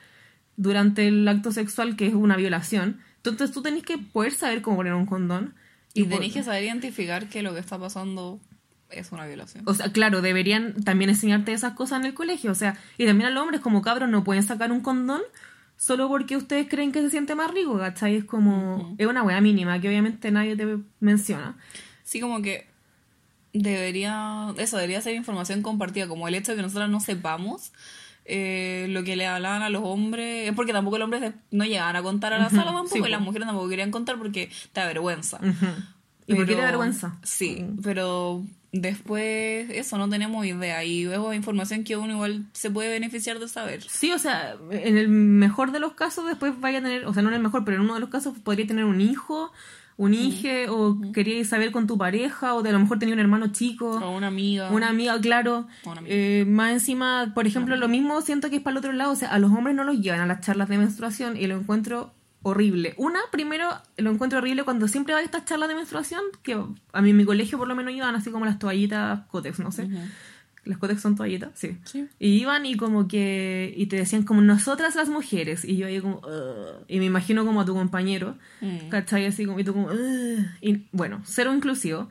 durante 0.57 1.09
el 1.09 1.27
acto 1.27 1.51
sexual 1.53 1.97
que 1.97 2.07
es 2.07 2.15
una 2.15 2.37
violación. 2.37 3.01
Entonces 3.17 3.51
tú 3.53 3.63
tenés 3.63 3.83
que 3.83 3.99
poder 3.99 4.33
saber 4.33 4.63
cómo 4.63 4.77
poner 4.77 4.95
un 4.95 5.07
condón. 5.07 5.55
Y 5.95 6.03
por- 6.05 6.13
tenéis 6.15 6.35
que 6.35 6.43
saber 6.45 6.63
identificar 6.65 7.29
que 7.29 7.43
lo 7.43 7.53
que 7.55 7.61
está 7.61 7.79
pasando 7.79 8.41
es 8.91 9.13
una 9.13 9.27
violación. 9.27 9.65
O 9.67 9.75
sea, 9.75 9.93
claro, 9.93 10.23
deberían 10.23 10.83
también 10.83 11.11
enseñarte 11.11 11.53
esas 11.53 11.75
cosas 11.75 12.01
en 12.01 12.07
el 12.07 12.15
colegio. 12.15 12.51
O 12.51 12.55
sea, 12.55 12.79
y 12.97 13.07
también 13.07 13.29
a 13.29 13.31
los 13.31 13.43
hombres 13.43 13.61
como 13.61 13.83
cabros 13.83 14.09
no 14.09 14.25
pueden 14.25 14.43
sacar 14.43 14.73
un 14.73 14.81
condón 14.81 15.23
solo 15.77 16.09
porque 16.09 16.37
ustedes 16.37 16.69
creen 16.69 16.93
que 16.93 17.01
se 17.01 17.11
siente 17.11 17.35
más 17.35 17.51
rico, 17.53 17.79
¿cachai? 17.79 18.17
Es 18.17 18.25
como, 18.25 18.95
es 18.99 19.07
una 19.07 19.23
wea 19.23 19.41
mínima 19.41 19.81
que 19.81 19.89
obviamente 19.89 20.31
nadie 20.31 20.57
te 20.57 20.79
menciona. 21.01 21.57
Sí, 22.03 22.21
como 22.21 22.43
que 22.43 22.67
debería, 23.53 24.53
eso 24.59 24.77
debería 24.77 25.01
ser 25.01 25.15
información 25.15 25.63
compartida, 25.63 26.09
como 26.09 26.27
el 26.27 26.35
hecho 26.35 26.53
de 26.53 26.57
que 26.57 26.63
nosotros 26.63 26.91
no 26.91 27.01
sepamos 27.01 27.73
eh, 28.25 28.87
lo 28.91 29.05
que 29.05 29.17
le 29.17 29.27
hablaban 29.27 29.63
a 29.63 29.71
los 29.71 29.83
hombres, 29.85 30.49
es 30.49 30.55
porque 30.55 30.73
tampoco 30.73 30.99
los 30.99 31.05
hombres 31.05 31.33
no 31.51 31.65
llegaban 31.65 31.97
a 31.97 32.03
contar 32.03 32.33
a 32.33 32.39
la 32.39 32.51
sala 32.51 32.73
tampoco, 32.73 32.89
sí, 32.89 33.03
y 33.05 33.09
las 33.09 33.21
mujeres 33.21 33.47
tampoco 33.47 33.69
querían 33.69 33.91
contar 33.91 34.19
porque 34.19 34.51
te 34.73 34.81
da 34.81 34.87
vergüenza. 34.87 35.41
¿Y 36.29 36.35
por 36.37 36.45
qué 36.47 36.53
te 36.53 36.57
Pero- 36.59 36.67
vergüenza? 36.69 37.17
Sí, 37.25 37.65
Mm. 37.69 37.83
pero 37.83 38.45
después 38.71 39.69
eso 39.71 39.99
no 39.99 40.09
tenemos 40.09 40.45
idea 40.47 40.85
y 40.85 41.05
es 41.05 41.19
información 41.35 41.85
que 41.85 41.97
uno 41.97 42.13
igual 42.13 42.45
se 42.53 42.71
puede 42.71 42.91
beneficiar 42.91 43.39
de 43.39 43.49
saber. 43.49 43.83
Sí, 43.83 44.13
o 44.13 44.19
sea, 44.19 44.57
en 44.71 44.97
el 44.99 45.09
mejor 45.09 45.73
de 45.73 45.81
los 45.81 45.95
casos 45.95 46.27
después 46.27 46.53
vaya 46.61 46.79
a 46.79 46.83
tener, 46.83 47.07
o 47.07 47.13
sea, 47.15 47.23
no 47.23 47.31
en 47.31 47.37
el 47.37 47.43
mejor, 47.43 47.65
pero 47.65 47.77
en 47.79 47.83
uno 47.85 47.95
de 47.95 48.01
los 48.01 48.11
casos 48.11 48.39
podría 48.39 48.67
tener 48.67 48.85
un 48.85 49.01
hijo, 49.01 49.53
un 49.97 50.15
hije, 50.15 50.69
o 50.69 50.97
querías 51.13 51.49
saber 51.49 51.73
con 51.73 51.89
tu 51.89 51.99
pareja, 51.99 52.55
o 52.55 52.63
de 52.63 52.69
a 52.69 52.73
lo 52.73 52.79
mejor 52.79 53.01
tenía 53.01 53.15
un 53.15 53.21
hermano 53.21 53.49
chico. 53.49 53.91
O 53.99 54.17
una 54.17 54.29
amiga. 54.29 54.71
Una 54.71 54.91
amiga, 54.91 55.21
claro. 55.21 55.67
O 55.85 55.91
una 55.91 56.01
amiga. 56.01 56.15
Eh, 56.15 56.45
más 56.47 56.71
encima, 56.73 57.33
por 57.35 57.49
ejemplo, 57.49 57.75
lo 57.77 57.89
mismo 57.89 58.21
siento 58.21 58.49
que 58.49 58.57
es 58.57 58.63
para 58.63 58.73
el 58.75 58.79
otro 58.79 58.93
lado. 58.93 59.11
O 59.11 59.17
sea, 59.17 59.31
a 59.33 59.39
los 59.41 59.51
hombres 59.51 59.75
no 59.75 59.83
los 59.83 59.99
llevan 60.01 60.21
a 60.21 60.27
las 60.27 60.41
charlas 60.41 60.69
de 60.69 60.79
menstruación 60.79 61.37
y 61.37 61.49
lo 61.49 61.57
encuentro 61.57 62.13
horrible. 62.43 62.95
Una, 62.97 63.21
primero, 63.33 63.69
lo 63.97 64.11
encuentro 64.11 64.39
horrible 64.39 64.63
cuando 64.65 64.89
siempre 64.89 65.15
va 65.15 65.21
a 65.21 65.23
estas 65.23 65.45
charlas 65.45 65.69
de 65.69 65.75
menstruación, 65.75 66.23
que 66.43 66.55
a 66.93 67.03
mí 67.03 67.11
en 67.11 67.17
mi 67.17 67.25
colegio 67.25 67.59
por 67.59 67.69
lo 67.69 67.75
menos 67.75 67.93
iban 67.95 68.15
así 68.15 68.31
como 68.31 68.45
las 68.45 68.59
toallitas 68.59 69.21
Cotex, 69.29 69.59
no 69.61 69.73
sé. 69.73 69.89
Las 70.65 70.79
Cotex 70.79 71.01
son 71.01 71.17
toallitas, 71.17 71.51
sí. 71.55 71.79
Sí. 71.85 72.07
Y 72.19 72.41
iban 72.41 72.67
y 72.67 72.77
como 72.77 73.09
que, 73.09 73.73
y 73.77 73.87
te 73.87 73.97
decían 73.97 74.25
como 74.25 74.43
nosotras 74.43 74.97
las 74.97 75.09
mujeres. 75.09 75.65
Y 75.65 75.77
yo 75.79 75.87
ahí 75.87 76.01
como, 76.01 76.17
"Ugh". 76.19 76.85
y 76.89 76.99
me 76.99 77.07
imagino 77.07 77.45
como 77.47 77.61
a 77.63 77.65
tu 77.65 77.75
compañero, 77.75 78.37
Mm. 78.61 78.89
¿cachai? 78.91 79.25
Así 79.27 79.47
como, 79.47 79.59
y 79.61 79.65
tú 79.65 79.73
como, 79.73 79.87
"Ugh". 79.89 80.45
y 80.61 80.87
bueno, 80.93 81.23
cero 81.25 81.55
inclusivo. 81.55 82.09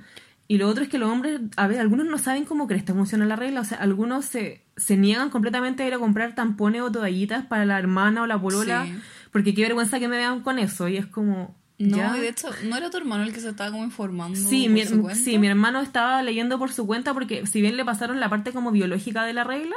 Y 0.50 0.58
lo 0.58 0.70
otro 0.70 0.82
es 0.84 0.90
que 0.90 0.98
los 0.98 1.10
hombres, 1.12 1.42
a 1.58 1.68
ver, 1.68 1.80
algunos 1.82 2.06
no 2.08 2.18
saben 2.18 2.46
cómo 2.46 2.68
crees 2.68 2.84
que 2.84 2.94
funciona 2.94 3.26
la 3.26 3.36
regla. 3.36 3.60
O 3.62 3.66
sea, 3.66 3.78
algunos 3.80 4.24
se, 4.26 4.64
se 4.78 4.96
niegan 4.98 5.30
completamente 5.30 5.84
a 5.84 5.88
ir 5.88 5.94
a 5.94 6.00
comprar 6.00 6.36
tampones 6.36 6.82
o 6.82 6.92
toallitas 6.92 7.46
para 7.46 7.66
la 7.66 7.78
hermana 7.78 8.24
o 8.24 8.28
la 8.28 8.42
polola. 8.42 8.86
Sí. 8.86 8.96
Porque 9.38 9.54
qué 9.54 9.62
vergüenza 9.64 10.00
que 10.00 10.08
me 10.08 10.18
vean 10.18 10.42
con 10.42 10.58
eso. 10.58 10.88
Y 10.88 10.98
es 10.98 11.06
como, 11.06 11.56
No, 11.78 11.98
¿ya? 11.98 12.18
y 12.18 12.22
de 12.22 12.30
hecho, 12.30 12.50
¿no 12.66 12.76
era 12.76 12.90
tu 12.90 12.98
hermano 12.98 13.24
el 13.24 13.32
que 13.34 13.40
se 13.40 13.50
estaba 13.50 13.70
como 13.72 13.84
informando 13.84 14.36
Sí 14.38 14.64
por 14.64 14.72
mi, 14.74 14.86
su 14.86 15.02
cuenta? 15.02 15.22
sí, 15.24 15.38
mi 15.38 15.48
hermano 15.48 15.80
estaba 15.82 16.24
leyendo 16.24 16.58
por 16.58 16.72
su 16.72 16.88
cuenta 16.88 17.14
porque 17.14 17.46
si 17.46 17.62
bien 17.62 17.78
le 17.78 17.86
pasaron 17.86 18.20
la 18.20 18.30
parte 18.30 18.52
como 18.52 18.72
biológica 18.72 19.24
de 19.26 19.34
la 19.34 19.44
regla, 19.44 19.76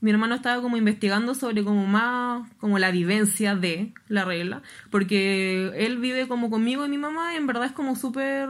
mi 0.00 0.10
hermano 0.10 0.34
estaba 0.34 0.60
como 0.60 0.76
investigando 0.76 1.34
sobre 1.34 1.64
como 1.64 1.86
más 1.86 2.46
como 2.58 2.78
la 2.78 2.90
vivencia 2.90 3.54
de 3.56 3.92
la 4.08 4.24
regla, 4.24 4.62
porque 4.90 5.72
él 5.76 5.98
vive 5.98 6.28
como 6.28 6.50
conmigo 6.50 6.84
y 6.84 6.88
mi 6.88 6.98
mamá 6.98 7.32
y 7.34 7.36
en 7.36 7.46
verdad 7.46 7.64
es 7.66 7.72
como 7.72 7.96
súper 7.96 8.48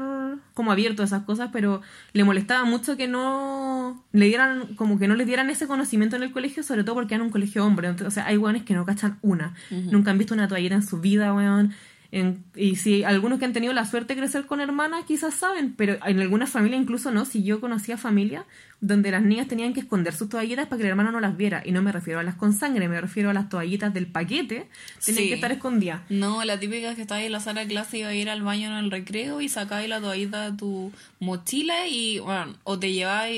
como 0.54 0.72
abierto 0.72 1.02
a 1.02 1.06
esas 1.06 1.22
cosas, 1.22 1.50
pero 1.52 1.82
le 2.12 2.24
molestaba 2.24 2.64
mucho 2.64 2.96
que 2.96 3.06
no 3.08 4.04
le 4.12 4.26
dieran 4.26 4.74
como 4.76 4.98
que 4.98 5.08
no 5.08 5.14
le 5.14 5.24
dieran 5.24 5.48
ese 5.50 5.66
conocimiento 5.66 6.16
en 6.16 6.22
el 6.24 6.32
colegio, 6.32 6.62
sobre 6.62 6.82
todo 6.84 6.94
porque 6.96 7.14
era 7.14 7.22
un 7.24 7.30
colegio 7.30 7.64
hombre, 7.64 7.88
Entonces, 7.88 8.08
o 8.08 8.14
sea, 8.14 8.26
hay 8.26 8.36
weones 8.36 8.64
que 8.64 8.74
no 8.74 8.84
cachan 8.84 9.18
una, 9.22 9.54
nunca 9.70 10.10
han 10.10 10.18
visto 10.18 10.34
una 10.34 10.48
toallita 10.48 10.74
en 10.74 10.82
su 10.86 11.00
vida, 11.00 11.32
weón. 11.32 11.72
En- 12.12 12.44
y 12.54 12.76
si 12.76 13.02
algunos 13.02 13.38
que 13.40 13.44
han 13.46 13.52
tenido 13.52 13.72
la 13.72 13.84
suerte 13.84 14.14
de 14.14 14.20
crecer 14.20 14.46
con 14.46 14.60
hermanas 14.60 15.04
quizás 15.06 15.34
saben, 15.34 15.74
pero 15.76 15.96
en 16.06 16.20
algunas 16.20 16.48
familias 16.50 16.80
incluso 16.80 17.10
no. 17.10 17.24
Si 17.24 17.42
yo 17.42 17.60
conocía 17.60 17.96
familias 17.98 18.44
donde 18.80 19.10
las 19.10 19.22
niñas 19.22 19.48
tenían 19.48 19.72
que 19.72 19.80
esconder 19.80 20.14
sus 20.14 20.28
toallitas 20.28 20.66
para 20.66 20.76
que 20.76 20.82
el 20.84 20.90
hermano 20.90 21.10
no 21.10 21.18
las 21.20 21.36
viera. 21.36 21.62
Y 21.64 21.72
no 21.72 21.80
me 21.82 21.92
refiero 21.92 22.20
a 22.20 22.22
las 22.22 22.34
con 22.34 22.52
sangre, 22.52 22.88
me 22.88 23.00
refiero 23.00 23.30
a 23.30 23.32
las 23.32 23.48
toallitas 23.48 23.92
del 23.94 24.06
paquete. 24.06 24.68
Tenían 25.04 25.22
Sí. 25.24 25.28
que 25.28 25.34
estar 25.34 25.50
escondidas. 25.50 26.02
No, 26.10 26.44
la 26.44 26.60
típica 26.60 26.90
es 26.90 26.96
que 26.96 27.02
estabas 27.02 27.24
en 27.24 27.32
la 27.32 27.40
sala 27.40 27.62
de 27.62 27.68
clase 27.68 27.96
y 27.96 28.00
iba 28.00 28.10
a 28.10 28.14
ir 28.14 28.28
al 28.28 28.42
baño 28.42 28.68
en 28.68 28.74
el 28.84 28.90
recreo 28.90 29.40
y 29.40 29.48
sacabas 29.48 29.88
la 29.88 30.00
toallita 30.00 30.50
de 30.50 30.56
tu 30.58 30.92
mochila 31.20 31.86
y, 31.88 32.18
bueno, 32.18 32.54
o 32.64 32.78
te 32.78 32.92
llevabas, 32.92 33.30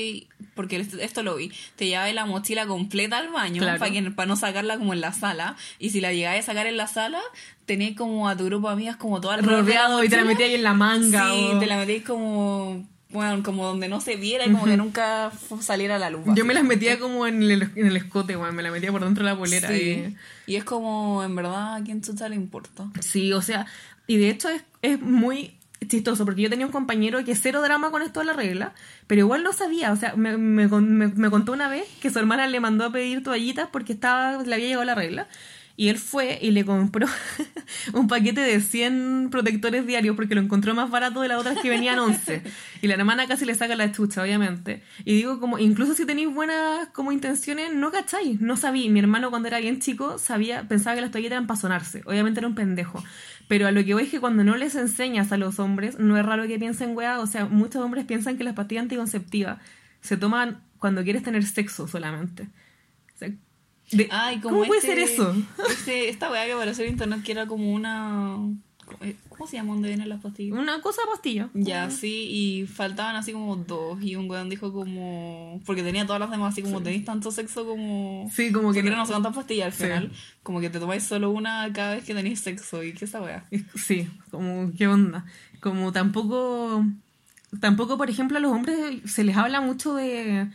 porque 0.55 0.85
esto 0.99 1.23
lo 1.23 1.37
vi, 1.37 1.51
te 1.77 1.87
llevabas 1.87 2.13
la 2.13 2.25
mochila 2.25 2.67
completa 2.67 3.17
al 3.17 3.29
baño 3.29 3.61
Claro. 3.61 3.79
para, 3.79 3.91
que, 3.91 4.01
para 4.11 4.27
no 4.27 4.35
sacarla 4.35 4.77
como 4.77 4.93
en 4.93 5.01
la 5.01 5.13
sala. 5.13 5.55
Y 5.79 5.91
si 5.91 6.01
la 6.01 6.11
llegabas 6.13 6.39
a 6.39 6.43
sacar 6.47 6.67
en 6.67 6.75
la 6.77 6.87
sala, 6.87 7.21
tenías 7.65 7.95
como 7.95 8.27
a 8.27 8.35
tu 8.35 8.45
grupo 8.45 8.67
de 8.67 8.73
amigas 8.73 8.97
como 8.97 9.21
todas 9.21 9.39
alrededor 9.39 9.63
de 9.65 9.71
Rodeado 9.71 10.03
y 10.03 10.09
te 10.09 10.17
la 10.17 10.25
metías 10.25 10.49
ahí 10.49 10.55
en 10.55 10.63
la 10.63 10.73
manga. 10.73 11.29
Sí, 11.31 11.49
o- 11.53 11.59
te 11.59 11.65
la 11.65 11.77
metías 11.77 12.03
como 12.03 12.85
bueno, 13.09 13.41
como 13.43 13.65
donde 13.65 13.87
no 13.87 14.01
se 14.01 14.15
viera 14.15 14.45
y 14.45 14.51
como 14.51 14.65
que 14.65 14.77
nunca 14.77 15.31
saliera 15.61 15.95
a 15.95 15.99
la 15.99 16.09
luz. 16.09 16.21
Yo 16.35 16.45
me 16.45 16.53
las 16.53 16.63
metía 16.63 16.99
como 16.99 17.25
en 17.27 17.41
el, 17.43 17.63
en 17.75 17.87
el 17.87 17.97
escote, 17.97 18.37
weón. 18.37 18.55
Me 18.55 18.61
la 18.63 18.71
metía 18.71 18.91
por 18.91 19.03
dentro 19.03 19.23
de 19.25 19.31
la 19.31 19.37
polera. 19.37 19.67
Sí. 19.69 19.75
y- 20.45 20.53
Y 20.53 20.55
es 20.57 20.63
como, 20.63 21.23
en 21.23 21.35
verdad, 21.35 21.75
¿a 21.75 21.83
quién 21.83 22.01
chucha 22.01 22.29
le 22.29 22.35
importa? 22.35 22.85
Sí, 23.01 23.33
o 23.33 23.41
sea, 23.41 23.65
y 24.07 24.17
de 24.17 24.29
hecho 24.29 24.49
es, 24.49 24.63
es 24.81 25.01
muy 25.01 25.55
chistoso 25.87 26.25
porque 26.25 26.41
yo 26.41 26.49
tenía 26.49 26.65
un 26.65 26.71
compañero 26.71 27.23
que 27.23 27.35
cero 27.35 27.61
drama 27.61 27.89
con 27.89 28.01
esto 28.01 28.19
de 28.19 28.25
la 28.27 28.33
regla, 28.33 28.73
pero 29.07 29.21
igual 29.21 29.43
no 29.43 29.53
sabía, 29.53 29.91
o 29.91 29.95
sea, 29.95 30.13
me, 30.15 30.37
me, 30.37 30.67
me- 30.67 31.07
me 31.07 31.29
contó 31.29 31.53
una 31.53 31.69
vez 31.69 31.85
que 32.01 32.09
su 32.09 32.19
hermana 32.19 32.47
le 32.47 32.59
mandó 32.59 32.83
a 32.85 32.91
pedir 32.91 33.23
toallitas 33.23 33.69
porque 33.71 33.93
estaba 33.93 34.43
le 34.43 34.53
había 34.53 34.67
llegado 34.67 34.83
la 34.85 34.95
regla. 34.95 35.27
Y 35.79 35.87
él 35.87 35.97
fue 35.97 36.37
y 36.41 36.51
le 36.51 36.65
compró 36.65 37.07
un 37.93 38.09
paquete 38.09 38.41
de 38.41 38.59
100 38.59 39.29
protectores 39.31 39.87
diarios 39.87 40.13
porque 40.17 40.35
lo 40.35 40.41
encontró 40.41 40.75
más 40.75 40.91
barato 40.91 41.21
de 41.21 41.29
las 41.29 41.39
otras 41.39 41.57
que 41.59 41.69
venían 41.69 41.97
11. 41.99 42.43
Y 42.81 42.87
la 42.87 42.95
hermana 42.95 43.27
casi 43.27 43.45
le 43.45 43.55
saca 43.55 43.77
la 43.77 43.89
chucha, 43.93 44.21
obviamente. 44.21 44.83
Y 45.05 45.13
digo, 45.13 45.39
como 45.39 45.57
incluso 45.57 45.95
si 45.95 46.05
tenéis 46.05 46.33
buenas 46.33 46.89
como 46.89 47.13
intenciones, 47.13 47.73
no 47.73 47.91
cacháis, 47.91 48.41
no 48.41 48.57
sabía. 48.57 48.91
Mi 48.91 48.99
hermano 48.99 49.29
cuando 49.29 49.47
era 49.47 49.61
bien 49.61 49.79
chico 49.79 50.17
sabía, 50.17 50.67
pensaba 50.67 50.95
que 50.97 51.01
las 51.01 51.11
toallitas 51.11 51.37
eran 51.37 51.47
para 51.47 51.61
sonarse. 51.61 52.01
Obviamente 52.05 52.41
era 52.41 52.49
un 52.49 52.55
pendejo. 52.55 53.01
Pero 53.47 53.65
a 53.65 53.71
lo 53.71 53.81
que 53.85 53.93
voy 53.93 54.03
es 54.03 54.09
que 54.09 54.19
cuando 54.19 54.43
no 54.43 54.57
les 54.57 54.75
enseñas 54.75 55.31
a 55.31 55.37
los 55.37 55.59
hombres, 55.59 55.97
no 55.97 56.17
es 56.17 56.25
raro 56.25 56.45
que 56.45 56.59
piensen, 56.59 56.93
weá, 56.93 57.19
o 57.19 57.25
sea, 57.25 57.45
muchos 57.45 57.81
hombres 57.81 58.03
piensan 58.03 58.37
que 58.37 58.43
las 58.43 58.53
pastillas 58.53 58.81
anticonceptivas 58.81 59.59
se 60.01 60.17
toman 60.17 60.59
cuando 60.77 61.05
quieres 61.05 61.23
tener 61.23 61.45
sexo 61.45 61.87
solamente. 61.87 62.49
O 63.15 63.17
sea, 63.17 63.29
de- 63.91 64.07
Ay, 64.11 64.39
como 64.39 64.55
¿Cómo 64.57 64.67
puede 64.67 64.79
este- 64.79 64.95
ser 64.95 64.99
eso? 64.99 65.35
este- 65.69 66.09
esta 66.09 66.29
weá 66.31 66.45
que 66.45 66.53
apareció 66.53 66.83
en 66.85 66.91
internet 66.91 67.21
que 67.23 67.31
era 67.31 67.47
como 67.47 67.71
una... 67.73 68.37
¿Cómo 69.29 69.45
se 69.47 69.55
llama? 69.57 69.73
¿Dónde 69.73 69.89
vienen 69.89 70.09
las 70.09 70.19
pastillas? 70.19 70.57
Una 70.57 70.81
cosa 70.81 71.03
pastilla. 71.09 71.49
Ya, 71.53 71.91
sí, 71.91 72.27
y 72.29 72.65
faltaban 72.65 73.15
así 73.15 73.31
como 73.31 73.55
dos. 73.55 74.01
Y 74.01 74.15
un 74.15 74.27
weón 74.29 74.49
dijo 74.49 74.73
como. 74.73 75.61
Porque 75.65 75.83
tenía 75.83 76.07
todas 76.07 76.19
las 76.19 76.31
demás, 76.31 76.53
así 76.53 76.63
como 76.63 76.81
tenéis 76.81 77.05
tanto 77.05 77.29
sexo 77.31 77.65
como. 77.67 78.27
Sí, 78.33 78.51
como 78.51 78.73
que 78.73 78.81
no- 78.81 78.95
no 78.97 79.05
cuántas 79.05 79.35
pastillas 79.35 79.67
al 79.67 79.73
Sí. 79.73 79.83
final. 79.83 80.11
Como 80.41 80.59
que 80.59 80.71
te 80.71 80.79
tomáis 80.79 81.03
solo 81.03 81.29
una 81.29 81.71
cada 81.71 81.95
vez 81.95 82.03
que 82.03 82.15
tenéis 82.15 82.39
sexo. 82.39 82.83
¿Y 82.83 82.93
qué 82.93 83.05
esa 83.05 83.21
weá? 83.21 83.45
Sí, 83.75 84.07
como, 84.31 84.71
¿qué 84.75 84.87
onda? 84.87 85.23
Como 85.61 85.91
tampoco, 85.91 86.83
tampoco, 87.61 87.95
por 87.95 88.09
ejemplo, 88.09 88.37
a 88.39 88.41
los 88.41 88.51
hombres 88.51 88.77
se 89.05 89.23
les 89.23 89.37
habla 89.37 89.61
mucho 89.61 89.93
de, 89.93 90.47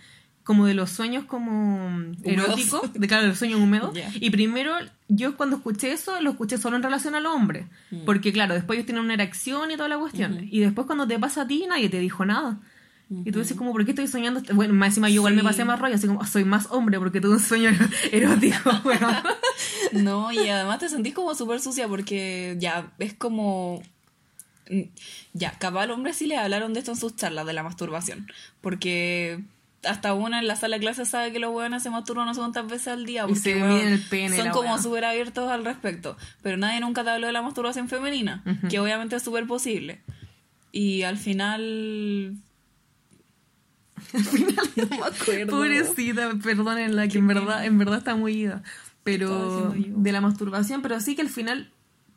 como 0.44 0.66
de 0.66 0.74
los 0.74 0.90
sueños 0.90 1.24
como 1.24 1.90
eróticos, 2.22 2.92
de 2.92 3.06
claro, 3.08 3.26
los 3.26 3.38
sueños 3.38 3.60
húmedos. 3.60 3.96
Y 4.14 4.30
primero, 4.30 4.74
yo 5.08 5.36
cuando 5.36 5.56
escuché 5.56 5.90
eso, 5.92 6.20
lo 6.20 6.30
escuché 6.30 6.58
solo 6.58 6.76
en 6.76 6.82
relación 6.82 7.14
a 7.14 7.20
los 7.20 7.34
hombres. 7.34 7.66
Porque 8.04 8.32
claro, 8.32 8.54
después 8.54 8.76
ellos 8.76 8.86
tienen 8.86 9.04
una 9.04 9.14
erección 9.14 9.70
y 9.70 9.76
toda 9.76 9.88
la 9.88 9.98
cuestión. 9.98 10.46
Y 10.50 10.60
después 10.60 10.86
cuando 10.86 11.06
te 11.06 11.18
pasa 11.18 11.42
a 11.42 11.46
ti, 11.46 11.64
nadie 11.68 11.88
te 11.88 11.98
dijo 11.98 12.24
nada. 12.24 12.60
Y 13.24 13.30
tú 13.32 13.38
dices 13.38 13.56
como, 13.56 13.70
¿por 13.72 13.84
qué 13.84 13.90
estoy 13.92 14.06
soñando? 14.08 14.42
Bueno, 14.54 14.74
más 14.74 14.88
encima 14.88 15.08
yo 15.08 15.16
igual 15.16 15.34
me 15.34 15.42
pasé 15.42 15.64
más 15.64 15.78
rollo, 15.78 15.94
así 15.94 16.06
como, 16.06 16.22
"Ah, 16.22 16.26
soy 16.26 16.44
más 16.44 16.68
hombre 16.70 16.98
porque 16.98 17.20
tuve 17.20 17.34
un 17.34 17.40
sueño 17.40 17.70
erótico. 18.12 18.70
Bueno. 18.84 19.08
No, 19.92 20.32
y 20.32 20.48
además 20.48 20.78
te 20.80 20.88
sentís 20.88 21.14
como 21.14 21.34
súper 21.34 21.60
sucia 21.60 21.86
porque 21.86 22.56
ya 22.58 22.92
es 22.98 23.14
como. 23.14 23.82
mm, 24.68 24.80
Ya, 25.34 25.52
capaz 25.58 25.82
al 25.82 25.90
hombre 25.92 26.12
sí 26.12 26.26
le 26.26 26.36
hablaron 26.36 26.72
de 26.72 26.80
esto 26.80 26.90
en 26.90 26.96
sus 26.96 27.14
charlas 27.14 27.46
de 27.46 27.52
la 27.52 27.62
masturbación. 27.62 28.26
Porque 28.60 29.44
hasta 29.86 30.14
una 30.14 30.38
en 30.38 30.46
la 30.46 30.56
sala 30.56 30.76
de 30.76 30.80
clase 30.80 31.04
sabe 31.04 31.32
que 31.32 31.38
los 31.38 31.52
hueones 31.54 31.82
se 31.82 31.90
masturban 31.90 32.26
no 32.26 32.34
sé 32.34 32.40
cuántas 32.40 32.66
veces 32.68 32.88
al 32.88 33.06
día. 33.06 33.22
Y 33.24 33.26
Porque, 33.28 33.40
se 33.40 33.54
miden 33.54 33.88
el 33.88 34.00
pene, 34.00 34.36
Son 34.36 34.46
la 34.46 34.52
como 34.52 34.78
súper 34.78 35.04
abiertos 35.04 35.50
al 35.50 35.64
respecto. 35.64 36.16
Pero 36.42 36.56
nadie 36.56 36.80
nunca 36.80 37.04
te 37.04 37.10
habló 37.10 37.26
de 37.26 37.32
la 37.32 37.42
masturbación 37.42 37.88
femenina, 37.88 38.42
que 38.68 38.78
obviamente 38.80 39.16
es 39.16 39.22
súper 39.22 39.46
posible. 39.46 40.00
Y 40.72 41.02
al 41.02 41.16
final. 41.18 42.36
al 44.14 44.24
final. 44.24 44.56
no 44.76 44.86
me 44.96 44.96
acuerdo. 45.04 45.50
Pobrecita, 45.56 46.30
perdónenla, 46.42 47.08
que 47.08 47.18
en 47.18 47.26
verdad, 47.26 47.64
en 47.64 47.78
verdad 47.78 47.98
está 47.98 48.14
muy 48.16 48.32
ida. 48.34 48.62
Pero 49.02 49.74
de 49.76 50.12
la 50.12 50.20
masturbación, 50.20 50.80
pero 50.82 50.98
sí 51.00 51.14
que 51.14 51.22
al 51.22 51.28
final 51.28 51.70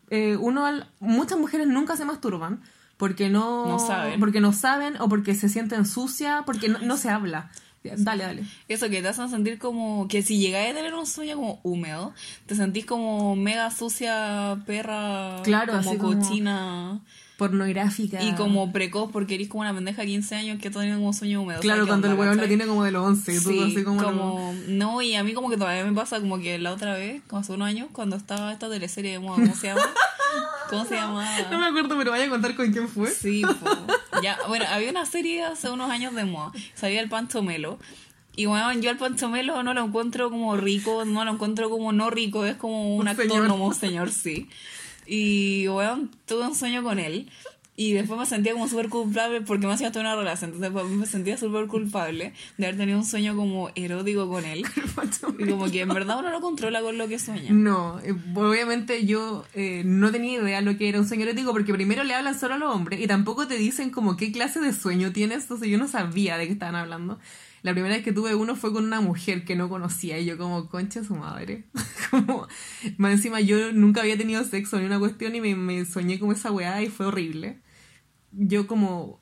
eh, 0.10 0.38
uno 0.39 0.65
al- 0.65 0.88
muchas 1.01 1.38
mujeres 1.38 1.67
nunca 1.67 1.97
se 1.97 2.06
masturban 2.06 2.62
porque 2.98 3.30
no, 3.30 3.68
No 3.68 3.80
saben. 3.80 4.20
porque 4.20 4.42
no 4.42 4.54
saben 4.54 5.00
o 5.00 5.08
porque 5.10 5.36
se 5.36 5.50
sienten 5.50 5.86
sucia, 5.86 6.44
porque 6.46 6.68
no, 6.70 6.80
no 6.80 6.98
se 6.98 7.10
habla. 7.10 7.52
Dale, 7.98 8.24
dale. 8.26 8.44
Eso 8.68 8.90
que 8.90 9.02
te 9.02 9.08
hacen 9.08 9.30
sentir 9.30 9.60
como 9.60 10.10
que 10.10 10.22
si 10.22 10.40
llegáis 10.40 10.72
a 10.72 10.76
tener 10.76 10.94
un 10.94 11.06
sueño 11.06 11.36
como 11.38 11.60
húmedo, 11.64 12.14
te 12.46 12.54
sentís 12.56 12.86
como 12.86 13.38
mega 13.38 13.72
sucia, 13.72 14.58
perra, 14.66 15.42
Claro, 15.44 15.74
como 15.74 15.90
así 15.90 15.98
como- 15.98 16.20
cochina 16.20 17.00
Pornográfica. 17.38 18.22
y 18.22 18.34
como 18.34 18.74
precoz 18.74 19.10
porque 19.12 19.36
eres 19.36 19.48
como 19.48 19.62
una 19.62 19.74
pendeja 19.74 20.02
de 20.02 20.08
15 20.08 20.36
años 20.36 20.60
que 20.60 20.70
tiene 20.70 20.96
como 20.96 21.14
sueño 21.14 21.42
húmedo. 21.44 21.62
Claro, 21.62 21.78
¿sabes 21.78 21.86
qué 21.86 21.90
cuando 21.92 22.08
el 22.12 22.14
huevón 22.20 22.38
lo 22.38 22.48
tiene 22.48 22.66
como 22.68 22.84
de 22.84 22.92
los 22.92 23.06
11 23.06 23.36
y 23.36 23.40
tú 23.40 23.50
Sí, 23.52 23.64
así 23.64 23.84
como... 23.86 24.04
como, 24.04 24.54
no, 24.68 25.02
y 25.02 25.16
a 25.16 25.24
mí 25.24 25.34
como 25.34 25.50
que 25.50 25.56
todavía 25.56 25.86
me 25.86 25.94
pasa 25.94 26.20
como 26.20 26.40
que 26.40 26.58
la 26.58 26.74
otra 26.74 26.94
vez, 26.96 27.22
como 27.28 27.40
hace 27.42 27.54
unos 27.54 27.68
años, 27.70 27.88
cuando 27.94 28.16
estaba 28.18 28.52
esta 28.52 28.70
teleserie 28.70 29.12
de 29.14 29.20
moda, 29.20 29.36
¿cómo 29.36 29.56
se 29.56 29.68
llama? 29.68 29.82
¿Cómo 30.69 30.86
se 30.86 30.95
llamaba? 30.95 31.25
No 31.51 31.60
me 31.60 31.65
acuerdo, 31.67 31.97
pero 31.97 32.12
vaya 32.12 32.25
a 32.25 32.30
contar 32.30 32.56
con 32.56 32.71
quién 32.71 32.88
fue. 32.89 33.10
Sí, 33.12 33.43
po. 33.43 34.21
ya, 34.21 34.38
bueno, 34.47 34.65
había 34.69 34.89
una 34.91 35.06
serie 35.06 35.43
hace 35.43 35.69
unos 35.69 35.89
años 35.89 36.13
de 36.13 36.25
moda, 36.25 36.51
sabía 36.75 37.01
el 37.01 37.10
Pancho 37.10 37.41
Melo. 37.41 37.80
Y 38.36 38.45
bueno, 38.45 38.71
yo 38.73 38.89
al 38.91 38.97
Pancho 38.97 39.30
Melo 39.30 39.63
no 39.63 39.73
lo 39.73 39.84
encuentro 39.84 40.30
como 40.30 40.56
rico, 40.58 41.06
no 41.06 41.25
lo 41.25 41.32
encuentro 41.32 41.69
como 41.69 41.91
no 41.91 42.10
rico, 42.12 42.45
es 42.45 42.56
como 42.56 42.95
un, 42.95 43.01
Un 43.01 43.08
actor 43.08 43.27
señor. 43.27 43.47
como 43.47 43.65
un 43.67 43.73
señor, 43.73 44.12
sí. 44.12 44.47
Y 45.08 45.65
bueno, 45.67 46.08
tuve 46.25 46.45
un 46.45 46.53
sueño 46.56 46.84
con 46.84 46.99
él. 46.99 47.30
Y 47.80 47.94
después 47.94 48.20
me 48.20 48.26
sentía 48.26 48.54
como 48.54 48.68
súper 48.68 48.90
culpable 48.90 49.42
porque 49.42 49.68
me 49.68 49.74
hacía 49.74 49.92
toda 49.92 50.02
una 50.02 50.16
relación. 50.16 50.50
Entonces 50.50 50.72
pues, 50.74 50.90
me 50.90 51.06
sentía 51.06 51.38
súper 51.38 51.68
culpable 51.68 52.34
de 52.58 52.66
haber 52.66 52.76
tenido 52.76 52.98
un 52.98 53.06
sueño 53.06 53.36
como 53.36 53.70
erótico 53.76 54.28
con 54.28 54.46
él. 54.46 54.66
Y 55.40 55.46
como 55.46 55.70
que 55.70 55.82
en 55.82 55.90
verdad 55.90 56.18
uno 56.20 56.32
no 56.32 56.42
controla 56.42 56.82
con 56.82 56.98
lo 56.98 57.08
que 57.08 57.20
sueña. 57.20 57.52
No, 57.52 58.00
eh, 58.00 58.16
obviamente 58.34 59.06
yo 59.06 59.46
eh, 59.54 59.84
no 59.86 60.12
tenía 60.12 60.42
idea 60.42 60.62
lo 60.62 60.76
que 60.78 60.90
era 60.90 61.00
un 61.00 61.08
sueño 61.08 61.24
erótico 61.24 61.52
porque 61.52 61.72
primero 61.74 62.04
le 62.04 62.16
hablan 62.16 62.38
solo 62.38 62.56
a 62.56 62.58
los 62.58 62.74
hombres 62.74 63.00
y 63.00 63.06
tampoco 63.06 63.48
te 63.48 63.56
dicen 63.56 63.92
como 63.92 64.18
qué 64.18 64.32
clase 64.32 64.60
de 64.60 64.74
sueño 64.74 65.12
tienes, 65.13 65.44
entonces 65.44 65.70
yo 65.70 65.78
no 65.78 65.88
sabía 65.88 66.38
de 66.38 66.48
qué 66.48 66.54
estaban 66.54 66.76
hablando. 66.76 67.20
La 67.62 67.74
primera 67.74 67.96
vez 67.96 68.04
que 68.04 68.12
tuve 68.12 68.34
uno 68.34 68.56
fue 68.56 68.74
con 68.74 68.86
una 68.86 69.02
mujer 69.02 69.46
que 69.46 69.56
no 69.56 69.70
conocía 69.70 70.18
y 70.18 70.26
yo 70.26 70.38
como, 70.38 70.68
concha 70.68 71.04
su 71.04 71.16
madre. 71.16 71.66
como, 72.10 72.48
más 72.98 73.12
encima 73.13 73.40
yo 73.40 73.72
nunca 73.72 74.02
había 74.02 74.18
tenido 74.18 74.44
sexo 74.44 74.80
ni 74.80 74.86
una 74.86 75.00
cuestión 75.00 75.36
y 75.36 75.42
me, 75.42 75.56
me 75.56 75.86
soñé 75.86 76.20
como 76.20 76.32
esa 76.32 76.52
weá 76.52 76.82
y 76.82 76.88
fue 76.88 77.06
horrible. 77.06 77.60
Yo 78.32 78.68
como 78.68 79.20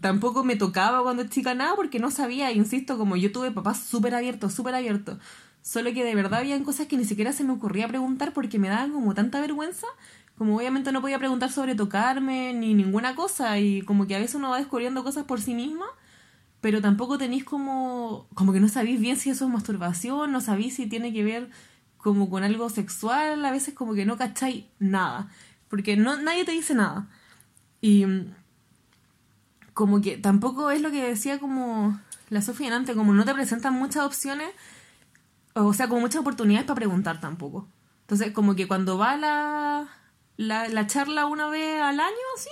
tampoco 0.00 0.44
me 0.44 0.56
tocaba 0.56 1.02
cuando 1.02 1.24
chica 1.28 1.54
nada 1.54 1.76
porque 1.76 1.98
no 1.98 2.10
sabía, 2.10 2.52
insisto, 2.52 2.98
como 2.98 3.16
yo 3.16 3.32
tuve 3.32 3.50
papás 3.52 3.80
súper 3.80 4.14
abiertos, 4.14 4.54
súper 4.54 4.74
abiertos. 4.74 5.18
Solo 5.62 5.92
que 5.92 6.04
de 6.04 6.14
verdad 6.14 6.40
habían 6.40 6.64
cosas 6.64 6.86
que 6.86 6.96
ni 6.96 7.04
siquiera 7.04 7.32
se 7.32 7.44
me 7.44 7.52
ocurría 7.52 7.88
preguntar 7.88 8.32
porque 8.32 8.58
me 8.58 8.68
daban 8.68 8.92
como 8.92 9.14
tanta 9.14 9.40
vergüenza. 9.40 9.86
Como 10.36 10.56
obviamente 10.56 10.92
no 10.92 11.00
podía 11.00 11.18
preguntar 11.18 11.50
sobre 11.50 11.74
tocarme 11.74 12.52
ni 12.52 12.74
ninguna 12.74 13.14
cosa 13.14 13.58
y 13.58 13.82
como 13.82 14.06
que 14.06 14.14
a 14.16 14.18
veces 14.18 14.34
uno 14.36 14.50
va 14.50 14.58
descubriendo 14.58 15.02
cosas 15.02 15.24
por 15.24 15.40
sí 15.40 15.54
misma, 15.54 15.86
pero 16.60 16.80
tampoco 16.82 17.18
tenéis 17.18 17.44
como 17.44 18.28
como 18.34 18.52
que 18.52 18.60
no 18.60 18.68
sabéis 18.68 19.00
bien 19.00 19.16
si 19.16 19.30
eso 19.30 19.46
es 19.46 19.50
masturbación, 19.52 20.32
no 20.32 20.40
sabéis 20.40 20.74
si 20.76 20.86
tiene 20.88 21.12
que 21.12 21.24
ver 21.24 21.50
como 21.98 22.30
con 22.30 22.44
algo 22.44 22.68
sexual, 22.70 23.44
a 23.44 23.50
veces 23.50 23.74
como 23.74 23.94
que 23.94 24.04
no 24.06 24.16
cacháis 24.16 24.66
nada, 24.78 25.28
porque 25.68 25.96
no 25.96 26.16
nadie 26.22 26.44
te 26.44 26.52
dice 26.52 26.74
nada. 26.74 27.08
Y 27.86 28.04
mm, 28.04 28.34
como 29.72 30.00
que 30.00 30.16
tampoco 30.16 30.72
es 30.72 30.80
lo 30.80 30.90
que 30.90 31.04
decía 31.04 31.38
como 31.38 32.00
la 32.30 32.42
Sofía 32.42 32.74
antes, 32.74 32.96
como 32.96 33.12
no 33.12 33.24
te 33.24 33.32
presentan 33.32 33.74
muchas 33.74 34.04
opciones, 34.04 34.48
o 35.54 35.72
sea, 35.72 35.86
como 35.86 36.00
muchas 36.00 36.20
oportunidades 36.20 36.66
para 36.66 36.74
preguntar 36.74 37.20
tampoco. 37.20 37.68
Entonces, 38.00 38.32
como 38.32 38.56
que 38.56 38.66
cuando 38.66 38.98
va 38.98 39.16
la, 39.16 39.88
la, 40.36 40.66
la 40.68 40.86
charla 40.88 41.26
una 41.26 41.48
vez 41.48 41.80
al 41.80 42.00
año, 42.00 42.26
así, 42.36 42.50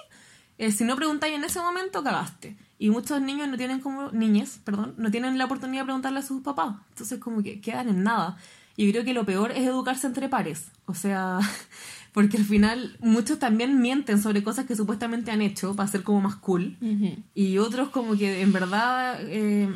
eh, 0.58 0.70
si 0.70 0.84
no 0.84 0.94
preguntáis 0.94 1.34
en 1.34 1.42
ese 1.42 1.58
momento, 1.58 2.04
cagaste. 2.04 2.56
Y 2.78 2.90
muchos 2.90 3.20
niños 3.20 3.48
no 3.48 3.56
tienen 3.56 3.80
como, 3.80 4.12
niñas, 4.12 4.60
perdón, 4.62 4.94
no 4.98 5.10
tienen 5.10 5.36
la 5.36 5.46
oportunidad 5.46 5.82
de 5.82 5.86
preguntarle 5.86 6.20
a 6.20 6.22
sus 6.22 6.42
papás. 6.42 6.76
Entonces, 6.90 7.18
como 7.18 7.42
que 7.42 7.60
quedan 7.60 7.88
en 7.88 8.04
nada. 8.04 8.36
Y 8.76 8.88
creo 8.92 9.04
que 9.04 9.14
lo 9.14 9.26
peor 9.26 9.50
es 9.50 9.66
educarse 9.66 10.06
entre 10.06 10.28
pares. 10.28 10.68
O 10.86 10.94
sea, 10.94 11.40
porque 12.14 12.37
al 12.37 12.44
final 12.44 12.96
muchos 13.00 13.40
también 13.40 13.83
mienten 13.83 14.22
sobre 14.22 14.44
cosas 14.44 14.66
que 14.66 14.77
supuestamente 14.77 15.33
han 15.33 15.42
hecho 15.42 15.74
para 15.74 15.88
ser 15.88 16.05
como 16.05 16.20
más 16.20 16.37
cool. 16.37 16.77
Ujú. 16.81 17.16
Y 17.35 17.59
otros 17.59 17.88
como 17.88 18.16
que 18.16 18.40
en 18.40 18.53
verdad 18.53 19.18
eh, 19.22 19.68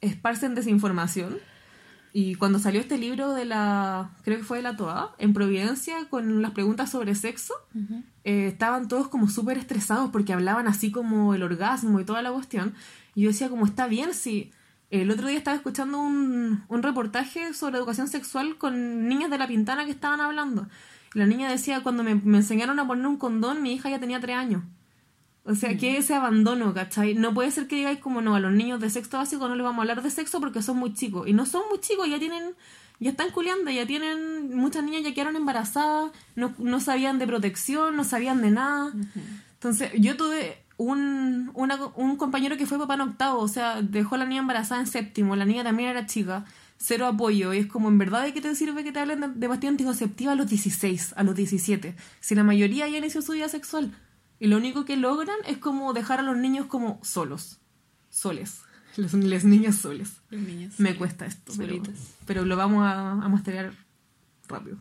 esparcen 0.00 0.54
desinformación. 0.54 1.38
Y 2.12 2.36
cuando 2.36 2.60
salió 2.60 2.80
este 2.80 2.96
libro 2.96 3.34
de 3.34 3.44
la, 3.44 4.12
creo 4.22 4.38
que 4.38 4.44
fue 4.44 4.58
de 4.58 4.62
la 4.62 4.76
TOA, 4.76 5.16
en 5.18 5.32
Providencia, 5.32 6.08
con 6.08 6.42
las 6.42 6.52
preguntas 6.52 6.90
sobre 6.90 7.16
sexo, 7.16 7.54
eh, 8.22 8.46
estaban 8.46 8.86
todos 8.86 9.08
como 9.08 9.28
súper 9.28 9.58
estresados 9.58 10.10
porque 10.10 10.32
hablaban 10.32 10.68
así 10.68 10.92
como 10.92 11.34
el 11.34 11.42
orgasmo 11.42 11.98
y 11.98 12.04
toda 12.04 12.22
la 12.22 12.30
cuestión. 12.30 12.74
Y 13.16 13.22
yo 13.22 13.30
decía 13.30 13.48
como, 13.48 13.66
está 13.66 13.88
bien 13.88 14.14
si... 14.14 14.52
El 14.90 15.08
otro 15.12 15.28
día 15.28 15.38
estaba 15.38 15.56
escuchando 15.56 16.00
un, 16.00 16.64
un 16.66 16.82
reportaje 16.82 17.54
sobre 17.54 17.78
educación 17.78 18.08
sexual 18.08 18.58
con 18.58 19.08
niñas 19.08 19.30
de 19.30 19.38
la 19.38 19.46
Pintana 19.46 19.84
que 19.84 19.92
estaban 19.92 20.20
hablando. 20.20 20.66
La 21.14 21.26
niña 21.26 21.50
decía, 21.50 21.82
cuando 21.82 22.02
me, 22.02 22.14
me 22.14 22.38
enseñaron 22.38 22.78
a 22.78 22.86
poner 22.86 23.06
un 23.06 23.16
condón, 23.16 23.62
mi 23.62 23.72
hija 23.72 23.90
ya 23.90 23.98
tenía 23.98 24.20
tres 24.20 24.36
años. 24.36 24.62
O 25.44 25.54
sea, 25.54 25.76
que 25.76 25.96
ese 25.96 26.14
abandono, 26.14 26.72
¿cachai? 26.74 27.14
No 27.14 27.32
puede 27.34 27.50
ser 27.50 27.66
que 27.66 27.76
digáis 27.76 27.98
como 27.98 28.20
no, 28.20 28.34
a 28.34 28.40
los 28.40 28.52
niños 28.52 28.78
de 28.80 28.90
sexto 28.90 29.16
básico 29.16 29.48
no 29.48 29.54
les 29.56 29.64
vamos 29.64 29.78
a 29.78 29.82
hablar 29.82 30.02
de 30.02 30.10
sexo 30.10 30.38
porque 30.38 30.62
son 30.62 30.76
muy 30.76 30.94
chicos. 30.94 31.26
Y 31.26 31.32
no 31.32 31.46
son 31.46 31.62
muy 31.70 31.80
chicos, 31.80 32.08
ya 32.08 32.18
tienen, 32.18 32.54
ya 33.00 33.10
están 33.10 33.30
culeando, 33.30 33.70
ya 33.70 33.86
tienen, 33.86 34.54
muchas 34.54 34.84
niñas 34.84 35.02
ya 35.02 35.14
quedaron 35.14 35.36
embarazadas, 35.36 36.12
no, 36.36 36.54
no 36.58 36.78
sabían 36.78 37.18
de 37.18 37.26
protección, 37.26 37.96
no 37.96 38.04
sabían 38.04 38.42
de 38.42 38.50
nada. 38.50 38.92
Entonces, 39.54 39.90
yo 39.98 40.16
tuve 40.16 40.58
un, 40.76 41.50
una- 41.54 41.86
un 41.96 42.16
compañero 42.16 42.56
que 42.56 42.66
fue 42.66 42.78
papá 42.78 42.94
en 42.94 43.00
octavo, 43.02 43.40
o 43.40 43.48
sea, 43.48 43.82
dejó 43.82 44.14
a 44.14 44.18
la 44.18 44.26
niña 44.26 44.40
embarazada 44.42 44.80
en 44.80 44.86
séptimo, 44.86 45.34
la 45.36 45.44
niña 45.46 45.64
también 45.64 45.88
era 45.88 46.06
chica, 46.06 46.44
cero 46.80 47.06
apoyo, 47.06 47.52
y 47.52 47.58
es 47.58 47.66
como, 47.66 47.88
¿en 47.88 47.98
verdad 47.98 48.24
de 48.24 48.32
qué 48.32 48.40
te 48.40 48.54
sirve 48.54 48.82
que 48.82 48.90
te 48.90 48.98
hablen 48.98 49.38
de, 49.38 49.48
pastilla 49.48 49.70
anticonceptiva 49.70 50.32
a 50.32 50.34
los 50.34 50.48
16, 50.48 51.12
a 51.14 51.22
los 51.22 51.36
17? 51.36 51.94
Si 52.20 52.34
la 52.34 52.42
mayoría 52.42 52.88
ya 52.88 52.98
inició 52.98 53.22
su 53.22 53.32
vida 53.32 53.48
sexual, 53.48 53.94
y 54.40 54.46
lo 54.46 54.56
único 54.56 54.86
que 54.86 54.96
logran 54.96 55.36
es 55.46 55.58
como 55.58 55.92
dejar 55.92 56.20
a 56.20 56.22
los 56.22 56.36
niños 56.36 56.66
como 56.66 56.98
solos, 57.04 57.60
soles, 58.08 58.62
los, 58.96 59.12
los 59.12 59.44
niños 59.44 59.76
soles. 59.76 60.22
Los 60.30 60.40
niños. 60.40 60.80
Me 60.80 60.96
cuesta 60.96 61.26
esto, 61.26 61.52
pero, 62.26 62.44
lo 62.44 62.56
vamos 62.56 62.82
a, 62.82 63.12
a 63.12 63.28
mostrar 63.28 63.72
rápido. 64.48 64.78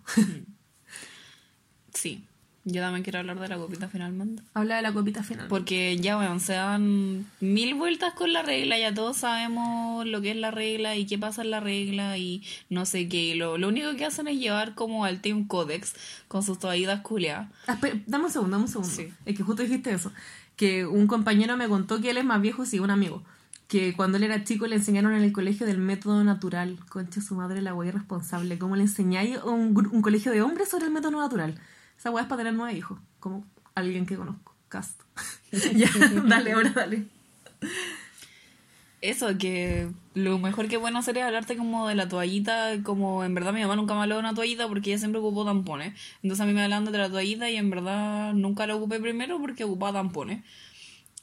Sí. 1.93 2.25
Yo 2.71 2.81
también 2.81 3.03
quiero 3.03 3.19
hablar 3.19 3.39
de 3.39 3.47
la 3.47 3.57
copita 3.57 3.87
finalmente. 3.87 4.43
Habla 4.53 4.75
de 4.77 4.81
la 4.81 4.93
copita 4.93 5.23
final. 5.23 5.47
Porque 5.47 5.97
ya, 5.97 6.15
bueno, 6.17 6.39
se 6.39 6.53
dan 6.53 7.25
mil 7.39 7.73
vueltas 7.75 8.13
con 8.13 8.31
la 8.31 8.43
regla, 8.43 8.77
ya 8.77 8.93
todos 8.93 9.17
sabemos 9.17 10.05
lo 10.05 10.21
que 10.21 10.31
es 10.31 10.37
la 10.37 10.51
regla 10.51 10.95
y 10.95 11.05
qué 11.05 11.17
pasa 11.17 11.41
en 11.41 11.51
la 11.51 11.59
regla 11.59 12.17
y 12.17 12.43
no 12.69 12.85
sé 12.85 13.07
qué. 13.07 13.35
Lo, 13.35 13.57
lo 13.57 13.67
único 13.67 13.95
que 13.95 14.05
hacen 14.05 14.27
es 14.27 14.37
llevar 14.37 14.75
como 14.75 15.05
al 15.05 15.21
Team 15.21 15.47
Codex 15.47 15.93
con 16.27 16.43
sus 16.43 16.59
toallitas 16.59 17.01
culeadas. 17.01 17.49
Ah, 17.67 17.77
dame 18.05 18.25
un 18.25 18.31
segundo, 18.31 18.51
dame 18.57 18.65
un 18.65 18.71
segundo. 18.71 18.93
Sí. 18.93 19.09
Es 19.25 19.35
que 19.35 19.43
justo 19.43 19.63
dijiste 19.63 19.91
eso. 19.91 20.11
Que 20.55 20.85
un 20.85 21.07
compañero 21.07 21.57
me 21.57 21.67
contó 21.67 22.01
que 22.01 22.09
él 22.09 22.17
es 22.17 22.25
más 22.25 22.41
viejo, 22.41 22.65
sí, 22.65 22.79
un 22.79 22.91
amigo. 22.91 23.23
Que 23.67 23.93
cuando 23.93 24.17
él 24.17 24.23
era 24.23 24.43
chico 24.43 24.67
le 24.67 24.75
enseñaron 24.75 25.13
en 25.13 25.23
el 25.23 25.31
colegio 25.31 25.65
del 25.65 25.77
método 25.77 26.23
natural. 26.23 26.77
Concha 26.89 27.21
su 27.21 27.35
madre, 27.35 27.61
la 27.61 27.73
wea 27.73 27.89
irresponsable. 27.89 28.57
¿Cómo 28.57 28.75
le 28.75 28.81
enseñáis 28.83 29.37
un, 29.43 29.89
un 29.91 30.01
colegio 30.01 30.31
de 30.31 30.41
hombres 30.41 30.69
sobre 30.69 30.85
el 30.85 30.91
método 30.91 31.19
natural? 31.19 31.55
Esa 31.99 32.11
wea 32.11 32.23
es 32.23 32.29
para 32.29 32.39
tener 32.39 32.53
nueve 32.53 32.77
hijos. 32.77 32.97
Como 33.19 33.45
alguien 33.75 34.05
que 34.05 34.15
conozco. 34.15 34.55
Cast. 34.69 35.01
ya, 35.75 35.89
dale, 36.25 36.53
ahora 36.53 36.69
dale. 36.69 37.05
Eso, 39.01 39.37
que 39.37 39.89
lo 40.13 40.39
mejor 40.39 40.67
que 40.67 40.79
pueden 40.79 40.95
hacer 40.95 41.17
es 41.17 41.23
hablarte 41.23 41.57
como 41.57 41.87
de 41.87 41.95
la 41.95 42.07
toallita, 42.07 42.83
como 42.83 43.23
en 43.23 43.33
verdad 43.33 43.53
mi 43.53 43.61
mamá 43.61 43.75
nunca 43.75 43.95
me 43.95 44.01
habló 44.01 44.15
de 44.15 44.21
una 44.21 44.33
toallita 44.33 44.67
porque 44.67 44.91
ella 44.91 44.99
siempre 44.99 45.19
ocupó 45.19 45.43
tampones. 45.43 45.93
Entonces 46.23 46.41
a 46.41 46.45
mí 46.45 46.53
me 46.53 46.63
hablan 46.63 46.85
de 46.85 46.97
la 46.97 47.09
toallita 47.09 47.49
y 47.49 47.57
en 47.57 47.69
verdad 47.69 48.33
nunca 48.33 48.65
la 48.65 48.75
ocupé 48.75 48.99
primero 48.99 49.39
porque 49.39 49.65
ocupaba 49.65 49.99
tampones. 49.99 50.43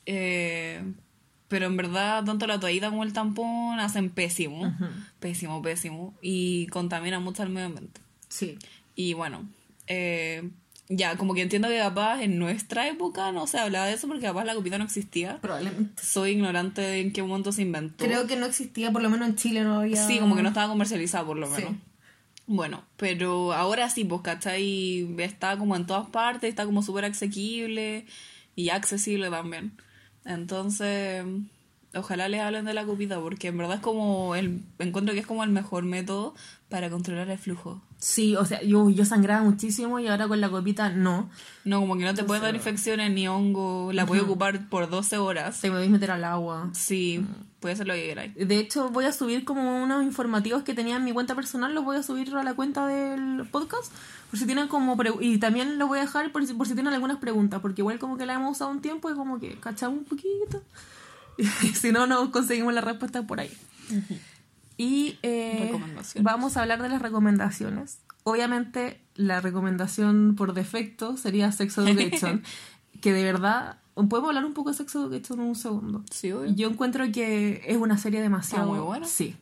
Eh, 0.06 0.82
pero 1.48 1.66
en 1.66 1.76
verdad 1.76 2.24
tanto 2.24 2.46
la 2.46 2.60
toallita 2.60 2.90
como 2.90 3.02
el 3.02 3.12
tampón 3.12 3.78
hacen 3.80 4.10
pésimo, 4.10 4.74
pésimo, 5.20 5.62
pésimo 5.62 6.14
y 6.20 6.66
contaminan 6.68 7.22
mucho 7.22 7.42
al 7.42 7.50
medio 7.50 7.66
ambiente. 7.66 8.00
Sí. 8.28 8.58
Y 8.94 9.12
bueno, 9.12 9.48
eh, 9.86 10.50
ya 10.88 11.16
como 11.16 11.34
que 11.34 11.42
entiendo 11.42 11.68
que 11.68 11.78
capaz 11.78 12.22
en 12.22 12.38
nuestra 12.38 12.86
época 12.88 13.32
no 13.32 13.46
se 13.46 13.58
hablaba 13.58 13.86
de 13.86 13.94
eso 13.94 14.06
porque 14.06 14.26
capaz 14.26 14.44
la 14.44 14.54
copita 14.54 14.78
no 14.78 14.84
existía. 14.84 15.38
Probablemente. 15.40 16.02
Soy 16.02 16.30
ignorante 16.32 16.80
de 16.80 17.00
en 17.00 17.12
qué 17.12 17.22
momento 17.22 17.52
se 17.52 17.62
inventó. 17.62 18.04
Creo 18.04 18.26
que 18.26 18.36
no 18.36 18.46
existía, 18.46 18.92
por 18.92 19.02
lo 19.02 19.10
menos 19.10 19.28
en 19.28 19.36
Chile 19.36 19.64
no 19.64 19.80
había. 19.80 20.06
Sí, 20.06 20.18
como 20.18 20.36
que 20.36 20.42
no 20.42 20.48
estaba 20.48 20.68
comercializado 20.68 21.26
por 21.26 21.36
lo 21.38 21.46
Sí. 21.46 21.62
menos. 21.62 21.74
Bueno, 22.48 22.84
pero 22.96 23.52
ahora 23.52 23.90
sí, 23.90 24.04
pues, 24.04 24.22
¿cachai? 24.22 25.08
Está 25.20 25.58
como 25.58 25.74
en 25.74 25.86
todas 25.86 26.08
partes, 26.10 26.48
está 26.48 26.64
como 26.64 26.82
súper 26.82 27.04
asequible 27.04 28.06
y 28.54 28.68
accesible 28.68 29.30
también. 29.30 29.72
Entonces, 30.24 31.24
ojalá 31.94 32.28
les 32.28 32.40
hablen 32.40 32.64
de 32.64 32.74
la 32.74 32.84
copita 32.84 33.20
porque 33.20 33.48
en 33.48 33.58
verdad 33.58 33.76
es 33.76 33.80
como 33.82 34.36
el, 34.36 34.62
encuentro 34.78 35.14
que 35.14 35.20
es 35.20 35.26
como 35.26 35.42
el 35.42 35.50
mejor 35.50 35.84
método 35.84 36.34
para 36.68 36.88
controlar 36.90 37.28
el 37.30 37.38
flujo. 37.38 37.82
Sí, 37.98 38.36
o 38.36 38.44
sea, 38.44 38.62
yo, 38.62 38.90
yo 38.90 39.04
sangraba 39.06 39.42
muchísimo 39.42 39.98
y 39.98 40.06
ahora 40.06 40.28
con 40.28 40.40
la 40.40 40.50
copita 40.50 40.90
no. 40.90 41.30
No, 41.64 41.80
como 41.80 41.96
que 41.96 42.04
no 42.04 42.14
te 42.14 42.24
pueden 42.24 42.42
dar 42.42 42.54
infecciones 42.54 43.10
ni 43.10 43.26
hongo, 43.26 43.90
la 43.92 44.04
puedes 44.06 44.22
ocupar 44.24 44.68
por 44.68 44.88
12 44.90 45.16
horas. 45.18 45.60
Te 45.60 45.70
podéis 45.70 45.90
meter 45.90 46.10
al 46.10 46.22
agua. 46.24 46.68
Sí, 46.74 47.24
puedes 47.58 47.76
hacer 47.76 47.86
lo 47.88 47.94
que 47.94 48.06
queráis. 48.06 48.34
De 48.36 48.58
hecho, 48.58 48.90
voy 48.90 49.06
a 49.06 49.12
subir 49.12 49.44
como 49.44 49.82
unos 49.82 50.04
informativos 50.04 50.62
que 50.62 50.74
tenía 50.74 50.96
en 50.96 51.04
mi 51.04 51.12
cuenta 51.12 51.34
personal, 51.34 51.74
los 51.74 51.84
voy 51.84 51.96
a 51.96 52.02
subir 52.02 52.34
a 52.36 52.42
la 52.44 52.54
cuenta 52.54 52.86
del 52.86 53.48
podcast, 53.50 53.90
por 54.30 54.38
si 54.38 54.44
tienen 54.46 54.68
como... 54.68 54.96
pre- 54.96 55.12
y 55.20 55.38
también 55.38 55.78
los 55.78 55.88
voy 55.88 55.98
a 55.98 56.02
dejar 56.02 56.30
por 56.32 56.46
si, 56.46 56.52
por 56.52 56.68
si 56.68 56.74
tienen 56.74 56.92
algunas 56.92 57.16
preguntas, 57.16 57.60
porque 57.60 57.80
igual 57.80 57.98
como 57.98 58.18
que 58.18 58.26
la 58.26 58.34
hemos 58.34 58.52
usado 58.56 58.70
un 58.70 58.82
tiempo 58.82 59.10
y 59.10 59.14
como 59.14 59.40
que 59.40 59.58
cachamos 59.58 59.98
un 60.00 60.04
poquito. 60.04 60.62
Si 61.74 61.92
no, 61.92 62.06
no 62.06 62.30
conseguimos 62.30 62.72
la 62.72 62.80
respuesta 62.82 63.22
por 63.26 63.40
ahí. 63.40 63.50
Y 64.76 65.18
eh, 65.22 65.72
vamos 66.20 66.56
a 66.56 66.62
hablar 66.62 66.82
de 66.82 66.88
las 66.88 67.00
recomendaciones. 67.02 67.98
Obviamente, 68.24 69.00
la 69.14 69.40
recomendación 69.40 70.34
por 70.36 70.52
defecto 70.52 71.16
sería 71.16 71.50
Sex 71.52 71.78
Education, 71.78 72.42
que 73.00 73.12
de 73.12 73.24
verdad... 73.24 73.78
¿Podemos 73.94 74.28
hablar 74.28 74.44
un 74.44 74.52
poco 74.52 74.68
de 74.70 74.76
Sex 74.76 74.94
Education 74.94 75.40
en 75.40 75.46
un 75.46 75.54
segundo? 75.54 76.04
Sí, 76.10 76.30
obvio. 76.30 76.52
Yo 76.54 76.68
encuentro 76.68 77.10
que 77.12 77.62
es 77.66 77.78
una 77.78 77.96
serie 77.96 78.20
demasiado 78.20 78.64
Está 78.66 78.76
muy 78.76 78.84
buena. 78.86 79.06
Sí, 79.06 79.34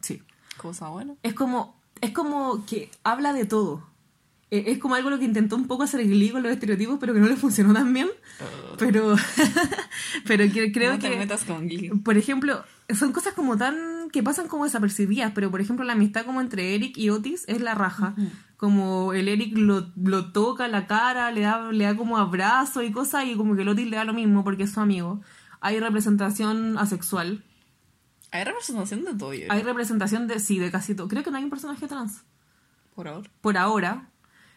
sí. 0.00 0.20
Cosa 0.58 0.88
buena. 0.88 1.14
Es 1.22 1.32
como, 1.32 1.80
es 2.02 2.10
como 2.10 2.66
que 2.66 2.90
habla 3.02 3.32
de 3.32 3.46
todo. 3.46 3.86
Eh, 4.50 4.64
Es 4.66 4.78
como 4.78 4.94
algo 4.94 5.08
lo 5.08 5.18
que 5.18 5.24
intentó 5.24 5.56
un 5.56 5.66
poco 5.66 5.84
hacer 5.84 6.04
Glee 6.06 6.28
con 6.30 6.42
los 6.42 6.52
estereotipos, 6.52 6.98
pero 7.00 7.14
que 7.14 7.20
no 7.20 7.28
le 7.28 7.36
funcionó 7.36 7.72
tan 7.72 7.94
bien. 7.94 8.08
Pero, 8.78 9.16
pero 10.26 10.52
que- 10.52 10.70
creo 10.70 10.92
no 10.92 10.98
te 10.98 11.08
que, 11.10 11.16
metas 11.16 11.44
con 11.44 11.66
Glee. 11.66 11.88
por 12.04 12.18
ejemplo, 12.18 12.62
son 12.94 13.12
cosas 13.12 13.32
como 13.32 13.56
tan 13.56 13.76
que 14.14 14.22
pasan 14.22 14.46
como 14.46 14.64
desapercibidas, 14.64 15.32
pero 15.34 15.50
por 15.50 15.60
ejemplo 15.60 15.84
la 15.84 15.94
amistad 15.94 16.24
como 16.24 16.40
entre 16.40 16.76
Eric 16.76 16.96
y 16.96 17.10
Otis 17.10 17.44
es 17.48 17.60
la 17.60 17.74
raja. 17.74 18.14
Como 18.56 19.12
el 19.12 19.26
Eric 19.26 19.58
lo, 19.58 19.90
lo 19.96 20.30
toca 20.30 20.68
la 20.68 20.86
cara, 20.86 21.32
le 21.32 21.40
da, 21.40 21.72
le 21.72 21.84
da 21.84 21.96
como 21.96 22.16
abrazo 22.16 22.82
y 22.82 22.92
cosas, 22.92 23.24
y 23.26 23.34
como 23.34 23.56
que 23.56 23.62
el 23.62 23.68
Otis 23.68 23.88
le 23.88 23.96
da 23.96 24.04
lo 24.04 24.14
mismo 24.14 24.44
porque 24.44 24.62
es 24.62 24.70
su 24.72 24.80
amigo. 24.80 25.20
Hay 25.60 25.80
representación 25.80 26.78
asexual. 26.78 27.44
Hay 28.30 28.44
representación 28.44 29.04
de 29.04 29.14
todo, 29.14 29.34
yo 29.34 29.46
Hay 29.50 29.62
representación 29.62 30.28
de, 30.28 30.38
sí, 30.38 30.60
de 30.60 30.70
casi 30.70 30.94
todo. 30.94 31.08
Creo 31.08 31.24
que 31.24 31.32
no 31.32 31.36
hay 31.38 31.44
un 31.44 31.50
personaje 31.50 31.88
trans. 31.88 32.22
por 32.94 33.08
ahora. 33.08 33.28
Por 33.40 33.58
ahora. 33.58 34.10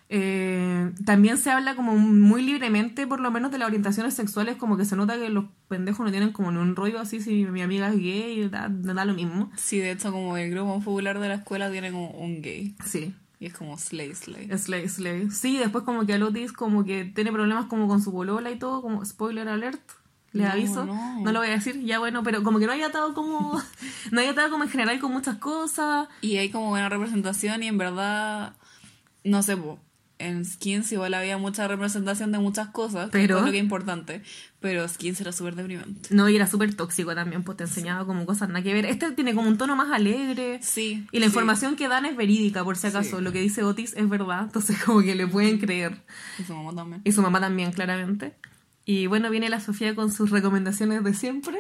Eh, 0.09 0.91
también 1.05 1.37
se 1.37 1.51
habla 1.51 1.75
como 1.75 1.95
muy 1.97 2.41
libremente, 2.41 3.05
por 3.07 3.19
lo 3.19 3.29
menos, 3.31 3.51
de 3.51 3.57
las 3.57 3.67
orientaciones 3.67 4.13
sexuales, 4.13 4.55
como 4.55 4.77
que 4.77 4.85
se 4.85 4.95
nota 4.95 5.17
que 5.17 5.29
los 5.29 5.45
pendejos 5.67 6.05
no 6.05 6.11
tienen 6.11 6.31
como 6.31 6.51
ni 6.51 6.59
un 6.59 6.75
rollo 6.75 6.99
así, 6.99 7.19
si 7.19 7.45
mi 7.45 7.61
amiga 7.61 7.89
es 7.89 7.97
gay, 7.99 8.47
da, 8.49 8.67
da 8.69 9.03
lo 9.05 9.13
mismo. 9.13 9.51
Sí, 9.57 9.79
de 9.79 9.91
hecho, 9.91 10.11
como 10.11 10.37
el 10.37 10.49
grupo 10.51 10.79
popular 10.79 11.19
de 11.19 11.27
la 11.27 11.35
escuela 11.35 11.69
tiene 11.69 11.91
como 11.91 12.11
un 12.11 12.41
gay. 12.41 12.75
Sí, 12.85 13.13
Y 13.39 13.47
es 13.47 13.53
como 13.53 13.77
Slay 13.77 14.15
Slay. 14.15 14.49
Slay, 14.57 14.87
Slay. 14.87 15.29
Sí, 15.29 15.57
después 15.57 15.83
como 15.83 16.05
que 16.05 16.13
Alotis 16.13 16.53
como 16.53 16.85
que 16.85 17.03
tiene 17.05 17.31
problemas 17.31 17.65
como 17.65 17.87
con 17.87 18.01
su 18.01 18.11
polola 18.13 18.49
y 18.49 18.57
todo, 18.57 18.81
como 18.81 19.03
spoiler 19.05 19.47
alert. 19.49 19.81
Le 20.31 20.43
No, 20.43 20.49
aviso, 20.51 20.85
no. 20.85 21.19
no. 21.21 21.31
lo 21.31 21.39
voy 21.39 21.47
a 21.47 21.51
decir, 21.51 21.81
ya 21.83 21.99
bueno, 21.99 22.21
pero 22.23 22.43
como 22.43 22.59
que 22.59 22.65
no 22.65 22.71
haya 22.73 22.87
estado 22.87 23.13
como, 23.13 23.61
no 24.11 24.19
haya 24.21 24.29
estado 24.31 24.49
como 24.51 24.63
en 24.63 24.69
general 24.69 24.99
con 24.99 25.11
muchas 25.11 25.35
cosas. 25.37 26.07
Y 26.21 26.37
hay 26.37 26.49
como 26.49 26.69
buena 26.69 26.89
representación 26.89 27.61
y 27.63 27.67
en 27.67 27.77
verdad, 27.77 28.53
no 29.23 29.41
sé, 29.43 29.55
po, 29.57 29.79
en 30.19 30.45
Skins 30.45 30.91
igual 30.91 31.13
había 31.13 31.37
mucha 31.37 31.67
representación 31.67 32.31
de 32.31 32.39
muchas 32.39 32.69
cosas, 32.69 33.09
Pero- 33.11 33.35
que 33.35 33.39
es 33.41 33.45
lo 33.45 33.51
que 33.51 33.57
es 33.57 33.63
importante, 33.63 34.21
pero 34.59 34.87
Skins 34.87 35.21
era 35.21 35.31
súper 35.31 35.55
deprimente. 35.55 36.09
No, 36.13 36.27
y 36.27 36.35
era 36.35 36.47
súper 36.47 36.73
tóxico 36.73 37.13
también, 37.13 37.43
pues 37.43 37.57
te 37.57 37.65
enseñaba 37.65 38.05
como 38.05 38.25
cosas 38.25 38.49
nada 38.49 38.63
que 38.63 38.73
ver. 38.73 38.85
Este 38.85 39.11
tiene 39.11 39.35
como 39.35 39.47
un 39.47 39.57
tono 39.57 39.75
más 39.75 39.91
alegre. 39.91 40.59
Sí. 40.63 41.05
Y 41.11 41.19
la 41.19 41.25
sí. 41.25 41.29
información 41.29 41.75
que 41.75 41.87
dan 41.87 42.05
es 42.05 42.15
verídica, 42.15 42.63
por 42.63 42.77
si 42.77 42.87
acaso. 42.87 43.17
Sí. 43.17 43.23
Lo 43.23 43.31
que 43.31 43.41
dice 43.41 43.63
Otis 43.63 43.93
es 43.95 44.09
verdad, 44.09 44.43
entonces 44.45 44.83
como 44.83 45.01
que 45.01 45.13
le 45.15 45.27
pueden 45.27 45.59
creer. 45.59 46.03
Y 46.39 46.43
su 46.43 46.55
mamá 46.55 46.73
también. 46.75 47.01
Y 47.03 47.11
su 47.11 47.21
mamá 47.21 47.39
también, 47.39 47.71
claramente. 47.71 48.33
Y 48.85 49.07
bueno, 49.07 49.29
viene 49.29 49.49
la 49.49 49.59
Sofía 49.59 49.93
con 49.95 50.11
sus 50.11 50.31
recomendaciones 50.31 51.03
de 51.03 51.13
siempre. 51.13 51.59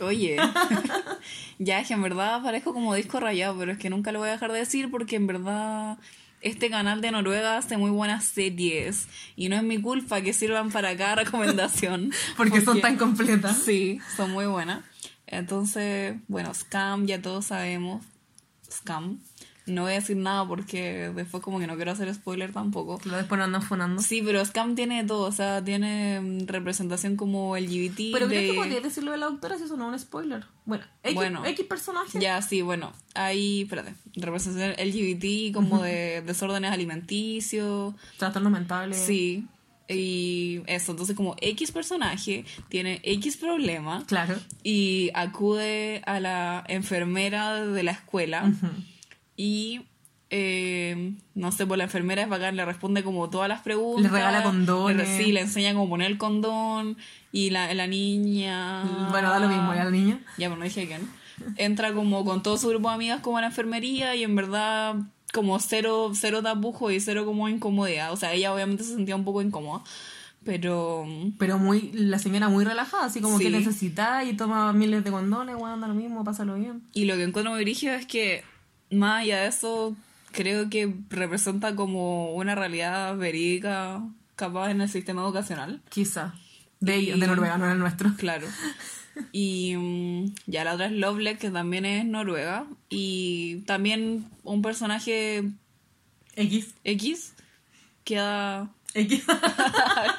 Oye, 0.00 0.36
ya 1.58 1.80
es 1.80 1.88
que 1.88 1.94
en 1.94 2.02
verdad 2.02 2.42
parezco 2.42 2.74
como 2.74 2.94
disco 2.94 3.20
rayado, 3.20 3.56
pero 3.58 3.72
es 3.72 3.78
que 3.78 3.88
nunca 3.90 4.12
lo 4.12 4.18
voy 4.18 4.28
a 4.28 4.32
dejar 4.32 4.52
de 4.52 4.58
decir 4.58 4.90
porque 4.90 5.16
en 5.16 5.26
verdad 5.26 5.98
este 6.44 6.68
canal 6.68 7.00
de 7.00 7.10
Noruega 7.10 7.56
hace 7.56 7.78
muy 7.78 7.90
buenas 7.90 8.24
series 8.24 9.08
y 9.34 9.48
no 9.48 9.56
es 9.56 9.62
mi 9.62 9.80
culpa 9.80 10.20
que 10.20 10.32
sirvan 10.32 10.70
para 10.70 10.96
cada 10.96 11.14
recomendación. 11.24 12.12
Porque, 12.36 12.60
son 12.60 12.80
tan 12.80 12.96
completas. 12.96 13.58
Sí, 13.58 13.98
son 14.16 14.30
muy 14.30 14.46
buenas. 14.46 14.84
Entonces, 15.26 16.16
bueno, 16.28 16.52
Scam 16.54 17.06
ya 17.06 17.20
todos 17.20 17.46
sabemos. 17.46 18.04
Scam. 18.70 19.20
No 19.66 19.82
voy 19.82 19.92
a 19.92 19.94
decir 19.94 20.16
nada 20.16 20.46
porque 20.46 21.10
después 21.14 21.42
como 21.42 21.58
que 21.58 21.66
no 21.66 21.76
quiero 21.76 21.92
hacer 21.92 22.12
spoiler 22.14 22.52
tampoco. 22.52 23.00
Lo 23.04 23.16
después 23.16 23.38
lo 23.38 23.44
andan 23.44 23.62
fonando. 23.62 24.02
Sí, 24.02 24.20
pero 24.24 24.44
Scam 24.44 24.74
tiene 24.74 25.04
todo, 25.04 25.26
o 25.26 25.32
sea, 25.32 25.64
tiene 25.64 26.20
mm, 26.20 26.46
representación 26.46 27.16
como 27.16 27.56
LGBT. 27.56 28.12
Pero 28.12 28.26
creo 28.26 28.40
de... 28.42 28.48
que 28.48 28.54
podría 28.54 28.80
decirlo 28.82 29.12
de 29.12 29.18
la 29.18 29.26
doctora 29.26 29.56
si 29.56 29.64
eso 29.64 29.76
no 29.78 29.86
es 29.88 29.92
un 29.94 29.98
spoiler. 30.06 30.44
Bueno, 30.66 30.84
X, 31.02 31.14
Bueno. 31.14 31.46
X 31.46 31.64
personaje. 31.66 32.20
Ya, 32.20 32.42
sí, 32.42 32.60
bueno, 32.60 32.92
hay, 33.14 33.62
espérate, 33.62 33.94
representación 34.16 34.72
LGBT 34.72 35.54
como 35.54 35.82
de 35.82 36.20
desórdenes 36.22 36.70
alimenticios. 36.70 37.94
Trastornos 38.18 38.52
mentales. 38.52 38.98
Sí, 38.98 39.46
Y 39.88 40.62
eso, 40.66 40.92
entonces 40.92 41.14
como 41.16 41.36
X 41.40 41.70
personaje 41.72 42.44
tiene 42.68 43.00
X 43.02 43.36
problema 43.36 44.02
Claro. 44.06 44.34
y 44.62 45.10
acude 45.14 46.02
a 46.06 46.20
la 46.20 46.64
enfermera 46.68 47.64
de 47.66 47.82
la 47.82 47.92
escuela 47.92 48.50
y 49.36 49.82
eh, 50.30 51.12
no 51.34 51.52
sé, 51.52 51.64
pues 51.66 51.78
la 51.78 51.84
enfermera 51.84 52.22
es 52.22 52.28
bacán, 52.28 52.56
le 52.56 52.64
responde 52.64 53.04
como 53.04 53.30
todas 53.30 53.48
las 53.48 53.60
preguntas. 53.60 54.02
Le 54.10 54.16
regala 54.18 54.42
condones. 54.42 54.96
Le- 55.08 55.24
sí, 55.24 55.32
le 55.32 55.40
enseña 55.40 55.72
cómo 55.74 55.88
poner 55.88 56.10
el 56.10 56.18
condón 56.18 56.96
y 57.30 57.50
la, 57.50 57.72
la 57.74 57.86
niña... 57.86 58.82
Bueno, 59.10 59.30
da 59.30 59.38
lo 59.38 59.48
mismo, 59.48 59.72
ya 59.74 59.84
la 59.84 59.90
niña. 59.90 60.18
Ya, 60.38 60.48
pero 60.48 60.56
no 60.56 60.64
dije 60.64 60.86
quién. 60.86 61.08
Entra 61.56 61.92
como 61.92 62.24
con 62.24 62.42
todo 62.42 62.56
su 62.58 62.68
grupo 62.68 62.88
de 62.88 62.94
amigas 62.94 63.20
como 63.20 63.38
a 63.38 63.42
la 63.42 63.48
enfermería 63.48 64.16
y 64.16 64.24
en 64.24 64.34
verdad 64.34 64.96
como 65.32 65.58
cero, 65.60 66.12
cero 66.14 66.42
tapujo 66.42 66.90
y 66.90 67.00
cero 67.00 67.24
como 67.24 67.48
incomodidad. 67.48 68.12
O 68.12 68.16
sea, 68.16 68.32
ella 68.32 68.52
obviamente 68.54 68.82
se 68.84 68.94
sentía 68.94 69.14
un 69.16 69.24
poco 69.24 69.40
incómoda, 69.42 69.82
pero... 70.44 71.04
Pero 71.38 71.58
muy, 71.58 71.90
la 71.92 72.18
señora 72.18 72.48
muy 72.48 72.64
relajada, 72.64 73.06
así 73.06 73.20
como 73.20 73.38
Sí. 73.38 73.44
que 73.44 73.50
necesita 73.50 74.24
y 74.24 74.34
toma 74.34 74.72
miles 74.72 75.04
de 75.04 75.10
condones, 75.10 75.56
bueno, 75.56 75.74
anda 75.74 75.88
lo 75.88 75.94
mismo, 75.94 76.24
pásalo 76.24 76.54
bien. 76.54 76.82
Y 76.92 77.04
lo 77.04 77.14
que 77.16 77.24
encuentro 77.24 77.52
muy 77.52 77.62
brígido 77.62 77.94
es 77.94 78.06
que, 78.06 78.42
más 78.90 79.22
allá 79.22 79.42
de 79.42 79.48
eso, 79.48 79.96
creo 80.32 80.70
que 80.70 80.94
representa 81.10 81.74
como 81.76 82.32
una 82.34 82.54
realidad 82.54 83.16
verídica 83.16 84.02
capaz 84.36 84.70
en 84.70 84.80
el 84.80 84.88
sistema 84.88 85.22
educacional. 85.22 85.82
Quizá. 85.88 86.34
De 86.80 86.98
Y- 86.98 87.10
de 87.18 87.26
Noruega, 87.26 87.56
no 87.58 87.70
el 87.70 87.78
nuestro. 87.78 88.12
Claro. 88.16 88.46
Y 89.30 89.76
mm, 89.76 90.34
ya 90.48 90.64
la 90.64 90.74
otra 90.74 90.86
es 90.86 90.92
Lovelet, 90.92 91.38
que 91.38 91.48
también 91.50 91.84
es 91.84 92.04
noruega. 92.04 92.66
Y 92.88 93.58
también 93.64 94.28
un 94.42 94.60
personaje 94.60 95.44
X. 96.34 96.74
X 96.82 97.32
queda... 98.02 98.72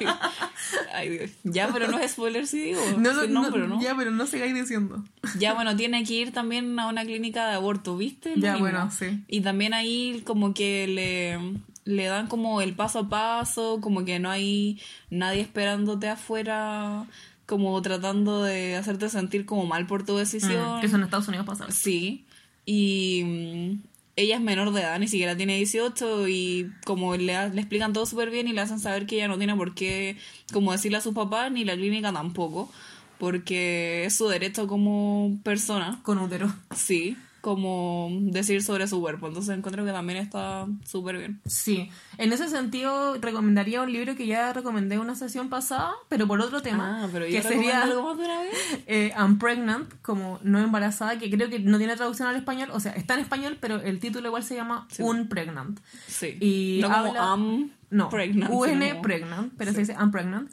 Ay, 0.92 1.18
ay. 1.20 1.32
Ya, 1.44 1.68
pero 1.72 1.88
no 1.88 1.98
es 1.98 2.12
spoiler 2.12 2.46
si 2.46 2.60
digo. 2.60 2.80
No, 2.98 3.10
Sí, 3.22 3.28
no, 3.28 3.42
no, 3.42 3.52
pero 3.52 3.68
no. 3.68 3.80
Ya, 3.80 3.94
pero 3.96 4.10
no 4.10 4.26
sigáis 4.26 4.54
diciendo. 4.54 5.02
Ya, 5.38 5.54
bueno, 5.54 5.76
tiene 5.76 6.02
que 6.04 6.14
ir 6.14 6.32
también 6.32 6.78
a 6.78 6.88
una 6.88 7.04
clínica 7.04 7.46
de 7.48 7.54
aborto, 7.54 7.96
¿viste? 7.96 8.36
Lo 8.36 8.42
Ya, 8.42 8.52
mismo. 8.52 8.68
bueno, 8.68 8.90
sí. 8.90 9.22
Y 9.28 9.40
también 9.42 9.74
ahí 9.74 10.22
como 10.26 10.54
que 10.54 10.86
le, 10.88 11.38
le 11.84 12.04
dan 12.06 12.26
como 12.26 12.60
el 12.60 12.74
paso 12.74 13.00
a 13.00 13.08
paso, 13.08 13.80
como 13.80 14.04
que 14.04 14.18
no 14.18 14.30
hay 14.30 14.80
nadie 15.10 15.40
esperándote 15.42 16.08
afuera, 16.08 17.04
como 17.46 17.80
tratando 17.82 18.42
de 18.42 18.76
hacerte 18.76 19.08
sentir 19.08 19.46
como 19.46 19.66
mal 19.66 19.86
por 19.86 20.04
tu 20.04 20.16
decisión. 20.16 20.78
Mm, 20.78 20.80
que 20.80 20.86
eso 20.86 20.96
en 20.96 21.02
Estados 21.04 21.28
Unidos 21.28 21.46
pasa. 21.46 21.70
Sí. 21.70 22.24
Y 22.64 23.22
mm, 23.24 23.82
ella 24.16 24.36
es 24.36 24.40
menor 24.40 24.72
de 24.72 24.80
edad, 24.80 24.98
ni 24.98 25.08
siquiera 25.08 25.36
tiene 25.36 25.56
18 25.56 26.26
y 26.28 26.72
como 26.84 27.16
le, 27.16 27.50
le 27.50 27.60
explican 27.60 27.92
todo 27.92 28.06
súper 28.06 28.30
bien 28.30 28.48
y 28.48 28.52
le 28.52 28.62
hacen 28.62 28.80
saber 28.80 29.06
que 29.06 29.16
ella 29.16 29.28
no 29.28 29.38
tiene 29.38 29.54
por 29.54 29.74
qué 29.74 30.16
como 30.52 30.72
decirle 30.72 30.98
a 30.98 31.02
sus 31.02 31.14
papás 31.14 31.52
ni 31.52 31.64
la 31.64 31.74
clínica 31.74 32.12
tampoco, 32.12 32.70
porque 33.18 34.04
es 34.06 34.16
su 34.16 34.28
derecho 34.28 34.66
como 34.66 35.38
persona, 35.42 36.00
Con 36.02 36.18
útero. 36.18 36.52
sí, 36.74 37.16
como 37.46 38.08
decir 38.22 38.60
sobre 38.60 38.88
su 38.88 39.00
cuerpo. 39.00 39.28
Entonces 39.28 39.56
encuentro 39.56 39.84
que 39.84 39.92
también 39.92 40.18
está 40.18 40.66
súper 40.84 41.16
bien. 41.18 41.40
Sí. 41.46 41.88
En 42.18 42.32
ese 42.32 42.48
sentido, 42.48 43.18
recomendaría 43.20 43.82
un 43.82 43.92
libro 43.92 44.16
que 44.16 44.26
ya 44.26 44.52
recomendé 44.52 44.96
en 44.96 45.02
una 45.02 45.14
sesión 45.14 45.48
pasada, 45.48 45.92
pero 46.08 46.26
por 46.26 46.40
otro 46.40 46.60
tema. 46.60 47.04
Ah, 47.04 47.08
pero 47.12 47.24
que 47.24 47.40
sería 47.42 47.84
algo 47.84 48.02
más 48.02 48.18
de 48.18 48.24
una 48.24 48.40
vez. 48.40 48.52
eh, 48.88 49.12
I'm 49.16 49.38
Pregnant, 49.38 49.88
como 50.02 50.40
no 50.42 50.58
embarazada, 50.58 51.20
que 51.20 51.30
creo 51.30 51.48
que 51.48 51.60
no 51.60 51.78
tiene 51.78 51.94
traducción 51.94 52.26
al 52.26 52.34
español. 52.34 52.70
O 52.72 52.80
sea, 52.80 52.90
está 52.94 53.14
en 53.14 53.20
español, 53.20 53.58
pero 53.60 53.76
el 53.80 54.00
título 54.00 54.26
igual 54.26 54.42
se 54.42 54.56
llama 54.56 54.88
Un 54.98 55.28
Pregnant. 55.28 55.78
Sí. 56.08 56.36
Y 56.40 56.80
no 56.82 56.88
como 56.90 56.98
habla- 57.10 57.32
am 57.32 57.70
No, 57.90 58.08
pregnant. 58.08 58.52
UN 58.52 58.88
como- 58.90 59.02
Pregnant, 59.02 59.52
pero 59.56 59.72
se 59.72 59.78
dice 59.78 59.92
I'm 59.92 60.10
Pregnant. 60.10 60.50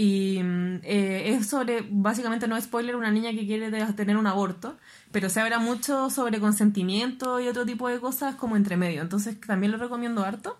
Y 0.00 0.40
mm, 0.42 0.76
eh, 0.82 1.36
es 1.36 1.46
sobre, 1.46 1.84
básicamente 1.90 2.48
no 2.48 2.56
es 2.56 2.64
spoiler, 2.64 2.96
una 2.96 3.10
niña 3.10 3.32
que 3.32 3.44
quiere 3.44 3.70
tener 3.92 4.16
un 4.16 4.26
aborto, 4.26 4.78
pero 5.12 5.28
se 5.28 5.40
habla 5.40 5.58
mucho 5.58 6.08
sobre 6.08 6.40
consentimiento 6.40 7.38
y 7.38 7.48
otro 7.48 7.66
tipo 7.66 7.86
de 7.86 8.00
cosas 8.00 8.34
como 8.36 8.56
entre 8.56 8.78
medio. 8.78 9.02
Entonces 9.02 9.38
también 9.40 9.72
lo 9.72 9.76
recomiendo 9.78 10.24
harto. 10.24 10.58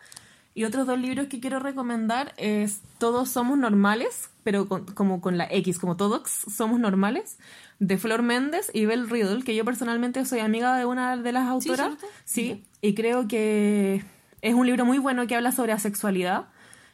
Y 0.55 0.65
otros 0.65 0.87
dos 0.87 0.99
libros 0.99 1.29
que 1.29 1.41
quiero 1.41 1.59
recomendar 1.59 2.35
es 2.37 2.81
Todos 2.99 3.31
somos 3.31 3.57
normales, 3.57 4.29
pero 4.43 4.69
con- 4.69 4.85
como 4.85 5.23
con 5.23 5.39
la 5.39 5.47
X, 5.51 5.79
como 5.79 5.97
todos 5.97 6.29
somos 6.29 6.79
normales, 6.79 7.39
de 7.79 7.97
Flor 7.97 8.21
Méndez 8.23 8.71
y 8.75 8.85
Belle 8.85 9.07
Riddle, 9.07 9.43
que 9.43 9.55
yo 9.55 9.65
personalmente 9.65 10.23
soy 10.27 10.41
amiga 10.41 10.77
de 10.77 10.85
una 10.85 11.17
de 11.17 11.33
las 11.33 11.47
autoras. 11.49 11.87
¿cierto? 11.99 12.07
Sí, 12.27 12.63
y 12.83 12.95
creo 12.95 13.27
que 13.27 14.05
es 14.43 14.55
un 14.55 14.67
libro 14.67 14.85
muy 14.85 14.99
bueno 14.99 15.27
que 15.27 15.35
habla 15.37 15.51
sobre 15.53 15.73
asexualidad 15.73 16.49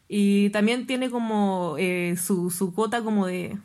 y 0.08 0.50
también 0.50 0.86
tiene 0.86 1.10
como 1.10 1.76
eh, 1.78 2.16
su, 2.16 2.50
su 2.50 2.72
cuota 2.74 3.02
como 3.02 3.26
de, 3.26 3.58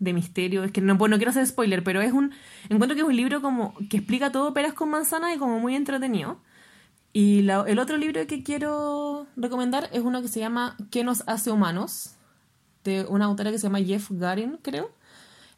de 0.00 0.12
misterio. 0.12 0.64
Es 0.64 0.72
que 0.72 0.80
no, 0.80 0.96
bueno, 0.96 1.14
no 1.16 1.18
quiero 1.18 1.30
hacer 1.30 1.46
spoiler, 1.46 1.82
pero 1.84 2.00
es 2.02 2.12
un. 2.12 2.32
Encuentro 2.68 2.94
que 2.94 3.02
es 3.02 3.06
un 3.08 3.16
libro 3.16 3.40
como 3.42 3.74
que 3.90 3.98
explica 3.98 4.32
todo 4.32 4.52
peras 4.54 4.72
con 4.74 4.90
manzanas 4.90 5.34
y 5.34 5.38
como 5.38 5.58
muy 5.60 5.74
entretenido. 5.76 6.38
Y 7.12 7.42
la- 7.42 7.64
el 7.66 7.78
otro 7.78 7.96
libro 7.96 8.26
que 8.26 8.42
quiero 8.42 9.26
recomendar 9.36 9.88
es 9.92 10.02
uno 10.02 10.20
que 10.22 10.28
se 10.28 10.40
llama 10.40 10.76
¿Qué 10.90 11.02
nos 11.04 11.22
hace 11.28 11.50
humanos? 11.50 12.12
de 12.84 13.04
una 13.08 13.24
autora 13.24 13.50
que 13.50 13.58
se 13.58 13.64
llama 13.64 13.80
Jeff 13.80 14.10
Garin, 14.12 14.58
creo, 14.62 14.92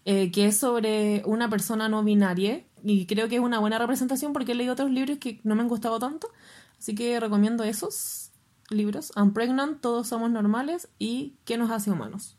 eh, 0.07 0.31
que 0.33 0.47
es 0.47 0.57
sobre 0.57 1.23
una 1.27 1.51
persona 1.51 1.87
no 1.89 2.03
binaria 2.03 2.63
y 2.83 3.05
creo 3.05 3.29
que 3.29 3.35
es 3.37 3.43
una 3.43 3.59
buena 3.59 3.77
representación 3.79 4.33
porque 4.33 4.53
he 4.53 4.55
leído 4.55 4.73
otros 4.73 4.91
libros 4.91 5.19
que 5.19 5.39
no 5.45 5.55
me 5.55 5.61
han 5.61 5.69
gustado 5.69 5.99
tanto, 5.99 6.29
así 6.79 6.95
que 6.95 7.21
recomiendo 7.21 7.65
esos 7.65 8.28
libros, 8.71 9.13
I'm 9.17 9.33
Pregnant, 9.33 9.81
Todos 9.81 10.09
somos 10.09 10.31
normales 10.31 10.89
y 10.99 11.35
¿Qué 11.45 11.57
nos 11.57 11.71
hace 11.71 11.91
humanos? 11.91 12.37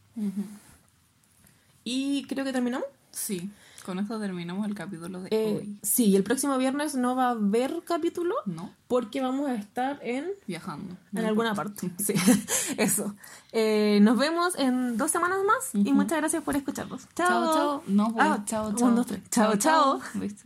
Y 1.84 2.26
creo 2.28 2.46
que 2.46 2.52
terminamos. 2.54 2.88
Sí. 3.12 3.50
Con 3.86 3.98
esto 3.98 4.20
terminamos 4.20 4.68
el 4.68 4.76
capítulo 4.76 5.22
de 5.22 5.30
Eh, 5.32 5.56
hoy. 5.62 5.80
sí, 5.82 6.16
el 6.16 6.24
próximo 6.24 6.58
viernes 6.60 6.94
no 6.96 7.16
va 7.16 7.28
a 7.28 7.32
haber 7.32 7.82
capítulo 7.86 8.36
¿No? 8.46 8.72
porque 8.88 9.20
vamos 9.22 9.48
a 9.50 9.56
estar 9.56 10.00
en 10.04 10.28
Viajando. 10.46 10.96
en 11.14 11.26
alguna 11.26 11.56
parte. 11.56 11.90
Sí, 11.98 12.14
eso. 12.78 13.16
Eh, 13.52 14.00
nos 14.04 14.18
vemos 14.20 14.54
en 14.60 14.98
dos 14.98 15.10
semanas 15.10 15.40
más 15.48 15.72
y 15.74 15.92
muchas 15.94 16.20
gracias 16.20 16.44
por 16.44 16.56
escucharnos. 16.56 17.08
Chao, 17.16 17.28
Chao, 17.28 17.54
chao. 17.56 17.84
No, 17.88 18.14
Ah, 18.20 18.44
chao, 18.46 18.70
un, 18.70 18.76
chao. 18.76 18.92
dos, 18.92 19.08
tres. 19.08 19.22
Chao, 19.32 19.56
chao. 19.56 20.02
¿Viste? 20.16 20.44